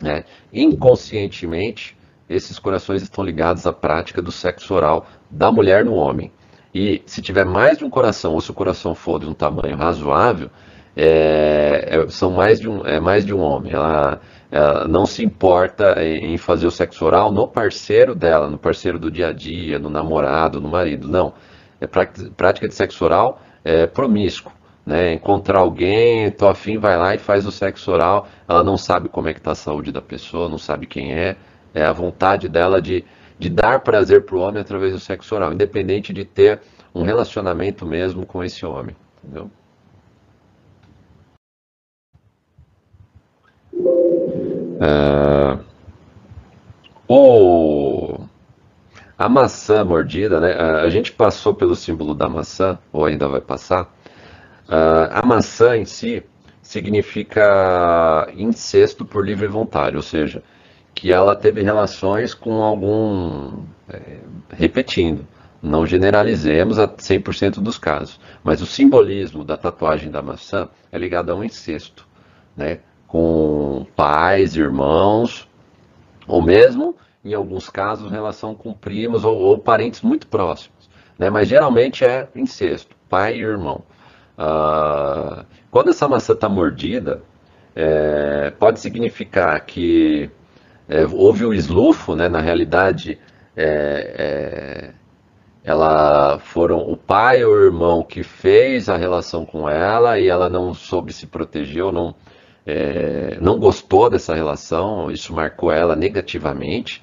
Né? 0.00 0.24
Inconscientemente, 0.52 1.96
esses 2.30 2.58
corações 2.58 3.02
estão 3.02 3.22
ligados 3.22 3.66
à 3.66 3.72
prática 3.72 4.22
do 4.22 4.32
sexo 4.32 4.72
oral 4.72 5.06
da 5.30 5.52
mulher 5.52 5.84
no 5.84 5.94
homem. 5.94 6.32
E 6.74 7.02
se 7.06 7.20
tiver 7.20 7.44
mais 7.44 7.78
de 7.78 7.84
um 7.84 7.90
coração, 7.90 8.34
ou 8.34 8.40
se 8.40 8.50
o 8.50 8.54
coração 8.54 8.94
for 8.94 9.18
de 9.18 9.26
um 9.26 9.34
tamanho 9.34 9.76
razoável, 9.76 10.50
é, 10.96 11.96
é, 11.96 12.08
são 12.08 12.30
mais 12.30 12.60
de 12.60 12.68
um, 12.68 12.84
é 12.86 13.00
mais 13.00 13.24
de 13.24 13.34
um 13.34 13.40
homem. 13.40 13.72
Ela, 13.72 14.20
ela 14.50 14.88
não 14.88 15.06
se 15.06 15.24
importa 15.24 16.02
em, 16.02 16.36
fazer 16.36 16.66
o 16.66 16.70
sexo 16.70 17.04
oral 17.04 17.32
no 17.32 17.46
parceiro 17.46 18.14
dela, 18.14 18.48
no 18.48 18.58
parceiro 18.58 18.98
do 18.98 19.10
dia 19.10 19.28
a 19.28 19.32
dia, 19.32 19.78
no 19.78 19.90
namorado, 19.90 20.60
no 20.60 20.68
marido. 20.68 21.08
Não. 21.08 21.32
É 21.80 21.86
prática 21.86 22.66
de 22.66 22.74
sexo 22.74 23.04
oral 23.04 23.40
é, 23.64 23.86
promíscuo. 23.86 24.52
Né? 24.84 25.12
Encontrar 25.12 25.60
alguém, 25.60 26.30
tô 26.30 26.48
afim, 26.48 26.78
vai 26.78 26.96
lá 26.96 27.14
e 27.14 27.18
faz 27.18 27.46
o 27.46 27.52
sexo 27.52 27.92
oral. 27.92 28.26
Ela 28.48 28.64
não 28.64 28.76
sabe 28.76 29.08
como 29.08 29.28
é 29.28 29.32
que 29.32 29.38
está 29.38 29.52
a 29.52 29.54
saúde 29.54 29.92
da 29.92 30.00
pessoa, 30.00 30.48
não 30.48 30.58
sabe 30.58 30.86
quem 30.86 31.12
é. 31.12 31.36
É 31.74 31.84
a 31.84 31.92
vontade 31.92 32.48
dela 32.48 32.80
de 32.80 33.04
de 33.38 33.48
dar 33.48 33.80
prazer 33.80 34.24
para 34.24 34.36
o 34.36 34.40
homem 34.40 34.60
através 34.60 34.92
do 34.92 34.98
sexo 34.98 35.34
oral, 35.34 35.52
independente 35.52 36.12
de 36.12 36.24
ter 36.24 36.60
um 36.94 37.02
relacionamento 37.02 37.86
mesmo 37.86 38.26
com 38.26 38.42
esse 38.42 38.66
homem. 38.66 38.96
Entendeu? 39.22 39.50
Uh, 44.78 45.58
o, 47.08 48.20
a 49.18 49.28
maçã 49.28 49.84
mordida, 49.84 50.38
né? 50.40 50.52
A 50.54 50.88
gente 50.88 51.12
passou 51.12 51.54
pelo 51.54 51.74
símbolo 51.74 52.14
da 52.14 52.28
maçã, 52.28 52.78
ou 52.92 53.04
ainda 53.04 53.26
vai 53.28 53.40
passar. 53.40 53.84
Uh, 54.68 55.10
a 55.10 55.22
maçã 55.26 55.76
em 55.76 55.84
si 55.84 56.22
significa 56.62 58.28
incesto 58.36 59.04
por 59.04 59.24
livre 59.24 59.48
vontade, 59.48 59.96
ou 59.96 60.02
seja, 60.02 60.42
que 60.94 61.12
ela 61.12 61.34
teve 61.34 61.62
relações 61.62 62.34
com 62.34 62.62
algum. 62.62 63.64
É, 63.88 64.18
repetindo, 64.52 65.26
não 65.62 65.86
generalizemos 65.86 66.78
a 66.78 66.86
100% 66.86 67.60
dos 67.60 67.78
casos, 67.78 68.20
mas 68.44 68.60
o 68.60 68.66
simbolismo 68.66 69.44
da 69.44 69.56
tatuagem 69.56 70.10
da 70.10 70.22
maçã 70.22 70.68
é 70.92 70.98
ligado 70.98 71.30
a 71.30 71.34
um 71.34 71.42
incesto, 71.42 72.06
né? 72.56 72.80
Com 73.08 73.86
pais, 73.96 74.54
irmãos, 74.54 75.48
ou 76.26 76.42
mesmo, 76.42 76.94
em 77.24 77.34
alguns 77.34 77.68
casos, 77.68 78.12
relação 78.12 78.54
com 78.54 78.72
primos 78.72 79.24
ou, 79.24 79.36
ou 79.36 79.58
parentes 79.58 80.02
muito 80.02 80.28
próximos. 80.28 80.88
Né? 81.18 81.30
Mas 81.30 81.48
geralmente 81.48 82.04
é 82.04 82.28
incesto, 82.36 82.94
pai 83.08 83.36
e 83.36 83.42
irmão. 83.42 83.82
Ah, 84.36 85.44
quando 85.70 85.88
essa 85.88 86.06
maçã 86.06 86.34
está 86.34 86.48
mordida, 86.48 87.22
é, 87.74 88.50
pode 88.50 88.78
significar 88.78 89.58
que 89.64 90.30
é, 90.88 91.04
houve 91.04 91.44
o 91.44 91.54
eslufo, 91.54 92.14
né, 92.14 92.28
na 92.28 92.40
realidade, 92.40 93.18
é, 93.56 94.14
é, 94.18 94.94
ela 95.64 96.38
foram 96.38 96.78
o 96.78 96.96
pai 96.96 97.44
ou 97.44 97.52
o 97.52 97.64
irmão 97.64 98.02
que 98.02 98.22
fez 98.22 98.88
a 98.88 98.96
relação 98.96 99.44
com 99.44 99.68
ela 99.68 100.18
e 100.18 100.28
ela 100.28 100.48
não 100.48 100.72
soube 100.72 101.12
se 101.12 101.26
proteger 101.26 101.84
ou 101.84 101.92
não, 101.92 102.14
é, 102.70 103.38
não 103.40 103.58
gostou 103.58 104.10
dessa 104.10 104.34
relação, 104.34 105.10
isso 105.10 105.32
marcou 105.32 105.72
ela 105.72 105.96
negativamente, 105.96 107.02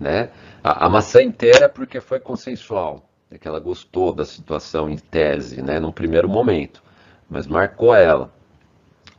né? 0.00 0.30
A, 0.62 0.86
a 0.86 0.88
maçã 0.88 1.22
inteira 1.22 1.66
é 1.66 1.68
porque 1.68 2.00
foi 2.00 2.18
consensual, 2.18 3.06
é 3.30 3.36
que 3.36 3.46
ela 3.46 3.60
gostou 3.60 4.14
da 4.14 4.24
situação 4.24 4.88
em 4.88 4.96
tese, 4.96 5.60
né, 5.60 5.78
num 5.78 5.92
primeiro 5.92 6.26
momento, 6.26 6.82
mas 7.28 7.46
marcou 7.46 7.94
ela. 7.94 8.32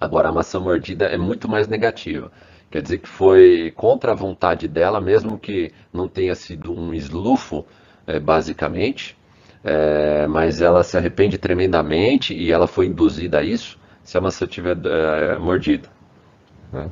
Agora 0.01 0.29
a 0.29 0.31
maçã 0.31 0.59
mordida 0.59 1.05
é 1.05 1.17
muito 1.19 1.47
mais 1.47 1.67
negativa. 1.67 2.31
Quer 2.71 2.81
dizer 2.81 2.97
que 2.97 3.07
foi 3.07 3.71
contra 3.75 4.11
a 4.11 4.15
vontade 4.15 4.67
dela, 4.67 4.99
mesmo 4.99 5.37
que 5.37 5.71
não 5.93 6.07
tenha 6.07 6.33
sido 6.33 6.73
um 6.73 6.95
eslufo, 6.95 7.63
é, 8.07 8.19
basicamente, 8.19 9.15
é, 9.63 10.25
mas 10.25 10.61
ela 10.61 10.83
se 10.83 10.97
arrepende 10.97 11.37
tremendamente 11.37 12.33
e 12.33 12.51
ela 12.51 12.65
foi 12.65 12.87
induzida 12.87 13.37
a 13.37 13.43
isso 13.43 13.77
se 14.05 14.17
a 14.17 14.21
maçã 14.21 14.45
tiver 14.45 14.77
é, 14.85 15.37
mordida. 15.37 15.89
Né? 16.71 16.89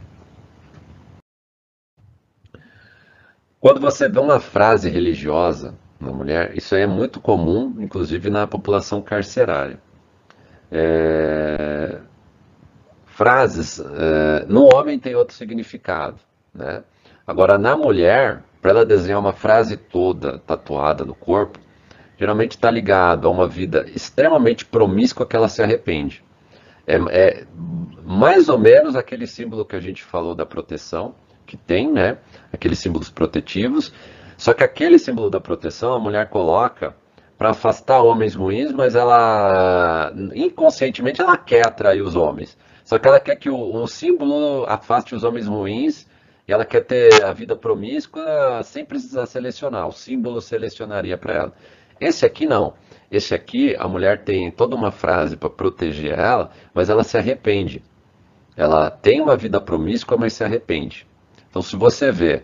Quando 3.61 3.80
você 3.80 4.09
vê 4.09 4.20
uma 4.20 4.41
frase 4.41 4.89
religiosa 4.89 5.76
na 5.97 6.11
mulher, 6.11 6.57
isso 6.57 6.76
aí 6.76 6.82
é 6.82 6.88
muito 6.88 7.22
comum, 7.22 7.76
inclusive 7.80 8.30
na 8.30 8.45
população 8.45 9.01
carcerária. 9.01 9.80
É, 10.70 11.99
frases, 13.05 13.80
é, 13.80 14.45
no 14.49 14.66
homem 14.76 14.99
tem 14.99 15.16
outro 15.16 15.36
significado. 15.36 16.18
Né? 16.53 16.84
Agora, 17.26 17.57
na 17.59 17.78
mulher, 17.78 18.43
para 18.59 18.72
ela 18.72 18.86
desenhar 18.86 19.20
uma 19.20 19.34
frase 19.34 19.78
toda 19.78 20.39
tatuada 20.39 21.05
no 21.05 21.14
corpo, 21.14 21.59
geralmente 22.18 22.51
está 22.51 22.72
ligado 22.72 23.28
a 23.28 23.32
uma 23.32 23.47
vida 23.47 23.86
extremamente 23.93 24.66
promíscua 24.66 25.28
que 25.28 25.36
ela 25.36 25.47
se 25.47 25.61
arrepende. 25.61 26.24
É, 26.86 26.96
é, 26.96 27.46
mais 28.04 28.50
ou 28.50 28.58
menos 28.58 28.96
aquele 28.96 29.26
símbolo 29.26 29.66
que 29.66 29.76
a 29.76 29.80
gente 29.80 30.04
falou 30.04 30.36
da 30.36 30.46
proteção, 30.46 31.16
que 31.46 31.58
tem, 31.58 31.92
né? 31.92 32.18
Aqueles 32.52 32.80
símbolos 32.80 33.10
protetivos. 33.10 33.94
Só 34.38 34.54
que 34.54 34.64
aquele 34.64 35.00
símbolo 35.00 35.30
da 35.30 35.40
proteção 35.40 35.94
a 35.94 36.00
mulher 36.00 36.30
coloca 36.30 36.96
para 37.38 37.52
afastar 37.52 38.02
homens 38.02 38.36
ruins, 38.36 38.72
mas 38.72 38.96
ela 38.96 40.14
inconscientemente 40.34 41.22
ela 41.22 41.38
quer 41.38 41.66
atrair 41.66 42.02
os 42.02 42.16
homens. 42.16 42.58
Só 42.84 43.00
que 43.00 43.08
ela 43.08 43.20
quer 43.20 43.36
que 43.38 43.50
o, 43.50 43.76
o 43.76 43.88
símbolo 43.88 44.66
afaste 44.68 45.16
os 45.16 45.24
homens 45.24 45.48
ruins 45.48 46.08
e 46.48 46.52
ela 46.52 46.66
quer 46.66 46.82
ter 46.82 47.24
a 47.24 47.32
vida 47.32 47.56
promíscua 47.56 48.62
sem 48.64 48.84
precisar 48.86 49.26
selecionar. 49.26 49.88
O 49.88 49.92
símbolo 49.94 50.42
selecionaria 50.42 51.18
para 51.18 51.34
ela. 51.34 51.54
Esse 52.04 52.26
aqui 52.26 52.45
não. 52.45 52.74
Esse 53.10 53.34
aqui, 53.34 53.76
a 53.78 53.88
mulher 53.88 54.24
tem 54.24 54.49
toda 54.49 54.76
uma 54.76 54.91
frase 54.91 55.38
para 55.38 55.49
proteger 55.49 56.18
ela, 56.18 56.49
mas 56.74 56.89
ela 56.89 57.04
se 57.04 57.18
arrepende. 57.18 57.84
Ela 58.58 58.89
tem 58.89 59.22
uma 59.22 59.38
vida 59.38 59.62
promíscua, 59.62 60.18
mas 60.18 60.34
se 60.34 60.43
arrepende. 60.43 61.08
Então, 61.49 61.62
se 61.62 61.76
você 61.76 62.12
vê 62.12 62.43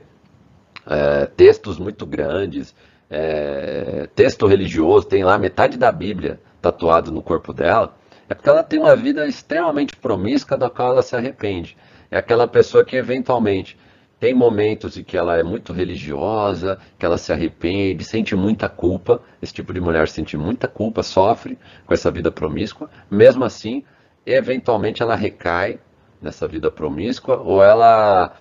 é, 0.86 1.26
textos 1.26 1.80
muito 1.80 2.06
grandes, 2.06 2.76
é, 3.10 4.08
texto 4.16 4.46
religioso, 4.46 5.08
tem 5.08 5.24
lá 5.24 5.38
metade 5.38 5.78
da 5.78 5.92
Bíblia 5.92 6.40
tatuado 6.62 7.12
no 7.12 7.22
corpo 7.22 7.52
dela, 7.52 7.96
é 8.30 8.36
porque 8.36 8.50
ela 8.50 8.64
tem 8.64 8.80
uma 8.80 8.96
vida 8.96 9.26
extremamente 9.28 9.96
promíscua 9.96 10.56
da 10.56 10.70
qual 10.70 10.92
ela 10.92 11.02
se 11.02 11.16
arrepende. 11.16 11.76
É 12.12 12.18
aquela 12.18 12.48
pessoa 12.48 12.86
que 12.86 12.96
eventualmente 12.96 13.78
tem 14.20 14.34
momentos 14.34 14.98
em 14.98 15.04
que 15.04 15.18
ela 15.18 15.38
é 15.38 15.44
muito 15.44 15.72
religiosa, 15.72 16.78
que 16.98 17.06
ela 17.06 17.18
se 17.18 17.32
arrepende, 17.32 18.04
sente 18.04 18.36
muita 18.36 18.68
culpa. 18.68 19.22
Esse 19.42 19.54
tipo 19.54 19.74
de 19.74 19.80
mulher 19.80 20.10
sente 20.10 20.36
muita 20.36 20.68
culpa, 20.68 21.02
sofre 21.02 21.58
com 21.86 21.94
essa 21.94 22.12
vida 22.12 22.30
promíscua. 22.30 22.90
Mesmo 23.10 23.46
assim, 23.46 23.84
eventualmente 24.26 25.02
ela 25.02 25.16
recai 25.16 25.80
nessa 26.22 26.48
vida 26.48 26.70
promíscua 26.70 27.38
ou 27.38 27.64
ela 27.64 28.36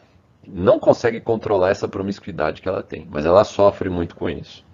não 0.46 0.80
consegue 0.80 1.20
controlar 1.20 1.70
essa 1.70 1.86
promiscuidade 1.86 2.60
que 2.60 2.68
ela 2.68 2.82
tem, 2.82 3.06
mas 3.10 3.24
ela 3.24 3.44
sofre 3.44 3.88
muito 3.88 4.16
com 4.16 4.28
isso. 4.28 4.66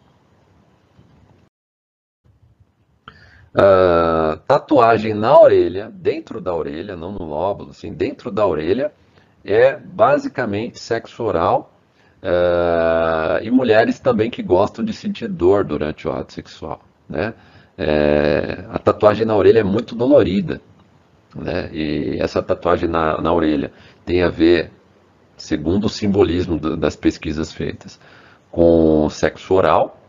Uh, 3.55 4.37
tatuagem 4.49 5.15
na 5.15 5.39
orelha, 5.39 5.89
dentro 5.89 6.41
da 6.41 6.53
orelha, 6.55 6.97
não 6.97 7.13
no 7.13 7.25
lóbulo, 7.25 7.71
assim, 7.71 7.93
dentro 7.93 8.31
da 8.31 8.45
orelha, 8.45 8.93
é 9.45 9.77
basicamente 9.77 10.79
sexo 10.79 11.23
oral 11.23 11.73
uh, 12.23 13.43
e 13.43 13.51
mulheres 13.51 13.99
também 13.99 14.31
que 14.31 14.43
gostam 14.43 14.85
de 14.85 14.93
sentir 14.93 15.29
dor 15.29 15.65
durante 15.65 16.09
o 16.09 16.13
ato 16.13 16.33
sexual. 16.33 16.81
Né? 17.09 17.35
É, 17.77 18.65
a 18.71 18.79
tatuagem 18.79 19.27
na 19.27 19.37
orelha 19.37 19.61
é 19.61 19.65
muito 19.65 19.95
dolorida. 19.95 20.61
Né? 21.35 21.69
E 21.73 22.19
essa 22.21 22.43
tatuagem 22.43 22.89
na, 22.89 23.21
na 23.21 23.33
orelha 23.33 23.73
tem 24.05 24.23
a 24.23 24.31
ver, 24.31 24.71
segundo 25.37 25.85
o 25.85 25.91
simbolismo 25.91 26.59
do, 26.59 26.77
das 26.77 26.97
pesquisas 26.97 27.53
feitas, 27.53 28.01
com 28.51 29.09
sexo 29.11 29.53
oral 29.53 30.01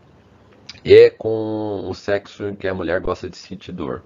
e 0.84 1.10
com 1.10 1.84
o 1.88 1.94
sexo 1.94 2.48
em 2.48 2.54
que 2.54 2.68
a 2.68 2.74
mulher 2.74 3.00
gosta 3.00 3.28
de 3.28 3.36
sentir 3.36 3.72
dor. 3.72 4.02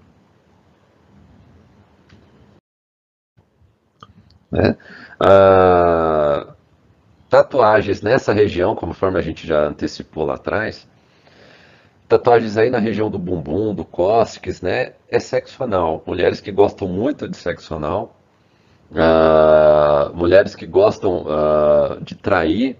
Né? 4.51 4.75
Ah, 5.23 6.47
tatuagens 7.29 8.01
nessa 8.01 8.33
região, 8.33 8.75
conforme 8.75 9.19
a 9.19 9.21
gente 9.21 9.45
já 9.45 9.63
antecipou 9.67 10.25
lá 10.25 10.33
atrás, 10.35 10.87
tatuagens 12.07 12.57
aí 12.57 12.69
na 12.69 12.79
região 12.79 13.09
do 13.09 13.19
bumbum, 13.19 13.73
do 13.73 13.85
cóccix, 13.85 14.61
né? 14.61 14.93
É 15.09 15.19
sexo 15.19 15.63
anal. 15.63 16.03
Mulheres 16.07 16.41
que 16.41 16.51
gostam 16.51 16.87
muito 16.87 17.27
de 17.27 17.37
sexo 17.37 17.75
anal, 17.75 18.15
ah, 18.95 20.11
mulheres 20.13 20.55
que 20.55 20.65
gostam 20.65 21.25
ah, 21.29 21.97
de 22.01 22.15
trair 22.15 22.77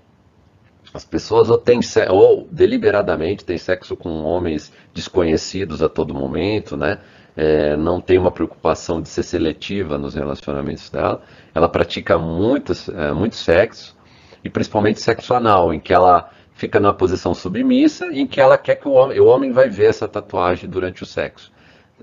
as 0.93 1.05
pessoas 1.05 1.49
ou, 1.49 1.57
têm, 1.57 1.79
ou 2.09 2.47
deliberadamente 2.51 3.45
têm 3.45 3.57
sexo 3.57 3.95
com 3.95 4.23
homens 4.23 4.73
desconhecidos 4.93 5.81
a 5.81 5.87
todo 5.87 6.13
momento, 6.13 6.75
né? 6.75 6.99
É, 7.35 7.77
não 7.77 8.01
tem 8.01 8.17
uma 8.17 8.31
preocupação 8.31 9.01
de 9.01 9.07
ser 9.07 9.23
seletiva 9.23 9.97
nos 9.97 10.15
relacionamentos 10.15 10.89
dela. 10.89 11.21
Ela 11.55 11.69
pratica 11.69 12.17
muitos, 12.17 12.89
é, 12.89 13.13
muito 13.13 13.35
sexo, 13.35 13.95
e 14.43 14.49
principalmente 14.49 15.01
sexo 15.01 15.33
anal, 15.33 15.73
em 15.73 15.79
que 15.79 15.93
ela 15.93 16.29
fica 16.53 16.79
numa 16.79 16.93
posição 16.93 17.33
submissa, 17.33 18.07
em 18.07 18.27
que 18.27 18.39
ela 18.39 18.57
quer 18.57 18.75
que 18.75 18.87
o 18.87 18.91
homem, 18.91 19.19
o 19.19 19.25
homem 19.25 19.51
vai 19.51 19.69
ver 19.69 19.89
essa 19.89 20.07
tatuagem 20.07 20.69
durante 20.69 21.03
o 21.03 21.05
sexo. 21.05 21.51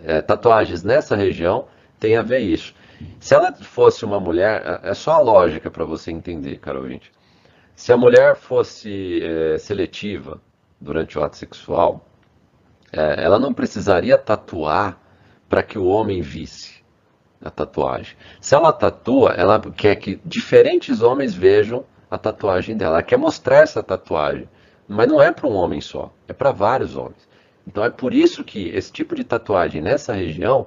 É, 0.05 0.23
tatuagens 0.23 0.83
nessa 0.83 1.15
região 1.15 1.67
tem 1.99 2.17
a 2.17 2.23
ver 2.23 2.41
isso. 2.41 2.75
Se 3.21 3.35
ela 3.35 3.53
fosse 3.53 4.05
uma 4.05 4.19
mulher, 4.19 4.81
é, 4.85 4.91
é 4.91 4.95
só 4.95 5.13
a 5.13 5.21
lógica 5.21 5.71
para 5.71 5.85
você 5.85 6.11
entender, 6.11 6.59
caro 6.59 6.81
ouvinte. 6.81 7.13
Se 7.75 7.93
a 7.93 7.97
mulher 7.97 8.35
fosse 8.35 9.23
é, 9.23 9.59
seletiva 9.59 10.41
durante 10.81 11.19
o 11.19 11.23
ato 11.23 11.37
sexual, 11.37 12.05
é, 12.93 13.23
ela 13.23 13.39
não 13.39 13.53
precisaria 13.53 14.19
tatuar 14.19 15.01
para 15.49 15.63
que 15.63 15.79
o 15.79 15.87
homem 15.87 16.21
visse 16.21 16.83
a 17.43 17.51
tatuagem. 17.51 18.17
Se 18.41 18.55
ela 18.55 18.73
tatua, 18.73 19.33
ela 19.33 19.61
quer 19.61 19.97
que 19.97 20.21
diferentes 20.25 21.03
homens 21.03 21.35
vejam 21.35 21.85
a 22.11 22.19
tatuagem 22.19 22.77
dela. 22.77 22.97
Ela 22.97 23.03
quer 23.03 23.17
mostrar 23.17 23.59
essa 23.59 23.83
tatuagem, 23.83 24.49
mas 24.87 25.09
não 25.09 25.23
é 25.23 25.33
para 25.33 25.47
um 25.47 25.55
homem 25.55 25.81
só, 25.81 26.13
é 26.27 26.33
para 26.33 26.51
vários 26.51 26.97
homens. 26.97 27.29
Então 27.67 27.85
é 27.85 27.91
por 27.91 28.15
isso 28.15 28.43
que 28.43 28.69
esse 28.69 28.91
tipo 28.91 29.15
de 29.15 29.25
tatuagem 29.25 29.81
nessa 29.83 30.13
região 30.13 30.67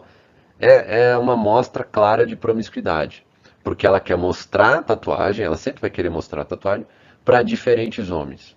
é, 0.60 1.10
é 1.10 1.18
uma 1.18 1.36
mostra 1.36 1.84
clara 1.84 2.26
de 2.26 2.36
promiscuidade. 2.36 3.26
Porque 3.64 3.86
ela 3.86 4.00
quer 4.00 4.18
mostrar 4.18 4.80
a 4.80 4.84
tatuagem, 4.84 5.46
ela 5.46 5.58
sempre 5.58 5.82
vai 5.82 5.90
querer 5.90 6.10
mostrar 6.10 6.42
a 6.42 6.46
tatuagem, 6.46 6.86
para 7.24 7.44
diferentes 7.44 8.10
homens. 8.10 8.56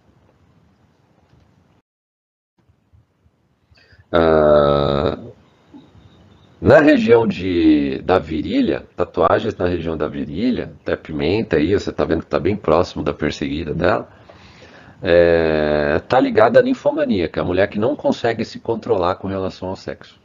Ah, 4.13 5.19
na 6.65 6.81
região 6.81 7.27
de, 7.27 8.01
da 8.07 8.19
virilha, 8.19 8.87
tatuagens 8.97 9.55
na 9.59 9.67
região 9.67 9.99
da 9.99 10.09
virilha, 10.09 10.73
até 10.81 10.97
pimenta 10.97 11.57
aí, 11.57 11.75
você 11.75 11.91
está 11.91 12.07
vendo 12.07 12.21
que 12.21 12.25
está 12.25 12.41
bem 12.41 12.57
próximo 12.57 13.05
da 13.05 13.13
perseguida 13.13 13.75
dela, 13.75 14.09
é, 15.03 16.01
tá 16.09 16.19
ligada 16.19 16.61
à 16.61 16.63
ninfomania, 16.63 17.29
que 17.29 17.39
é 17.39 17.43
a 17.43 17.45
mulher 17.45 17.69
que 17.69 17.79
não 17.79 17.95
consegue 17.95 18.47
se 18.47 18.59
controlar 18.61 19.17
com 19.17 19.29
relação 19.29 19.69
ao 19.69 19.77
sexo. 19.77 20.19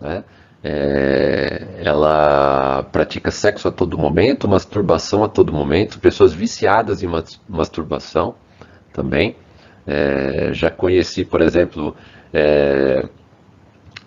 Né? 0.00 0.24
É, 0.64 1.82
ela 1.84 2.82
pratica 2.90 3.30
sexo 3.30 3.68
a 3.68 3.70
todo 3.70 3.96
momento, 3.96 4.48
masturbação 4.48 5.22
a 5.22 5.28
todo 5.28 5.52
momento, 5.52 6.00
pessoas 6.00 6.32
viciadas 6.32 7.00
em 7.00 7.08
masturbação 7.48 8.34
também. 8.92 9.36
É, 9.86 10.52
já 10.52 10.68
conheci, 10.68 11.24
por 11.24 11.40
exemplo, 11.40 11.94
é, 12.32 13.08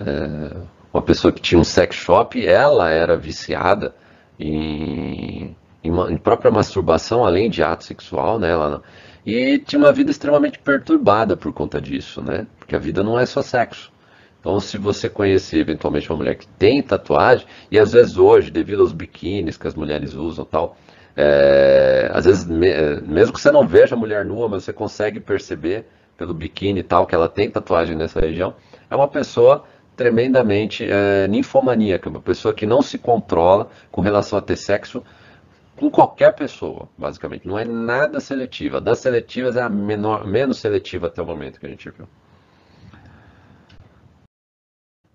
é, 0.01 0.51
uma 0.93 1.01
pessoa 1.01 1.31
que 1.31 1.41
tinha 1.41 1.59
um 1.59 1.63
sex 1.63 1.95
shop, 1.95 2.45
ela 2.45 2.89
era 2.89 3.17
viciada 3.17 3.93
em, 4.39 5.55
em, 5.83 6.17
própria 6.17 6.51
masturbação, 6.51 7.25
além 7.25 7.49
de 7.49 7.63
ato 7.63 7.83
sexual, 7.83 8.39
né? 8.39 8.51
Ela, 8.51 8.81
e 9.25 9.59
tinha 9.59 9.79
uma 9.79 9.91
vida 9.91 10.09
extremamente 10.09 10.59
perturbada 10.59 11.35
por 11.35 11.51
conta 11.51 11.81
disso, 11.81 12.21
né? 12.21 12.47
Porque 12.57 12.75
a 12.75 12.79
vida 12.79 13.03
não 13.03 13.19
é 13.19 13.25
só 13.25 13.41
sexo. 13.41 13.91
Então, 14.39 14.59
se 14.59 14.77
você 14.77 15.09
conhecer 15.09 15.59
eventualmente 15.59 16.09
uma 16.09 16.17
mulher 16.17 16.35
que 16.35 16.47
tem 16.47 16.81
tatuagem, 16.81 17.45
e 17.69 17.77
às 17.77 17.91
vezes 17.91 18.17
hoje, 18.17 18.49
devido 18.49 18.81
aos 18.81 18.93
biquínis 18.93 19.57
que 19.57 19.67
as 19.67 19.75
mulheres 19.75 20.13
usam 20.13 20.45
tal, 20.45 20.77
é, 21.15 22.09
às 22.13 22.25
vezes, 22.25 22.45
me, 22.45 23.01
mesmo 23.01 23.33
que 23.33 23.41
você 23.41 23.51
não 23.51 23.67
veja 23.67 23.95
a 23.95 23.97
mulher 23.97 24.23
nua, 24.23 24.47
mas 24.47 24.63
você 24.63 24.71
consegue 24.71 25.19
perceber 25.19 25.85
pelo 26.15 26.33
biquíni 26.33 26.79
e 26.79 26.83
tal 26.83 27.05
que 27.05 27.13
ela 27.13 27.27
tem 27.27 27.49
tatuagem 27.49 27.95
nessa 27.95 28.19
região, 28.19 28.55
é 28.89 28.95
uma 28.95 29.07
pessoa 29.07 29.65
tremendamente 29.97 30.87
é, 30.87 31.27
ninfomaníaca, 31.27 32.07
uma 32.07 32.21
pessoa 32.21 32.53
que 32.53 32.67
não 32.67 32.81
se 32.83 32.99
controla 32.99 33.69
com 33.91 33.99
relação 33.99 34.37
a 34.37 34.41
ter 34.41 34.55
sexo 34.55 35.03
com 35.75 35.89
qualquer 35.91 36.33
pessoa, 36.33 36.87
basicamente. 36.97 37.47
Não 37.47 37.57
é 37.57 37.65
nada 37.65 38.19
seletiva. 38.19 38.79
Das 38.79 38.99
seletivas 38.99 39.55
é 39.57 39.61
a 39.61 39.69
menor, 39.69 40.25
menos 40.25 40.59
seletiva 40.59 41.07
até 41.07 41.21
o 41.21 41.25
momento 41.25 41.59
que 41.59 41.65
a 41.65 41.69
gente 41.69 41.89
viu. 41.89 42.07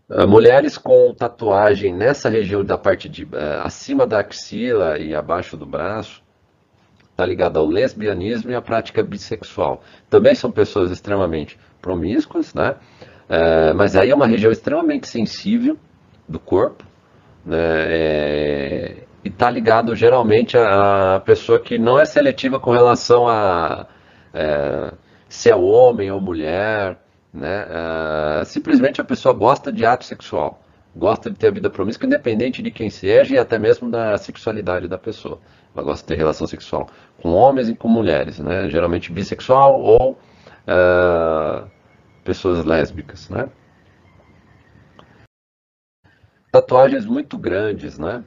Uh, 0.08 0.28
mulheres 0.28 0.76
com 0.76 1.14
tatuagem 1.14 1.94
nessa 1.94 2.28
região 2.28 2.64
da 2.64 2.76
parte 2.76 3.08
de 3.08 3.24
uh, 3.24 3.28
acima 3.64 4.06
da 4.06 4.18
axila 4.18 4.98
e 4.98 5.14
abaixo 5.14 5.56
do 5.56 5.64
braço 5.64 6.22
está 7.10 7.24
ligada 7.24 7.58
ao 7.58 7.66
lesbianismo 7.66 8.50
e 8.50 8.54
à 8.54 8.60
prática 8.60 9.02
bissexual. 9.02 9.82
Também 10.10 10.34
são 10.34 10.50
pessoas 10.50 10.90
extremamente 10.90 11.58
promíscuas, 11.80 12.52
né? 12.52 12.76
Uh, 13.32 13.74
mas 13.74 13.96
aí 13.96 14.10
é 14.10 14.14
uma 14.14 14.26
região 14.26 14.52
extremamente 14.52 15.08
sensível 15.08 15.78
do 16.28 16.38
corpo, 16.38 16.84
né? 17.46 17.56
É, 17.58 18.96
e 19.24 19.28
está 19.28 19.48
ligado 19.48 19.96
geralmente 19.96 20.58
à 20.58 21.22
pessoa 21.24 21.58
que 21.58 21.78
não 21.78 21.98
é 21.98 22.04
seletiva 22.04 22.60
com 22.60 22.72
relação 22.72 23.26
a 23.26 23.86
é, 24.34 24.92
se 25.30 25.48
é 25.48 25.56
homem 25.56 26.10
ou 26.10 26.20
mulher, 26.20 26.98
né? 27.32 27.64
Uh, 27.64 28.44
simplesmente 28.44 29.00
a 29.00 29.04
pessoa 29.04 29.32
gosta 29.32 29.72
de 29.72 29.86
ato 29.86 30.04
sexual, 30.04 30.62
gosta 30.94 31.30
de 31.30 31.36
ter 31.38 31.46
a 31.46 31.52
vida 31.52 31.70
promíscua, 31.70 32.06
independente 32.06 32.60
de 32.60 32.70
quem 32.70 32.90
seja 32.90 33.34
e 33.34 33.38
até 33.38 33.58
mesmo 33.58 33.90
da 33.90 34.18
sexualidade 34.18 34.86
da 34.88 34.98
pessoa. 34.98 35.40
Ela 35.74 35.82
gosta 35.82 36.02
de 36.02 36.08
ter 36.08 36.18
relação 36.18 36.46
sexual 36.46 36.86
com 37.22 37.30
homens 37.30 37.70
e 37.70 37.74
com 37.74 37.88
mulheres, 37.88 38.38
né? 38.38 38.68
geralmente 38.68 39.10
bissexual 39.10 39.80
ou 39.80 40.18
uh, 40.68 41.66
pessoas 42.24 42.64
lésbicas. 42.64 43.28
Né? 43.28 43.48
Tatuagens 46.50 47.06
muito 47.06 47.38
grandes, 47.38 47.98
né? 47.98 48.22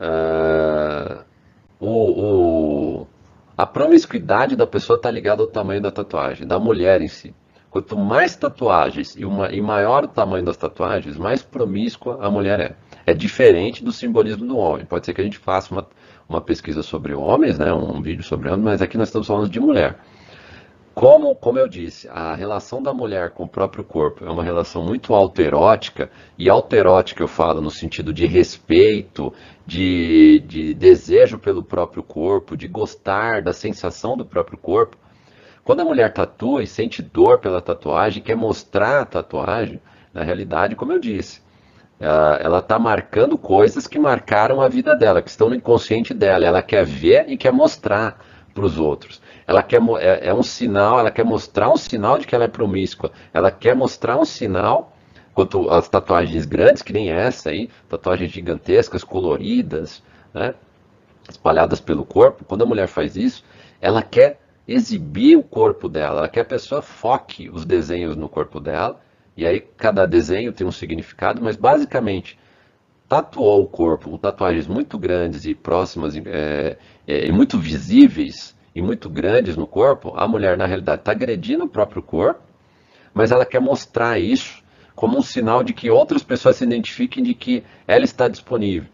Uh, 0.00 1.24
o, 1.80 3.00
o, 3.00 3.06
a 3.56 3.66
promiscuidade 3.66 4.56
da 4.56 4.66
pessoa 4.66 4.96
está 4.96 5.10
ligada 5.10 5.42
ao 5.42 5.48
tamanho 5.48 5.80
da 5.80 5.90
tatuagem, 5.90 6.46
da 6.46 6.58
mulher 6.58 7.00
em 7.00 7.08
si. 7.08 7.34
Quanto 7.70 7.98
mais 7.98 8.36
tatuagens 8.36 9.16
e, 9.16 9.24
uma, 9.24 9.50
e 9.50 9.60
maior 9.60 10.04
o 10.04 10.08
tamanho 10.08 10.44
das 10.44 10.56
tatuagens, 10.56 11.16
mais 11.16 11.42
promíscua 11.42 12.18
a 12.24 12.30
mulher 12.30 12.60
é. 12.60 12.76
É 13.06 13.12
diferente 13.12 13.84
do 13.84 13.90
simbolismo 13.90 14.46
do 14.46 14.56
homem. 14.56 14.86
Pode 14.86 15.04
ser 15.04 15.12
que 15.12 15.20
a 15.20 15.24
gente 15.24 15.38
faça 15.38 15.74
uma, 15.74 15.86
uma 16.28 16.40
pesquisa 16.40 16.82
sobre 16.82 17.12
homens, 17.14 17.58
né, 17.58 17.72
um 17.72 18.00
vídeo 18.00 18.22
sobre 18.22 18.48
homens, 18.48 18.64
mas 18.64 18.82
aqui 18.82 18.96
nós 18.96 19.08
estamos 19.08 19.26
falando 19.26 19.50
de 19.50 19.58
mulher. 19.58 19.98
Como, 20.94 21.34
como 21.34 21.58
eu 21.58 21.66
disse, 21.66 22.08
a 22.08 22.36
relação 22.36 22.80
da 22.80 22.94
mulher 22.94 23.30
com 23.30 23.42
o 23.42 23.48
próprio 23.48 23.82
corpo 23.82 24.24
é 24.24 24.30
uma 24.30 24.44
relação 24.44 24.84
muito 24.84 25.12
alterótica, 25.12 26.08
e 26.38 26.48
alterótica 26.48 27.20
eu 27.20 27.26
falo 27.26 27.60
no 27.60 27.70
sentido 27.70 28.12
de 28.12 28.26
respeito, 28.26 29.32
de, 29.66 30.40
de 30.46 30.72
desejo 30.72 31.36
pelo 31.36 31.64
próprio 31.64 32.02
corpo, 32.02 32.56
de 32.56 32.68
gostar 32.68 33.42
da 33.42 33.52
sensação 33.52 34.16
do 34.16 34.24
próprio 34.24 34.56
corpo. 34.56 34.96
Quando 35.64 35.80
a 35.80 35.84
mulher 35.84 36.12
tatua 36.12 36.62
e 36.62 36.66
sente 36.66 37.02
dor 37.02 37.40
pela 37.40 37.60
tatuagem, 37.60 38.22
quer 38.22 38.36
mostrar 38.36 39.00
a 39.00 39.06
tatuagem, 39.06 39.80
na 40.12 40.22
realidade, 40.22 40.76
como 40.76 40.92
eu 40.92 41.00
disse, 41.00 41.42
ela 41.98 42.58
está 42.58 42.78
marcando 42.78 43.36
coisas 43.36 43.88
que 43.88 43.98
marcaram 43.98 44.60
a 44.60 44.68
vida 44.68 44.94
dela, 44.94 45.22
que 45.22 45.30
estão 45.30 45.48
no 45.48 45.56
inconsciente 45.56 46.14
dela. 46.14 46.44
Ela 46.44 46.62
quer 46.62 46.84
ver 46.84 47.28
e 47.28 47.36
quer 47.36 47.52
mostrar 47.52 48.20
para 48.54 48.64
os 48.64 48.78
outros. 48.78 49.20
Ela 49.46 49.62
quer 49.62 49.80
é, 50.00 50.28
é, 50.28 50.34
um 50.34 50.42
sinal, 50.42 50.98
ela 50.98 51.10
quer 51.10 51.24
mostrar 51.24 51.70
um 51.70 51.76
sinal 51.76 52.18
de 52.18 52.26
que 52.26 52.34
ela 52.34 52.44
é 52.44 52.48
promíscua. 52.48 53.12
Ela 53.32 53.50
quer 53.50 53.74
mostrar 53.74 54.18
um 54.18 54.24
sinal 54.24 54.94
quanto 55.34 55.68
as 55.68 55.88
tatuagens 55.88 56.46
grandes, 56.46 56.80
que 56.80 56.92
nem 56.92 57.10
essa 57.10 57.50
aí, 57.50 57.68
tatuagens 57.88 58.30
gigantescas, 58.30 59.02
coloridas, 59.02 60.02
né, 60.32 60.54
espalhadas 61.28 61.80
pelo 61.80 62.04
corpo, 62.04 62.44
quando 62.44 62.62
a 62.62 62.66
mulher 62.66 62.86
faz 62.86 63.16
isso, 63.16 63.44
ela 63.80 64.00
quer 64.00 64.40
exibir 64.66 65.36
o 65.36 65.42
corpo 65.42 65.88
dela, 65.88 66.20
ela 66.20 66.28
quer 66.28 66.44
que 66.44 66.54
a 66.54 66.56
pessoa 66.56 66.80
foque 66.80 67.50
os 67.50 67.64
desenhos 67.64 68.16
no 68.16 68.28
corpo 68.28 68.60
dela, 68.60 69.00
e 69.36 69.44
aí 69.44 69.60
cada 69.60 70.06
desenho 70.06 70.52
tem 70.52 70.66
um 70.66 70.72
significado, 70.72 71.42
mas 71.42 71.56
basicamente 71.56 72.38
tatuou 73.08 73.62
o 73.62 73.66
corpo 73.66 74.10
com 74.10 74.16
tatuagens 74.16 74.66
muito 74.66 74.98
grandes 74.98 75.44
e 75.44 75.54
próximas, 75.54 76.16
é, 76.16 76.78
é, 77.06 77.32
muito 77.32 77.58
visíveis 77.58 78.54
e 78.74 78.82
muito 78.82 79.08
grandes 79.08 79.56
no 79.56 79.66
corpo, 79.66 80.12
a 80.16 80.26
mulher 80.26 80.56
na 80.56 80.66
realidade 80.66 81.02
está 81.02 81.12
agredindo 81.12 81.64
o 81.64 81.68
próprio 81.68 82.02
corpo, 82.02 82.42
mas 83.12 83.30
ela 83.30 83.46
quer 83.46 83.60
mostrar 83.60 84.18
isso 84.18 84.62
como 84.94 85.18
um 85.18 85.22
sinal 85.22 85.62
de 85.62 85.72
que 85.72 85.90
outras 85.90 86.22
pessoas 86.22 86.56
se 86.56 86.64
identifiquem 86.64 87.22
de 87.22 87.34
que 87.34 87.64
ela 87.86 88.04
está 88.04 88.28
disponível. 88.28 88.88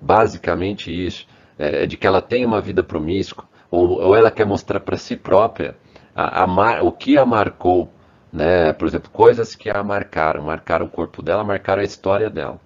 Basicamente 0.00 0.90
isso, 0.90 1.26
é, 1.58 1.86
de 1.86 1.96
que 1.96 2.06
ela 2.06 2.20
tem 2.20 2.44
uma 2.44 2.60
vida 2.60 2.82
promíscua, 2.82 3.44
ou, 3.70 4.00
ou 4.00 4.16
ela 4.16 4.30
quer 4.30 4.44
mostrar 4.44 4.80
para 4.80 4.96
si 4.96 5.16
própria 5.16 5.76
a, 6.14 6.42
a 6.42 6.46
mar, 6.46 6.82
o 6.82 6.92
que 6.92 7.16
a 7.16 7.24
marcou, 7.24 7.90
né? 8.32 8.72
Por 8.74 8.86
exemplo, 8.86 9.10
coisas 9.10 9.54
que 9.54 9.70
a 9.70 9.82
marcaram, 9.82 10.42
marcaram 10.42 10.86
o 10.86 10.90
corpo 10.90 11.22
dela, 11.22 11.44
marcaram 11.44 11.80
a 11.82 11.84
história 11.84 12.28
dela. 12.28 12.60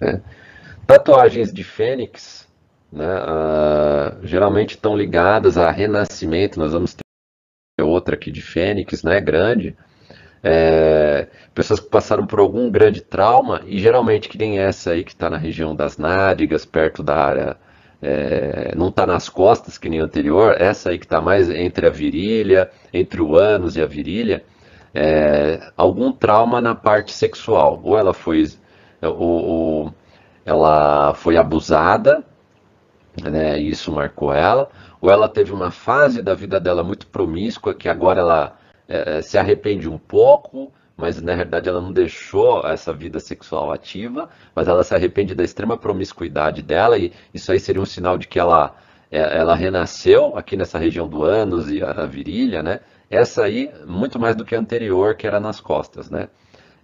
É. 0.00 0.20
Tatuagens 0.86 1.52
de 1.52 1.64
fênix, 1.64 2.47
né, 2.92 3.06
uh, 3.06 4.26
geralmente 4.26 4.70
estão 4.70 4.96
ligadas 4.96 5.58
a 5.58 5.70
renascimento. 5.70 6.58
Nós 6.58 6.72
vamos 6.72 6.94
ter 6.94 7.82
outra 7.82 8.14
aqui 8.14 8.30
de 8.30 8.42
fênix, 8.42 9.02
né, 9.02 9.20
grande. 9.20 9.76
É, 10.42 11.26
pessoas 11.52 11.80
que 11.80 11.88
passaram 11.88 12.26
por 12.26 12.38
algum 12.38 12.70
grande 12.70 13.00
trauma 13.00 13.60
e 13.66 13.78
geralmente 13.80 14.28
que 14.28 14.38
nem 14.38 14.60
essa 14.60 14.92
aí 14.92 15.02
que 15.02 15.10
está 15.10 15.28
na 15.28 15.36
região 15.36 15.74
das 15.74 15.98
nádegas, 15.98 16.64
perto 16.64 17.02
da 17.02 17.16
área, 17.16 17.56
é, 18.00 18.72
não 18.76 18.88
está 18.88 19.04
nas 19.04 19.28
costas 19.28 19.76
que 19.76 19.88
nem 19.88 20.00
a 20.00 20.04
anterior, 20.04 20.54
essa 20.60 20.90
aí 20.90 20.98
que 20.98 21.04
está 21.04 21.20
mais 21.20 21.50
entre 21.50 21.86
a 21.86 21.90
virilha, 21.90 22.70
entre 22.92 23.20
o 23.20 23.36
ânus 23.36 23.76
e 23.76 23.82
a 23.82 23.86
virilha, 23.86 24.44
é, 24.94 25.72
algum 25.76 26.12
trauma 26.12 26.60
na 26.60 26.74
parte 26.74 27.12
sexual, 27.12 27.80
ou 27.82 27.98
ela 27.98 28.14
foi 28.14 28.44
o, 29.02 29.90
ela 30.44 31.14
foi 31.14 31.36
abusada, 31.36 32.24
né, 33.22 33.58
isso 33.58 33.92
marcou 33.92 34.32
ela, 34.32 34.68
ou 35.00 35.10
ela 35.10 35.28
teve 35.28 35.52
uma 35.52 35.70
fase 35.70 36.22
da 36.22 36.34
vida 36.34 36.58
dela 36.58 36.82
muito 36.82 37.06
promíscua 37.06 37.74
que 37.74 37.88
agora 37.88 38.20
ela 38.20 38.56
é, 38.88 39.20
se 39.22 39.38
arrepende 39.38 39.88
um 39.88 39.98
pouco, 39.98 40.72
mas 40.96 41.20
na 41.22 41.36
verdade 41.36 41.68
ela 41.68 41.80
não 41.80 41.92
deixou 41.92 42.66
essa 42.66 42.92
vida 42.92 43.20
sexual 43.20 43.72
ativa, 43.72 44.28
mas 44.54 44.66
ela 44.66 44.82
se 44.82 44.94
arrepende 44.94 45.34
da 45.34 45.44
extrema 45.44 45.76
promiscuidade 45.76 46.62
dela 46.62 46.98
e 46.98 47.12
isso 47.32 47.52
aí 47.52 47.60
seria 47.60 47.80
um 47.80 47.86
sinal 47.86 48.18
de 48.18 48.26
que 48.26 48.38
ela 48.38 48.74
é, 49.10 49.38
ela 49.38 49.54
renasceu 49.54 50.36
aqui 50.36 50.56
nessa 50.56 50.78
região 50.78 51.08
do 51.08 51.22
ânus 51.22 51.70
e 51.70 51.82
a 51.82 52.04
virilha, 52.04 52.62
né? 52.62 52.80
Essa 53.10 53.44
aí 53.44 53.70
muito 53.86 54.18
mais 54.18 54.36
do 54.36 54.44
que 54.44 54.54
a 54.54 54.58
anterior 54.58 55.14
que 55.14 55.26
era 55.26 55.40
nas 55.40 55.60
costas, 55.60 56.10
né? 56.10 56.28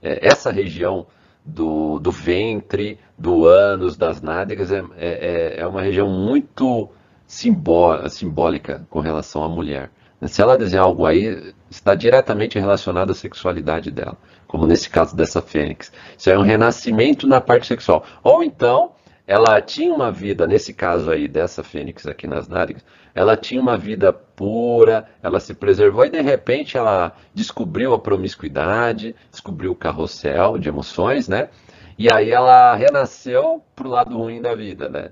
É, 0.03 0.27
essa 0.27 0.51
região 0.51 1.07
do, 1.45 1.99
do 1.99 2.11
ventre, 2.11 2.99
do 3.19 3.47
ânus, 3.47 3.97
das 3.97 4.23
nádegas, 4.23 4.73
é, 4.73 4.83
é, 4.97 5.55
é 5.59 5.67
uma 5.67 5.83
região 5.83 6.09
muito 6.09 6.89
simbó 7.27 8.09
simbólica 8.09 8.87
com 8.89 9.01
relação 9.01 9.43
à 9.45 9.49
mulher. 9.49 9.91
Se 10.27 10.41
ela 10.41 10.57
desenhar 10.57 10.87
algo 10.87 11.05
aí, 11.05 11.55
está 11.69 11.95
diretamente 11.95 12.59
relacionado 12.59 13.11
à 13.11 13.15
sexualidade 13.15 13.91
dela, 13.91 14.17
como 14.47 14.67
nesse 14.67 14.89
caso 14.89 15.15
dessa 15.15 15.43
fênix. 15.43 15.93
Isso 16.17 16.31
é 16.31 16.39
um 16.39 16.43
renascimento 16.43 17.27
na 17.27 17.41
parte 17.41 17.67
sexual. 17.67 18.05
Ou 18.23 18.43
então, 18.43 18.93
ela 19.27 19.61
tinha 19.61 19.93
uma 19.93 20.13
vida, 20.13 20.47
nesse 20.47 20.75
caso 20.75 21.11
aí 21.11 21.27
dessa 21.27 21.63
fênix 21.63 22.07
aqui 22.07 22.27
nas 22.27 22.47
nádegas, 22.47 22.85
ela 23.15 23.37
tinha 23.37 23.61
uma 23.61 23.77
vida 23.77 24.13
pura, 24.13 25.09
ela 25.23 25.41
se 25.41 25.55
preservou 25.55 26.05
e 26.05 26.11
de 26.11 26.21
repente 26.21 26.77
ela 26.77 27.13
descobriu 27.33 27.95
a 27.95 27.99
promiscuidade, 27.99 29.15
descobriu 29.31 29.73
o 29.73 29.77
carrossel 29.77 30.59
de 30.59 30.69
emoções, 30.69 31.29
né? 31.29 31.49
E 31.97 32.13
aí 32.13 32.31
ela 32.31 32.75
renasceu 32.75 33.63
pro 33.75 33.89
lado 33.89 34.19
ruim 34.19 34.43
da 34.43 34.55
vida, 34.55 34.89
né? 34.89 35.11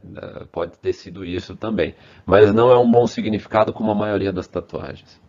Pode 0.51 0.77
ter 0.79 0.93
sido 0.93 1.25
isso 1.25 1.57
também. 1.57 1.95
Mas 2.27 2.53
não 2.53 2.71
é 2.71 2.79
um 2.79 2.91
bom 2.91 3.07
significado 3.07 3.73
como 3.73 3.93
a 3.93 3.95
maioria 3.95 4.33
das 4.33 4.49
tatuagens. 4.49 5.21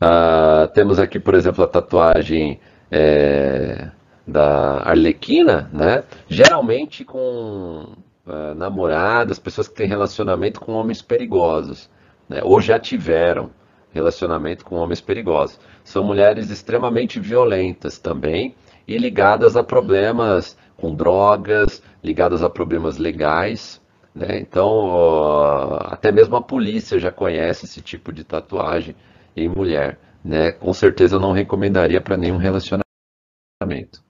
Uh, 0.00 0.68
temos 0.72 1.00
aqui, 1.00 1.18
por 1.18 1.34
exemplo, 1.34 1.64
a 1.64 1.66
tatuagem 1.66 2.60
é, 2.88 3.90
da 4.28 4.82
Arlequina, 4.82 5.70
né? 5.72 6.04
Geralmente 6.28 7.02
com 7.02 7.94
uh, 8.26 8.54
namoradas, 8.54 9.38
pessoas 9.38 9.66
que 9.66 9.74
têm 9.74 9.88
relacionamento 9.88 10.60
com 10.60 10.72
homens 10.72 11.00
perigosos, 11.00 11.88
né? 12.28 12.40
ou 12.44 12.60
já 12.60 12.78
tiveram 12.78 13.50
relacionamento 13.90 14.66
com 14.66 14.76
homens 14.76 15.00
perigosos. 15.00 15.58
São 15.82 16.04
mulheres 16.04 16.50
extremamente 16.50 17.18
violentas 17.18 17.98
também 17.98 18.54
e 18.86 18.98
ligadas 18.98 19.56
a 19.56 19.64
problemas 19.64 20.58
com 20.76 20.94
drogas, 20.94 21.82
ligadas 22.04 22.42
a 22.42 22.50
problemas 22.50 22.98
legais. 22.98 23.80
Né? 24.14 24.38
Então, 24.40 24.68
uh, 24.68 25.78
até 25.86 26.12
mesmo 26.12 26.36
a 26.36 26.42
polícia 26.42 26.98
já 26.98 27.10
conhece 27.10 27.64
esse 27.64 27.80
tipo 27.80 28.12
de 28.12 28.24
tatuagem 28.24 28.94
em 29.34 29.48
mulher. 29.48 29.98
Né? 30.22 30.52
Com 30.52 30.74
certeza 30.74 31.16
eu 31.16 31.20
não 31.20 31.32
recomendaria 31.32 32.00
para 32.00 32.18
nenhum 32.18 32.36
relacionamento. 32.36 34.06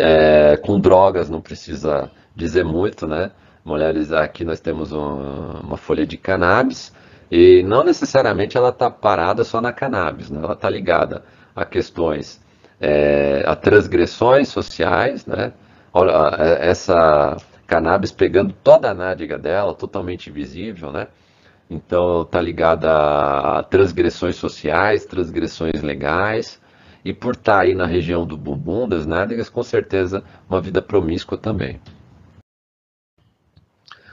É, 0.00 0.56
com 0.56 0.80
drogas 0.80 1.28
não 1.28 1.40
precisa 1.42 2.10
dizer 2.34 2.64
muito, 2.64 3.06
né? 3.06 3.30
Mulheres, 3.64 4.12
aqui 4.12 4.44
nós 4.44 4.60
temos 4.60 4.92
um, 4.92 5.60
uma 5.62 5.76
folha 5.76 6.06
de 6.06 6.16
cannabis 6.16 6.92
e 7.30 7.62
não 7.64 7.84
necessariamente 7.84 8.56
ela 8.56 8.70
está 8.70 8.90
parada 8.90 9.44
só 9.44 9.60
na 9.60 9.72
cannabis, 9.72 10.30
né? 10.30 10.40
Ela 10.42 10.54
está 10.54 10.70
ligada 10.70 11.22
a 11.54 11.66
questões, 11.66 12.40
é, 12.80 13.42
a 13.46 13.54
transgressões 13.54 14.48
sociais, 14.48 15.26
né? 15.26 15.52
Olha, 15.92 16.12
essa 16.60 17.36
cannabis 17.66 18.10
pegando 18.10 18.54
toda 18.64 18.90
a 18.90 18.94
nádega 18.94 19.36
dela, 19.36 19.74
totalmente 19.74 20.30
visível, 20.30 20.90
né? 20.90 21.08
Então 21.68 22.22
está 22.22 22.40
ligada 22.40 22.90
a 22.90 23.62
transgressões 23.64 24.36
sociais, 24.36 25.04
transgressões 25.04 25.82
legais, 25.82 26.58
e 27.08 27.12
por 27.14 27.32
estar 27.32 27.54
tá 27.54 27.60
aí 27.60 27.74
na 27.74 27.86
região 27.86 28.26
do 28.26 28.36
bumbum, 28.36 28.86
das 28.86 29.06
nádegas, 29.06 29.48
com 29.48 29.62
certeza 29.62 30.22
uma 30.46 30.60
vida 30.60 30.82
promíscua 30.82 31.38
também. 31.38 31.80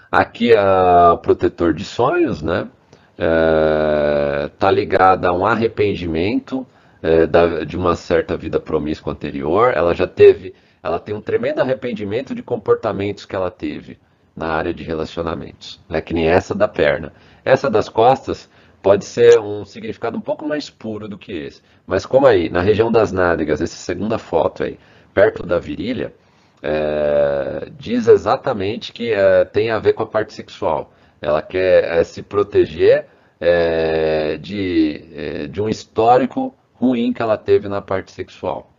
Aqui 0.10 0.54
o 0.54 1.18
protetor 1.18 1.74
de 1.74 1.84
sonhos, 1.84 2.42
né? 2.42 2.70
É, 3.18 4.50
ligada 4.72 5.28
a 5.28 5.34
um 5.34 5.46
arrependimento 5.46 6.66
é, 7.04 7.28
da, 7.28 7.66
de 7.66 7.76
uma 7.76 7.98
certa 7.98 8.38
vida 8.38 8.62
promíscua 8.62 9.12
anterior. 9.12 9.74
Ela 9.76 9.94
já 9.94 10.08
teve, 10.08 10.54
ela 10.82 10.98
tem 10.98 11.14
um 11.14 11.22
tremendo 11.22 11.60
arrependimento 11.60 12.34
de 12.34 12.42
comportamentos 12.42 13.26
que 13.26 13.36
ela 13.36 13.52
teve 13.52 14.00
na 14.34 14.48
área 14.48 14.74
de 14.74 14.84
relacionamentos, 14.84 15.82
né? 15.90 16.00
que 16.00 16.14
nem 16.14 16.28
essa 16.28 16.56
da 16.56 16.68
perna. 16.68 17.12
Essa 17.44 17.70
das 17.70 17.90
costas 17.90 18.50
pode 18.86 19.04
ser 19.04 19.40
um 19.40 19.66
significado 19.66 20.16
um 20.16 20.22
pouco 20.22 20.48
mais 20.48 20.70
puro 20.70 21.08
do 21.08 21.18
que 21.18 21.32
esse. 21.32 21.60
Mas 21.88 22.06
como 22.06 22.28
aí, 22.28 22.52
na 22.52 22.62
região 22.62 22.92
das 22.92 23.12
nádegas, 23.12 23.60
essa 23.60 23.76
segunda 23.76 24.20
foto 24.20 24.62
aí, 24.62 24.78
perto 25.12 25.42
da 25.42 25.58
virilha, 25.58 26.14
é, 26.62 27.68
diz 27.80 28.08
exatamente 28.08 28.94
que 28.94 29.12
é, 29.12 29.44
tem 29.44 29.72
a 29.72 29.80
ver 29.80 29.94
com 29.94 30.04
a 30.04 30.06
parte 30.06 30.36
sexual. 30.36 30.94
Ela 31.20 31.42
quer 31.42 31.98
é, 31.98 32.04
se 32.04 32.22
proteger 32.22 33.08
é, 33.42 34.38
de, 34.38 35.04
é, 35.16 35.48
de 35.48 35.60
um 35.60 35.68
histórico 35.68 36.54
ruim 36.76 37.12
que 37.12 37.24
ela 37.24 37.40
teve 37.40 37.68
na 37.68 37.82
parte 37.82 38.12
sexual. 38.12 38.70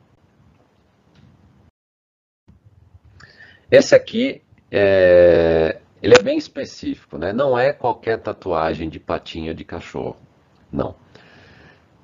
Esse 3.69 3.93
aqui 3.93 4.41
é, 4.71 5.81
ele 6.03 6.15
é 6.15 6.23
bem 6.23 6.37
específico, 6.37 7.19
né? 7.19 7.33
Não 7.33 7.59
é 7.59 7.73
qualquer 7.73 8.19
tatuagem 8.21 8.89
de 8.89 9.01
patinha 9.01 9.55
de 9.55 9.65
cachorro, 9.65 10.17
não. 10.71 10.95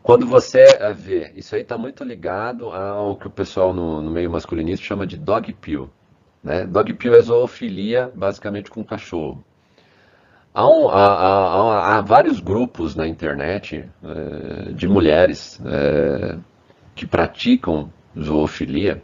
Quando 0.03 0.26
você 0.26 0.66
vê, 0.95 1.32
isso 1.36 1.55
aí 1.55 1.62
está 1.62 1.78
muito 1.78 2.03
ligado 2.03 2.70
ao 2.70 3.16
que 3.16 3.28
o 3.28 3.30
pessoal 3.30 3.72
no, 3.72 4.03
no, 4.03 4.11
meio 4.11 4.28
masculinista 4.30 4.84
chama 4.84 5.07
de 5.07 5.16
dog 5.16 5.53
pill. 5.53 5.88
Né? 6.43 6.66
Dog 6.66 6.93
pill 6.95 7.14
é 7.14 7.20
zoofilia, 7.20 8.11
basicamente 8.12 8.68
com 8.68 8.82
cachorro. 8.82 9.45
Há, 10.53 10.68
um, 10.68 10.88
há, 10.88 11.07
há, 11.07 11.97
há, 11.97 12.01
vários 12.01 12.40
grupos 12.40 12.97
na 12.97 13.07
internet 13.07 13.88
é, 14.03 14.72
de 14.72 14.88
mulheres 14.88 15.61
é, 15.64 16.36
que 16.97 17.07
praticam 17.07 17.90
zoofilia 18.18 19.01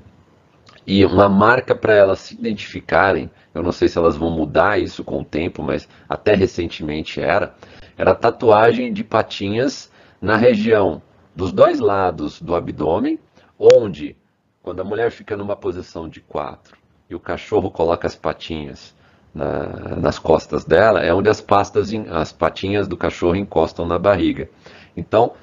e 0.89 1.05
uma 1.05 1.29
marca 1.29 1.75
para 1.75 1.93
elas 1.93 2.19
se 2.21 2.35
identificarem, 2.35 3.31
eu 3.55 3.63
não 3.63 3.73
sei 3.73 3.89
se 3.89 3.99
elas 3.99 4.17
vão 4.17 4.31
mudar 4.31 4.81
isso 4.81 5.05
com 5.05 5.21
o 5.21 5.25
tempo, 5.25 5.63
mas 5.63 5.87
até 6.09 6.35
recentemente 6.35 7.21
era, 7.21 7.55
era 7.99 8.15
tatuagem 8.15 8.91
de 8.91 9.05
patinhas 9.05 9.93
na 10.19 10.35
região 10.35 11.03
dos 11.37 11.53
dois 11.53 11.79
lados 11.79 12.41
do 12.41 12.55
abdômen, 12.55 13.19
onde, 13.59 14.17
quando 14.63 14.81
a 14.81 14.85
mulher 14.85 15.11
fica 15.11 15.37
numa 15.37 15.55
posição 15.55 16.09
de 16.09 16.23
quatro 16.23 16.79
e 17.11 17.15
o 17.15 17.21
cachorro 17.21 17.71
coloca 17.71 18.07
as 18.07 18.17
patinhas 18.17 18.97
na, 19.35 19.95
nas 19.97 20.19
costas 20.19 20.65
dela, 20.65 21.01
é 21.01 21.13
onde 21.13 21.29
as, 21.29 21.43
pastas, 21.43 21.91
as 22.11 22.33
patinhas 22.33 22.89
do 22.89 22.97
cachorro 22.97 23.37
encostam 23.37 23.85
na 23.85 23.99
barriga. 23.99 24.49
Então, 24.97 25.35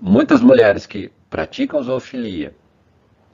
muitas 0.00 0.40
mulheres 0.40 0.84
que 0.84 1.12
praticam 1.30 1.80
zoofilia, 1.80 2.56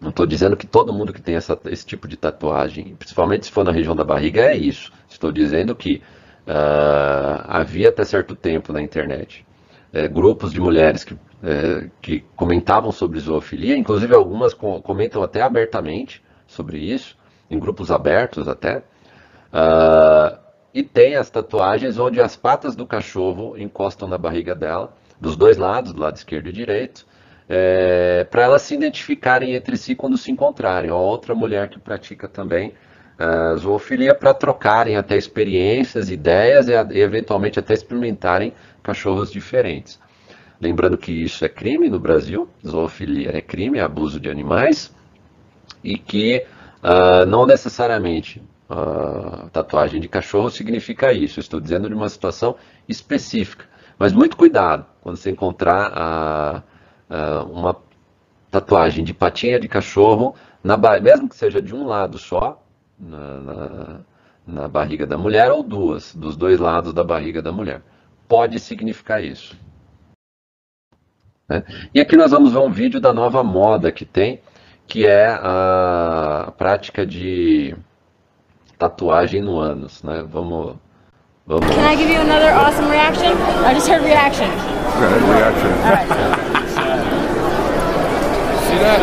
não 0.00 0.10
estou 0.10 0.26
dizendo 0.26 0.56
que 0.56 0.66
todo 0.66 0.92
mundo 0.92 1.12
que 1.12 1.20
tem 1.20 1.34
essa, 1.34 1.58
esse 1.66 1.84
tipo 1.84 2.06
de 2.06 2.16
tatuagem, 2.16 2.94
principalmente 2.96 3.46
se 3.46 3.52
for 3.52 3.64
na 3.64 3.72
região 3.72 3.96
da 3.96 4.04
barriga, 4.04 4.42
é 4.42 4.56
isso. 4.56 4.92
Estou 5.08 5.32
dizendo 5.32 5.74
que 5.74 6.02
uh, 6.46 7.44
havia 7.46 7.88
até 7.88 8.04
certo 8.04 8.36
tempo 8.36 8.72
na 8.72 8.80
internet 8.80 9.46
é, 9.92 10.06
grupos 10.06 10.52
de 10.52 10.60
mulheres 10.60 11.04
que, 11.04 11.14
é, 11.42 11.88
que 12.00 12.20
comentavam 12.36 12.92
sobre 12.92 13.18
zoofilia, 13.18 13.76
inclusive 13.76 14.14
algumas 14.14 14.54
comentam 14.54 15.22
até 15.22 15.42
abertamente 15.42 16.22
sobre 16.46 16.78
isso, 16.78 17.16
em 17.50 17.58
grupos 17.58 17.90
abertos 17.90 18.48
até. 18.48 18.78
Uh, 19.48 20.38
e 20.74 20.82
tem 20.82 21.16
as 21.16 21.30
tatuagens 21.30 21.98
onde 21.98 22.20
as 22.20 22.36
patas 22.36 22.76
do 22.76 22.86
cachorro 22.86 23.56
encostam 23.56 24.06
na 24.06 24.18
barriga 24.18 24.54
dela, 24.54 24.92
dos 25.18 25.36
dois 25.36 25.56
lados, 25.56 25.92
do 25.92 26.00
lado 26.00 26.16
esquerdo 26.16 26.50
e 26.50 26.52
direito, 26.52 27.06
é, 27.48 28.24
para 28.30 28.42
elas 28.42 28.62
se 28.62 28.74
identificarem 28.74 29.54
entre 29.54 29.76
si 29.76 29.94
quando 29.94 30.18
se 30.18 30.30
encontrarem. 30.30 30.90
Ou 30.90 31.00
outra 31.00 31.34
mulher 31.34 31.68
que 31.68 31.78
pratica 31.78 32.28
também 32.28 32.74
uh, 33.18 33.56
zoofilia 33.56 34.14
para 34.14 34.34
trocarem 34.34 34.96
até 34.96 35.16
experiências, 35.16 36.10
ideias 36.10 36.68
e, 36.68 36.72
e, 36.72 37.00
eventualmente 37.00 37.58
até 37.58 37.74
experimentarem 37.74 38.52
cachorros 38.82 39.32
diferentes. 39.32 39.98
Lembrando 40.60 40.98
que 40.98 41.12
isso 41.12 41.44
é 41.44 41.48
crime 41.48 41.88
no 41.88 42.00
Brasil, 42.00 42.48
zoofilia 42.66 43.36
é 43.36 43.40
crime, 43.40 43.78
é 43.78 43.82
abuso 43.82 44.18
de 44.18 44.28
animais, 44.28 44.92
e 45.82 45.96
que 45.96 46.44
uh, 46.82 47.24
não 47.26 47.46
necessariamente 47.46 48.42
uh, 48.68 49.48
tatuagem 49.50 50.00
de 50.00 50.08
cachorro 50.08 50.50
significa 50.50 51.12
isso. 51.12 51.38
estou 51.38 51.60
dizendo 51.60 51.88
de 51.88 51.94
uma 51.94 52.08
situação 52.08 52.56
específica. 52.88 53.66
Mas 53.98 54.12
muito 54.12 54.36
cuidado 54.36 54.86
quando 55.00 55.16
você 55.16 55.30
encontrar 55.30 55.92
uh, 55.92 56.62
uh, 57.10 57.44
uma 57.50 57.76
tatuagem 58.50 59.04
de 59.04 59.12
patinha 59.12 59.60
de 59.60 59.68
cachorro, 59.68 60.34
na 60.62 60.76
mesmo 61.00 61.28
que 61.28 61.36
seja 61.36 61.60
de 61.60 61.74
um 61.74 61.86
lado 61.86 62.18
só, 62.18 62.62
na, 62.98 63.40
na, 63.40 64.00
na 64.46 64.68
barriga 64.68 65.06
da 65.06 65.18
mulher, 65.18 65.50
ou 65.50 65.62
duas, 65.62 66.14
dos 66.14 66.36
dois 66.36 66.58
lados 66.58 66.92
da 66.92 67.04
barriga 67.04 67.42
da 67.42 67.52
mulher. 67.52 67.82
Pode 68.26 68.58
significar 68.58 69.22
isso. 69.22 69.56
Né? 71.48 71.62
E 71.94 72.00
aqui 72.00 72.16
nós 72.16 72.30
vamos 72.30 72.52
ver 72.52 72.58
um 72.58 72.70
vídeo 72.70 73.00
da 73.00 73.12
nova 73.12 73.42
moda 73.42 73.90
que 73.90 74.04
tem, 74.04 74.40
que 74.86 75.06
é 75.06 75.28
a 75.28 76.52
prática 76.56 77.06
de 77.06 77.74
tatuagem 78.78 79.42
no 79.42 79.58
ânus, 79.58 80.02
né? 80.02 80.24
Vamos, 80.28 80.76
vamos. 81.46 81.66
Can 81.66 81.92
I 81.92 81.96
give 81.96 82.12
you 82.12 82.20
another 82.20 82.52
awesome 82.52 82.88
reaction? 82.88 83.32
I 83.66 83.74
just 83.74 83.88
heard 83.88 84.04
reaction. 84.04 84.48
Okay, 84.96 85.18
reaction. 85.32 86.47
All 88.68 88.76
right. 88.76 88.76
See 88.76 88.76
that? 88.84 89.00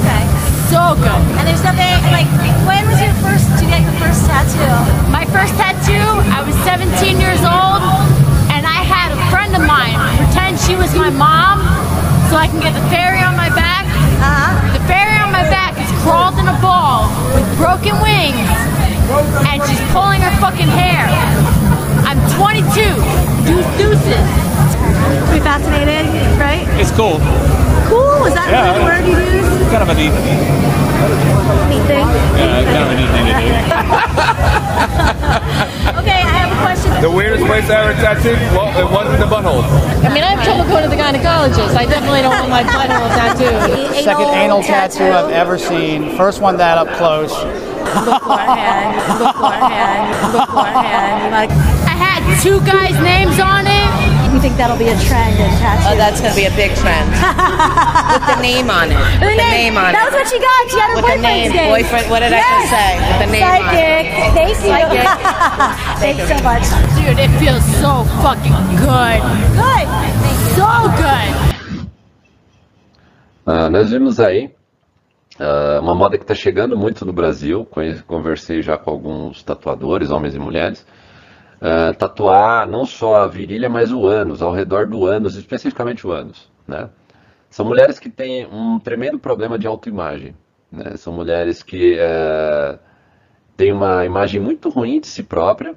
Okay. 0.00 0.24
So 0.72 0.96
good. 0.96 1.20
And 1.36 1.44
there's 1.44 1.60
something 1.60 1.84
like, 2.08 2.24
when 2.64 2.88
was 2.88 2.96
your 2.96 3.12
first, 3.20 3.44
did 3.60 3.68
you 3.68 3.68
get 3.68 3.84
your 3.84 3.92
first 4.00 4.24
tattoo? 4.24 4.72
My 5.12 5.28
first 5.28 5.52
tattoo, 5.60 6.08
I 6.32 6.40
was 6.40 6.56
17 6.64 7.20
years 7.20 7.44
old, 7.44 7.84
and 8.56 8.64
I 8.64 8.80
had 8.88 9.12
a 9.12 9.20
friend 9.28 9.52
of 9.52 9.62
mine 9.68 10.00
pretend 10.16 10.56
she 10.64 10.80
was 10.80 10.96
my 10.96 11.12
mom 11.12 11.60
so 12.32 12.40
I 12.40 12.48
can 12.48 12.60
get 12.64 12.72
the 12.72 12.82
fairy 12.88 13.20
on 13.20 13.36
my 13.36 13.52
back. 13.52 13.84
Uh-huh. 13.84 14.72
The 14.72 14.82
fairy 14.88 15.20
on 15.20 15.28
my 15.28 15.44
back 15.52 15.76
is 15.76 15.92
crawled 16.00 16.40
in 16.40 16.48
a 16.48 16.56
ball 16.64 17.12
with 17.36 17.44
broken 17.60 18.00
wings, 18.00 18.48
and 19.44 19.60
she's 19.68 19.84
pulling 19.92 20.24
her 20.24 20.32
fucking 20.40 20.72
hair. 20.72 21.04
I'm 22.08 22.16
22. 22.40 23.25
Deuce 23.46 23.66
deuces. 23.78 24.26
Pretty 25.30 25.40
fascinated, 25.40 26.06
right? 26.38 26.66
It's 26.80 26.90
cool. 26.92 27.18
Cool, 27.88 28.20
was 28.26 28.34
that 28.34 28.48
Yeah. 28.50 28.78
the 28.78 28.84
word 28.84 29.04
you 29.06 29.16
used? 29.16 29.70
Kind 29.70 29.82
of 29.82 29.88
a 29.90 29.94
neat, 29.94 30.10
Neat 31.70 31.84
thing. 31.86 32.06
yeah, 32.38 32.62
kind 32.66 32.82
of 32.82 32.90
a 32.90 32.94
neat 32.98 33.10
thing 33.14 33.26
to 33.26 33.32
do. 33.38 33.46
Okay, 35.96 36.22
I 36.22 36.34
have 36.38 36.50
a 36.52 36.58
question. 36.62 36.90
The 37.02 37.10
weirdest 37.10 37.44
place 37.46 37.68
I 37.70 37.82
ever 37.82 37.94
tattooed? 38.00 38.38
Well, 38.54 38.70
it 38.78 38.88
wasn't 38.90 39.18
the 39.18 39.26
butthole. 39.26 39.62
I 40.04 40.08
mean, 40.12 40.22
I 40.22 40.34
have 40.34 40.44
trouble 40.44 40.64
going 40.70 40.82
to 40.84 40.88
the 40.90 40.96
gynecologist. 40.96 41.74
I 41.76 41.84
definitely 41.86 42.22
don't 42.22 42.34
want 42.38 42.50
my 42.50 42.62
butthole 42.62 43.08
tattooed. 43.14 43.94
Second 44.04 44.28
anal 44.34 44.62
tattoo 44.62 45.04
I've 45.04 45.30
ever 45.30 45.58
seen. 45.58 46.16
First 46.16 46.40
one 46.40 46.56
that 46.58 46.78
up 46.78 46.88
close. 46.96 47.32
Beforehand, 47.34 48.96
beforehand, 49.18 50.12
beforehand. 50.32 51.32
Like, 51.32 51.50
I 51.50 51.54
had 51.54 51.75
two 52.42 52.58
guys' 52.66 52.96
names 53.02 53.38
on 53.40 53.66
it. 53.66 53.88
you 54.34 54.40
think 54.40 54.56
that'll 54.60 54.76
be 54.76 54.88
a 54.88 54.98
trend 55.08 55.34
in 55.40 55.48
tattoos? 55.62 55.86
Oh, 55.88 55.96
that's 55.96 56.20
going 56.20 56.32
to 56.34 56.38
be 56.38 56.44
a 56.46 56.54
big 56.54 56.74
trend. 56.76 57.08
With 58.12 58.26
the 58.28 58.38
name 58.42 58.68
on 58.68 58.90
it. 58.92 58.98
The 59.20 59.26
With 59.32 59.36
the 59.40 59.48
name 59.48 59.76
on 59.80 59.92
That 59.96 60.04
it. 60.04 60.12
was 60.12 60.14
what 60.20 60.28
she 60.28 60.38
got. 60.42 60.60
She 60.68 60.76
had 60.76 60.90
her 60.92 60.98
With 61.00 61.08
the 61.08 61.16
boyfriend's 61.16 61.54
name. 61.56 61.70
Boyfriend. 61.72 62.06
What 62.12 62.20
did 62.20 62.32
I 62.36 62.40
just 62.44 62.68
say? 62.68 62.90
With 63.00 63.20
the 63.24 63.30
name 63.32 63.46
on 63.46 63.64
it. 63.72 64.04
Psychic. 64.04 64.04
Thank 64.36 64.56
you. 64.60 64.68
Psychic. 64.68 65.08
Thanks 66.04 66.24
so 66.28 66.36
much. 66.44 66.64
Dude, 67.00 67.18
it 67.22 67.32
feels 67.40 67.64
so 67.80 67.92
fucking 68.20 68.58
good. 68.84 69.20
Good. 69.56 69.86
So 70.58 70.68
good. 71.00 71.30
Ah, 73.46 73.70
nós 73.70 73.90
vimos 73.90 74.18
aí 74.18 74.50
ah, 75.38 75.78
uma 75.80 75.94
moda 75.94 76.18
que 76.18 76.24
está 76.24 76.34
chegando 76.34 76.76
muito 76.76 77.04
no 77.06 77.12
Brasil. 77.12 77.66
Conversei 78.06 78.60
já 78.62 78.76
com 78.76 78.90
alguns 78.90 79.42
tatuadores, 79.42 80.10
homens 80.10 80.34
e 80.34 80.38
mulheres. 80.38 80.84
Ah, 81.60 81.94
tatuar 81.94 82.68
não 82.68 82.84
só 82.84 83.16
a 83.16 83.26
virilha, 83.26 83.68
mas 83.68 83.92
o 83.92 84.06
ânus, 84.06 84.42
ao 84.42 84.52
redor 84.52 84.86
do 84.86 85.06
ânus, 85.06 85.36
especificamente 85.36 86.06
o 86.06 86.12
ânus. 86.12 86.50
Né? 86.66 86.88
São 87.50 87.64
mulheres 87.64 87.98
que 87.98 88.10
têm 88.10 88.46
um 88.46 88.78
tremendo 88.78 89.18
problema 89.18 89.58
de 89.58 89.66
autoimagem. 89.66 90.34
Né? 90.70 90.96
São 90.96 91.12
mulheres 91.12 91.62
que 91.62 91.96
eh, 91.98 92.78
têm 93.56 93.72
uma 93.72 94.04
imagem 94.04 94.40
muito 94.40 94.68
ruim 94.68 95.00
de 95.00 95.06
si 95.06 95.22
própria 95.22 95.74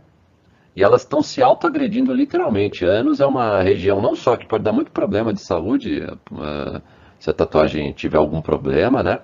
e 0.75 0.83
elas 0.83 1.01
estão 1.01 1.21
se 1.21 1.41
autoagredindo 1.41 2.13
literalmente. 2.13 2.85
Ânus 2.85 3.19
é 3.21 3.25
uma 3.25 3.61
região 3.61 4.01
não 4.01 4.15
só 4.15 4.35
que 4.35 4.47
pode 4.47 4.63
dar 4.63 4.73
muito 4.73 4.91
problema 4.91 5.33
de 5.33 5.41
saúde, 5.41 6.01
eh, 6.03 6.81
se 7.19 7.29
a 7.29 7.33
tatuagem 7.33 7.91
tiver 7.93 8.17
algum 8.17 8.41
problema, 8.41 9.03
né? 9.03 9.19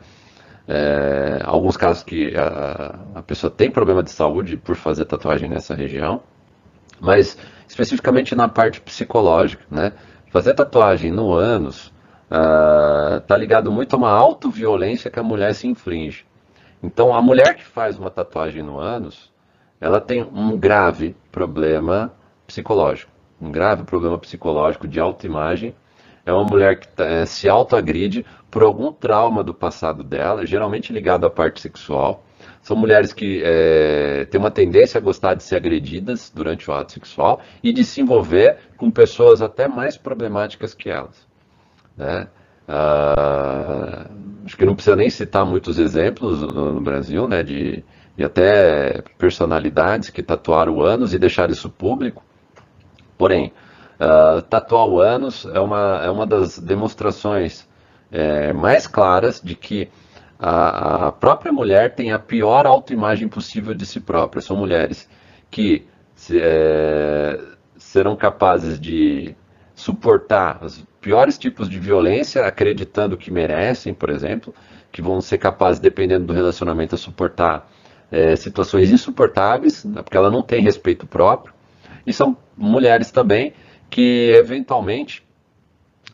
É, 0.68 1.42
alguns 1.44 1.78
casos 1.78 2.04
que 2.04 2.36
a, 2.36 3.00
a 3.16 3.22
pessoa 3.22 3.52
tem 3.52 3.70
problema 3.70 4.02
de 4.02 4.10
saúde 4.12 4.58
por 4.58 4.76
fazer 4.76 5.06
tatuagem 5.06 5.48
nessa 5.48 5.76
região, 5.76 6.24
mas 7.00 7.38
especificamente 7.68 8.36
na 8.36 8.48
parte 8.48 8.82
psicológica, 8.82 9.64
né? 9.70 9.94
Fazer 10.32 10.54
tatuagem 10.54 11.12
no 11.12 11.34
ânus 11.34 11.94
está 13.22 13.38
ligado 13.38 13.72
muito 13.72 13.96
a 13.96 13.98
uma 13.98 14.12
autoviolência 14.12 15.10
que 15.10 15.20
a 15.20 15.24
mulher 15.24 15.54
se 15.54 15.68
inflige. 15.68 16.26
Então, 16.82 17.16
a 17.16 17.22
mulher 17.22 17.56
que 17.56 17.66
faz 17.66 17.98
uma 17.98 18.10
tatuagem 18.10 18.62
no 18.62 18.80
ânus, 18.80 19.32
ela 19.80 20.02
tem 20.02 20.24
um 20.24 20.58
grave 20.58 21.16
problema 21.32 22.14
psicológico. 22.46 23.12
Um 23.42 23.52
grave 23.52 23.84
problema 23.84 24.18
psicológico 24.18 24.88
de 24.88 25.00
autoimagem. 25.00 25.76
É 26.26 26.34
uma 26.34 26.44
mulher 26.44 26.80
que 26.80 26.88
tá, 26.88 27.06
eh, 27.06 27.26
se 27.26 27.48
autoagride 27.48 28.26
por 28.50 28.64
algum 28.64 28.92
trauma 28.92 29.44
do 29.44 29.54
passado 29.54 30.04
dela, 30.04 30.46
geralmente 30.46 30.92
ligado 30.92 31.26
à 31.26 31.30
parte 31.30 31.62
sexual. 31.62 32.25
São 32.66 32.76
mulheres 32.76 33.14
que 33.14 33.44
eh, 33.46 34.26
têm 34.26 34.40
uma 34.40 34.50
tendência 34.50 34.98
a 34.98 35.02
gostar 35.02 35.36
de 35.36 35.44
ser 35.44 35.56
agredidas 35.56 36.32
durante 36.34 36.68
o 36.68 36.74
ato 36.74 36.94
sexual 36.94 37.40
e 37.62 37.72
de 37.72 37.84
se 37.84 38.02
envolver 38.02 38.58
com 38.76 38.90
pessoas 38.90 39.40
até 39.40 39.68
mais 39.68 39.98
problemáticas 39.98 40.74
que 40.74 40.90
elas. 40.90 41.28
Né? 41.96 42.28
Ah, 42.68 44.10
acho 44.44 44.58
que 44.58 44.66
não 44.66 44.74
precisa 44.74 44.96
nem 44.96 45.12
citar 45.12 45.46
muitos 45.46 45.78
exemplos 45.78 46.42
no, 46.42 46.74
no 46.74 46.82
Brasil, 46.82 47.28
né, 47.28 47.44
de, 47.44 47.86
de 48.18 48.24
até 48.24 49.04
personalidades 49.16 50.10
que 50.10 50.24
tatuaram 50.24 50.82
ânus 50.82 51.14
e 51.14 51.20
deixaram 51.20 51.54
isso 51.54 51.70
público. 51.70 52.24
Porém, 53.16 53.54
ah, 54.00 54.42
tatuar 54.50 54.88
o 54.88 55.00
ânus 55.00 55.46
é 55.54 55.60
uma, 55.60 56.02
é 56.04 56.10
uma 56.10 56.26
das 56.26 56.58
demonstrações 56.58 57.68
eh, 58.12 58.54
mais 58.54 58.88
claras 58.88 59.40
de 59.40 59.54
que 59.54 59.88
a, 60.40 61.08
a 61.08 61.12
própria 61.12 61.52
mulher 61.52 61.96
tem 61.96 62.12
a 62.12 62.20
pior 62.20 62.66
autoimagem 62.66 63.28
possível 63.28 63.74
de 63.74 63.86
si 63.86 64.00
própria. 64.00 64.42
São 64.42 64.58
mulheres 64.58 65.10
que 65.50 65.86
se, 66.14 66.40
eh, 66.42 67.40
serão 67.78 68.16
capazes 68.16 68.80
de 68.80 69.36
suportar 69.74 70.64
os 70.64 70.84
piores 71.00 71.38
tipos 71.38 71.70
de 71.70 71.80
violência, 71.80 72.46
acreditando 72.46 73.18
que 73.18 73.32
merecem, 73.32 73.94
por 73.94 74.10
exemplo, 74.10 74.54
que 74.92 75.02
vão 75.02 75.22
ser 75.22 75.38
capazes, 75.38 75.80
dependendo 75.80 76.26
do 76.26 76.34
relacionamento, 76.34 76.96
a 76.96 76.98
suportar 76.98 77.70
é, 78.12 78.36
situações 78.36 78.90
insuportáveis, 78.92 79.84
né, 79.84 80.02
porque 80.02 80.16
ela 80.18 80.32
não 80.32 80.42
tem 80.42 80.62
respeito 80.62 81.06
próprio, 81.06 81.54
e 82.08 82.14
são 82.14 82.38
mulheres 82.58 83.12
também 83.12 83.54
que 83.90 84.32
eventualmente 84.36 85.26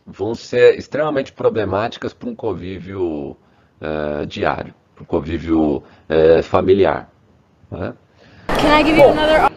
vão 0.06 0.34
ser 0.34 0.78
extremamente 0.78 1.32
problemáticas 1.32 2.14
para 2.14 2.30
um 2.30 2.36
convívio 2.36 3.38
uh, 3.82 4.26
diário, 4.26 4.74
para 4.96 5.04
um 5.04 5.06
convívio 5.06 5.78
uh, 5.78 6.44
familiar. 6.44 7.10
Né? 7.70 7.94
Can 8.48 8.80
I 8.80 8.84
give 8.84 8.98
you 8.98 9.10
another? 9.10 9.51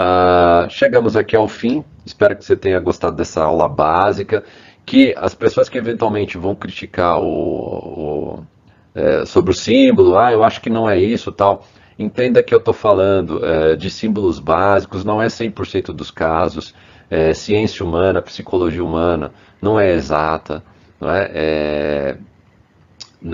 Uh, 0.00 0.70
chegamos 0.70 1.14
aqui 1.14 1.36
ao 1.36 1.46
fim. 1.46 1.84
Espero 2.06 2.34
que 2.34 2.44
você 2.44 2.56
tenha 2.56 2.80
gostado 2.80 3.16
dessa 3.16 3.42
aula 3.42 3.68
básica. 3.68 4.42
Que 4.86 5.14
as 5.16 5.34
pessoas 5.34 5.68
que 5.68 5.76
eventualmente 5.76 6.38
vão 6.38 6.54
criticar 6.54 7.20
o, 7.20 7.26
o 7.26 8.46
é, 8.94 9.24
sobre 9.26 9.50
o 9.52 9.54
símbolo, 9.54 10.18
ah, 10.18 10.32
eu 10.32 10.42
acho 10.42 10.60
que 10.60 10.70
não 10.70 10.88
é 10.88 10.98
isso, 10.98 11.30
tal. 11.30 11.64
Entenda 11.98 12.42
que 12.42 12.54
eu 12.54 12.58
estou 12.58 12.72
falando 12.72 13.44
é, 13.44 13.76
de 13.76 13.90
símbolos 13.90 14.38
básicos, 14.40 15.04
não 15.04 15.22
é 15.22 15.26
100% 15.26 15.92
dos 15.92 16.10
casos. 16.10 16.74
É, 17.10 17.34
ciência 17.34 17.84
humana, 17.84 18.22
psicologia 18.22 18.82
humana, 18.82 19.32
não 19.60 19.78
é 19.78 19.92
exata, 19.92 20.62
não 21.00 21.10
é? 21.10 21.30
é, 21.34 22.16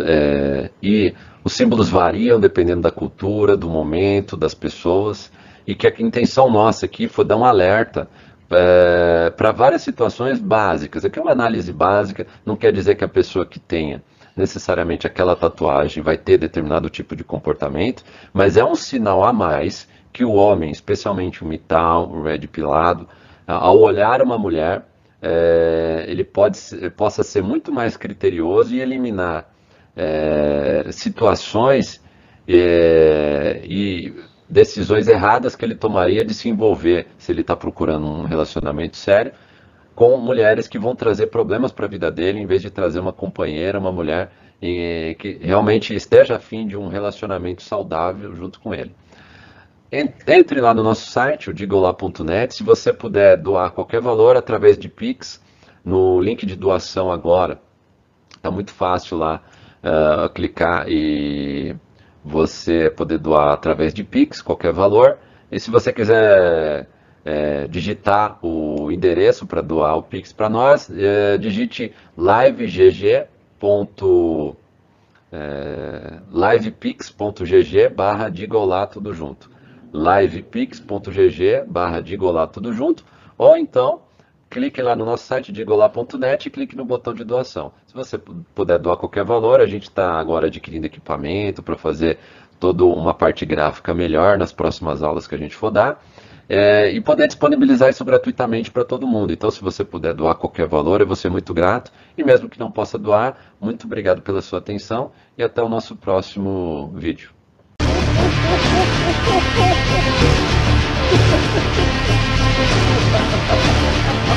é 0.01 0.71
e 0.83 1.15
os 1.45 1.53
símbolos 1.53 1.91
variam 1.91 2.41
dependendo 2.41 2.81
da 2.81 2.91
cultura, 2.91 3.55
do 3.57 3.69
momento, 3.69 4.35
das 4.37 4.55
pessoas 4.55 5.31
e 5.67 5.75
que 5.75 5.87
a 5.87 5.93
intenção 5.99 6.51
nossa 6.51 6.87
aqui 6.87 7.09
foi 7.09 7.25
dar 7.25 7.37
um 7.37 7.45
alerta 7.45 8.09
é, 8.51 9.31
para 9.31 9.51
várias 9.53 9.83
situações 9.83 10.39
básicas. 10.39 11.05
Aqui 11.05 11.19
é 11.19 11.23
uma 11.23 11.33
análise 11.33 11.73
básica, 11.73 12.27
não 12.45 12.57
quer 12.57 12.73
dizer 12.73 12.95
que 12.95 13.05
a 13.05 13.09
pessoa 13.09 13.45
que 13.45 13.59
tenha 13.59 14.03
necessariamente 14.37 15.07
aquela 15.07 15.35
tatuagem 15.35 16.03
vai 16.03 16.17
ter 16.17 16.37
determinado 16.39 16.91
tipo 16.91 17.17
de 17.17 17.25
comportamento, 17.25 18.05
mas 18.33 18.57
é 18.57 18.65
um 18.65 18.75
sinal 18.75 19.25
a 19.25 19.33
mais 19.33 19.89
que 20.13 20.25
o 20.25 20.33
homem, 20.33 20.71
especialmente 20.71 21.43
o 21.43 21.47
mital, 21.47 22.09
o 22.09 22.23
red 22.23 22.47
pilado, 22.47 23.09
ao 23.47 23.79
olhar 23.79 24.21
uma 24.23 24.39
mulher, 24.39 24.87
é, 25.23 26.05
ele 26.07 26.25
pode, 26.25 26.59
possa 26.97 27.23
ser 27.23 27.43
muito 27.43 27.73
mais 27.73 27.97
criterioso 27.97 28.75
e 28.75 28.81
eliminar 28.81 29.51
é, 29.97 30.87
situações 30.91 32.03
é, 32.47 33.61
e 33.65 34.15
decisões 34.49 35.09
erradas 35.09 35.57
que 35.57 35.65
ele 35.65 35.75
tomaria 35.75 36.25
de 36.25 36.33
se 36.35 36.49
envolver, 36.49 37.07
se 37.19 37.33
ele 37.33 37.41
está 37.41 37.57
procurando 37.57 38.07
um 38.07 38.25
relacionamento 38.25 38.97
sério, 38.97 39.33
com 39.95 40.17
mulheres 40.19 40.69
que 40.69 40.79
vão 40.79 40.95
trazer 40.95 41.29
problemas 41.29 41.73
para 41.73 41.87
a 41.87 41.89
vida 41.89 42.11
dele, 42.11 42.39
em 42.39 42.47
vez 42.47 42.63
de 42.63 42.71
trazer 42.71 43.01
uma 43.01 43.13
companheira, 43.13 43.79
uma 43.79 43.91
mulher 43.91 44.31
que 44.61 45.39
realmente 45.41 45.95
esteja 45.95 46.37
afim 46.37 46.67
de 46.67 46.77
um 46.77 46.89
relacionamento 46.89 47.63
saudável 47.63 48.35
junto 48.35 48.61
com 48.61 48.75
ele. 48.75 48.95
Entre 50.27 50.61
lá 50.61 50.75
no 50.75 50.83
nosso 50.83 51.11
site, 51.11 51.51
o 51.51 51.55
digolá.net, 51.55 52.55
se 52.55 52.63
você 52.63 52.93
puder 52.93 53.37
doar 53.37 53.71
qualquer 53.71 54.01
valor 54.01 54.37
através 54.37 54.77
de 54.77 54.89
Pix, 54.89 55.41
no 55.85 56.21
link 56.21 56.45
de 56.45 56.57
doação 56.57 57.11
agora, 57.11 57.61
está 58.37 58.51
muito 58.51 58.73
fácil 58.73 59.17
lá 59.17 59.41
uh, 59.83 60.29
clicar 60.31 60.87
e 60.89 61.77
você 62.27 62.91
poder 62.91 63.19
doar 63.19 63.53
através 63.53 63.95
de 63.95 64.03
Pix, 64.03 64.43
qualquer 64.43 64.73
valor. 64.73 65.17
E 65.51 65.61
se 65.61 65.71
você 65.71 65.93
quiser 65.93 66.89
é, 67.25 67.69
digitar 67.69 68.39
o 68.45 68.91
endereço 68.91 69.47
para 69.47 69.63
doar 69.63 69.97
o 69.97 70.03
Pix 70.03 70.33
para 70.33 70.49
nós, 70.49 70.91
é, 70.91 71.39
digite 71.39 71.95
livegg. 72.19 73.27
É, 75.33 76.19
livepix.gg 76.31 77.89
barra 77.89 78.29
digolá 78.29 78.87
tudo 78.87 79.13
junto 79.13 79.51
livepix.gg 79.93 81.65
barra 81.67 82.01
digolá 82.01 82.47
tudo 82.47 82.73
junto 82.73 83.05
ou 83.37 83.57
então 83.57 84.03
clique 84.57 84.81
lá 84.81 84.97
no 84.97 85.05
nosso 85.05 85.25
site 85.25 85.53
digolá.net 85.53 86.49
e 86.49 86.51
clique 86.51 86.75
no 86.75 86.83
botão 86.83 87.13
de 87.13 87.23
doação. 87.23 87.73
Se 87.87 87.93
você 87.93 88.17
puder 88.17 88.79
doar 88.79 88.97
qualquer 88.97 89.23
valor, 89.23 89.61
a 89.61 89.67
gente 89.67 89.83
está 89.83 90.19
agora 90.19 90.47
adquirindo 90.47 90.87
equipamento 90.87 91.63
para 91.63 91.77
fazer 91.77 92.17
toda 92.59 92.83
uma 92.87 93.13
parte 93.13 93.45
gráfica 93.45 93.93
melhor 93.93 94.39
nas 94.39 94.53
próximas 94.53 95.03
aulas 95.03 95.27
que 95.27 95.35
a 95.35 95.39
gente 95.39 95.55
for 95.55 95.71
dar. 95.71 96.03
É, 96.49 96.91
e 96.91 97.03
poder 97.03 97.27
disponibilizar 97.27 97.91
isso 97.91 98.03
gratuitamente 98.03 98.71
para 98.71 98.83
todo 98.83 99.07
mundo. 99.07 99.31
Então, 99.31 99.51
se 99.51 99.61
você 99.61 99.85
puder 99.85 100.15
doar 100.15 100.37
qualquer 100.37 100.67
valor, 100.67 101.03
eu 101.03 101.07
vou 101.07 101.17
ser 101.17 101.29
muito 101.29 101.53
grato. 101.53 101.93
E 102.17 102.25
mesmo 102.25 102.49
que 102.49 102.59
não 102.59 102.71
possa 102.71 102.97
doar, 102.97 103.37
muito 103.61 103.85
obrigado 103.85 104.23
pela 104.23 104.41
sua 104.41 104.59
atenção 104.59 105.13
e 105.37 105.43
até 105.43 105.63
o 105.63 105.69
nosso 105.69 105.95
próximo 105.97 106.95
vídeo. 106.97 107.31
Ha 114.27 114.35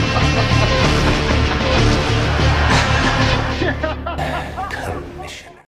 ha 3.82 3.92
ha! 4.06 4.49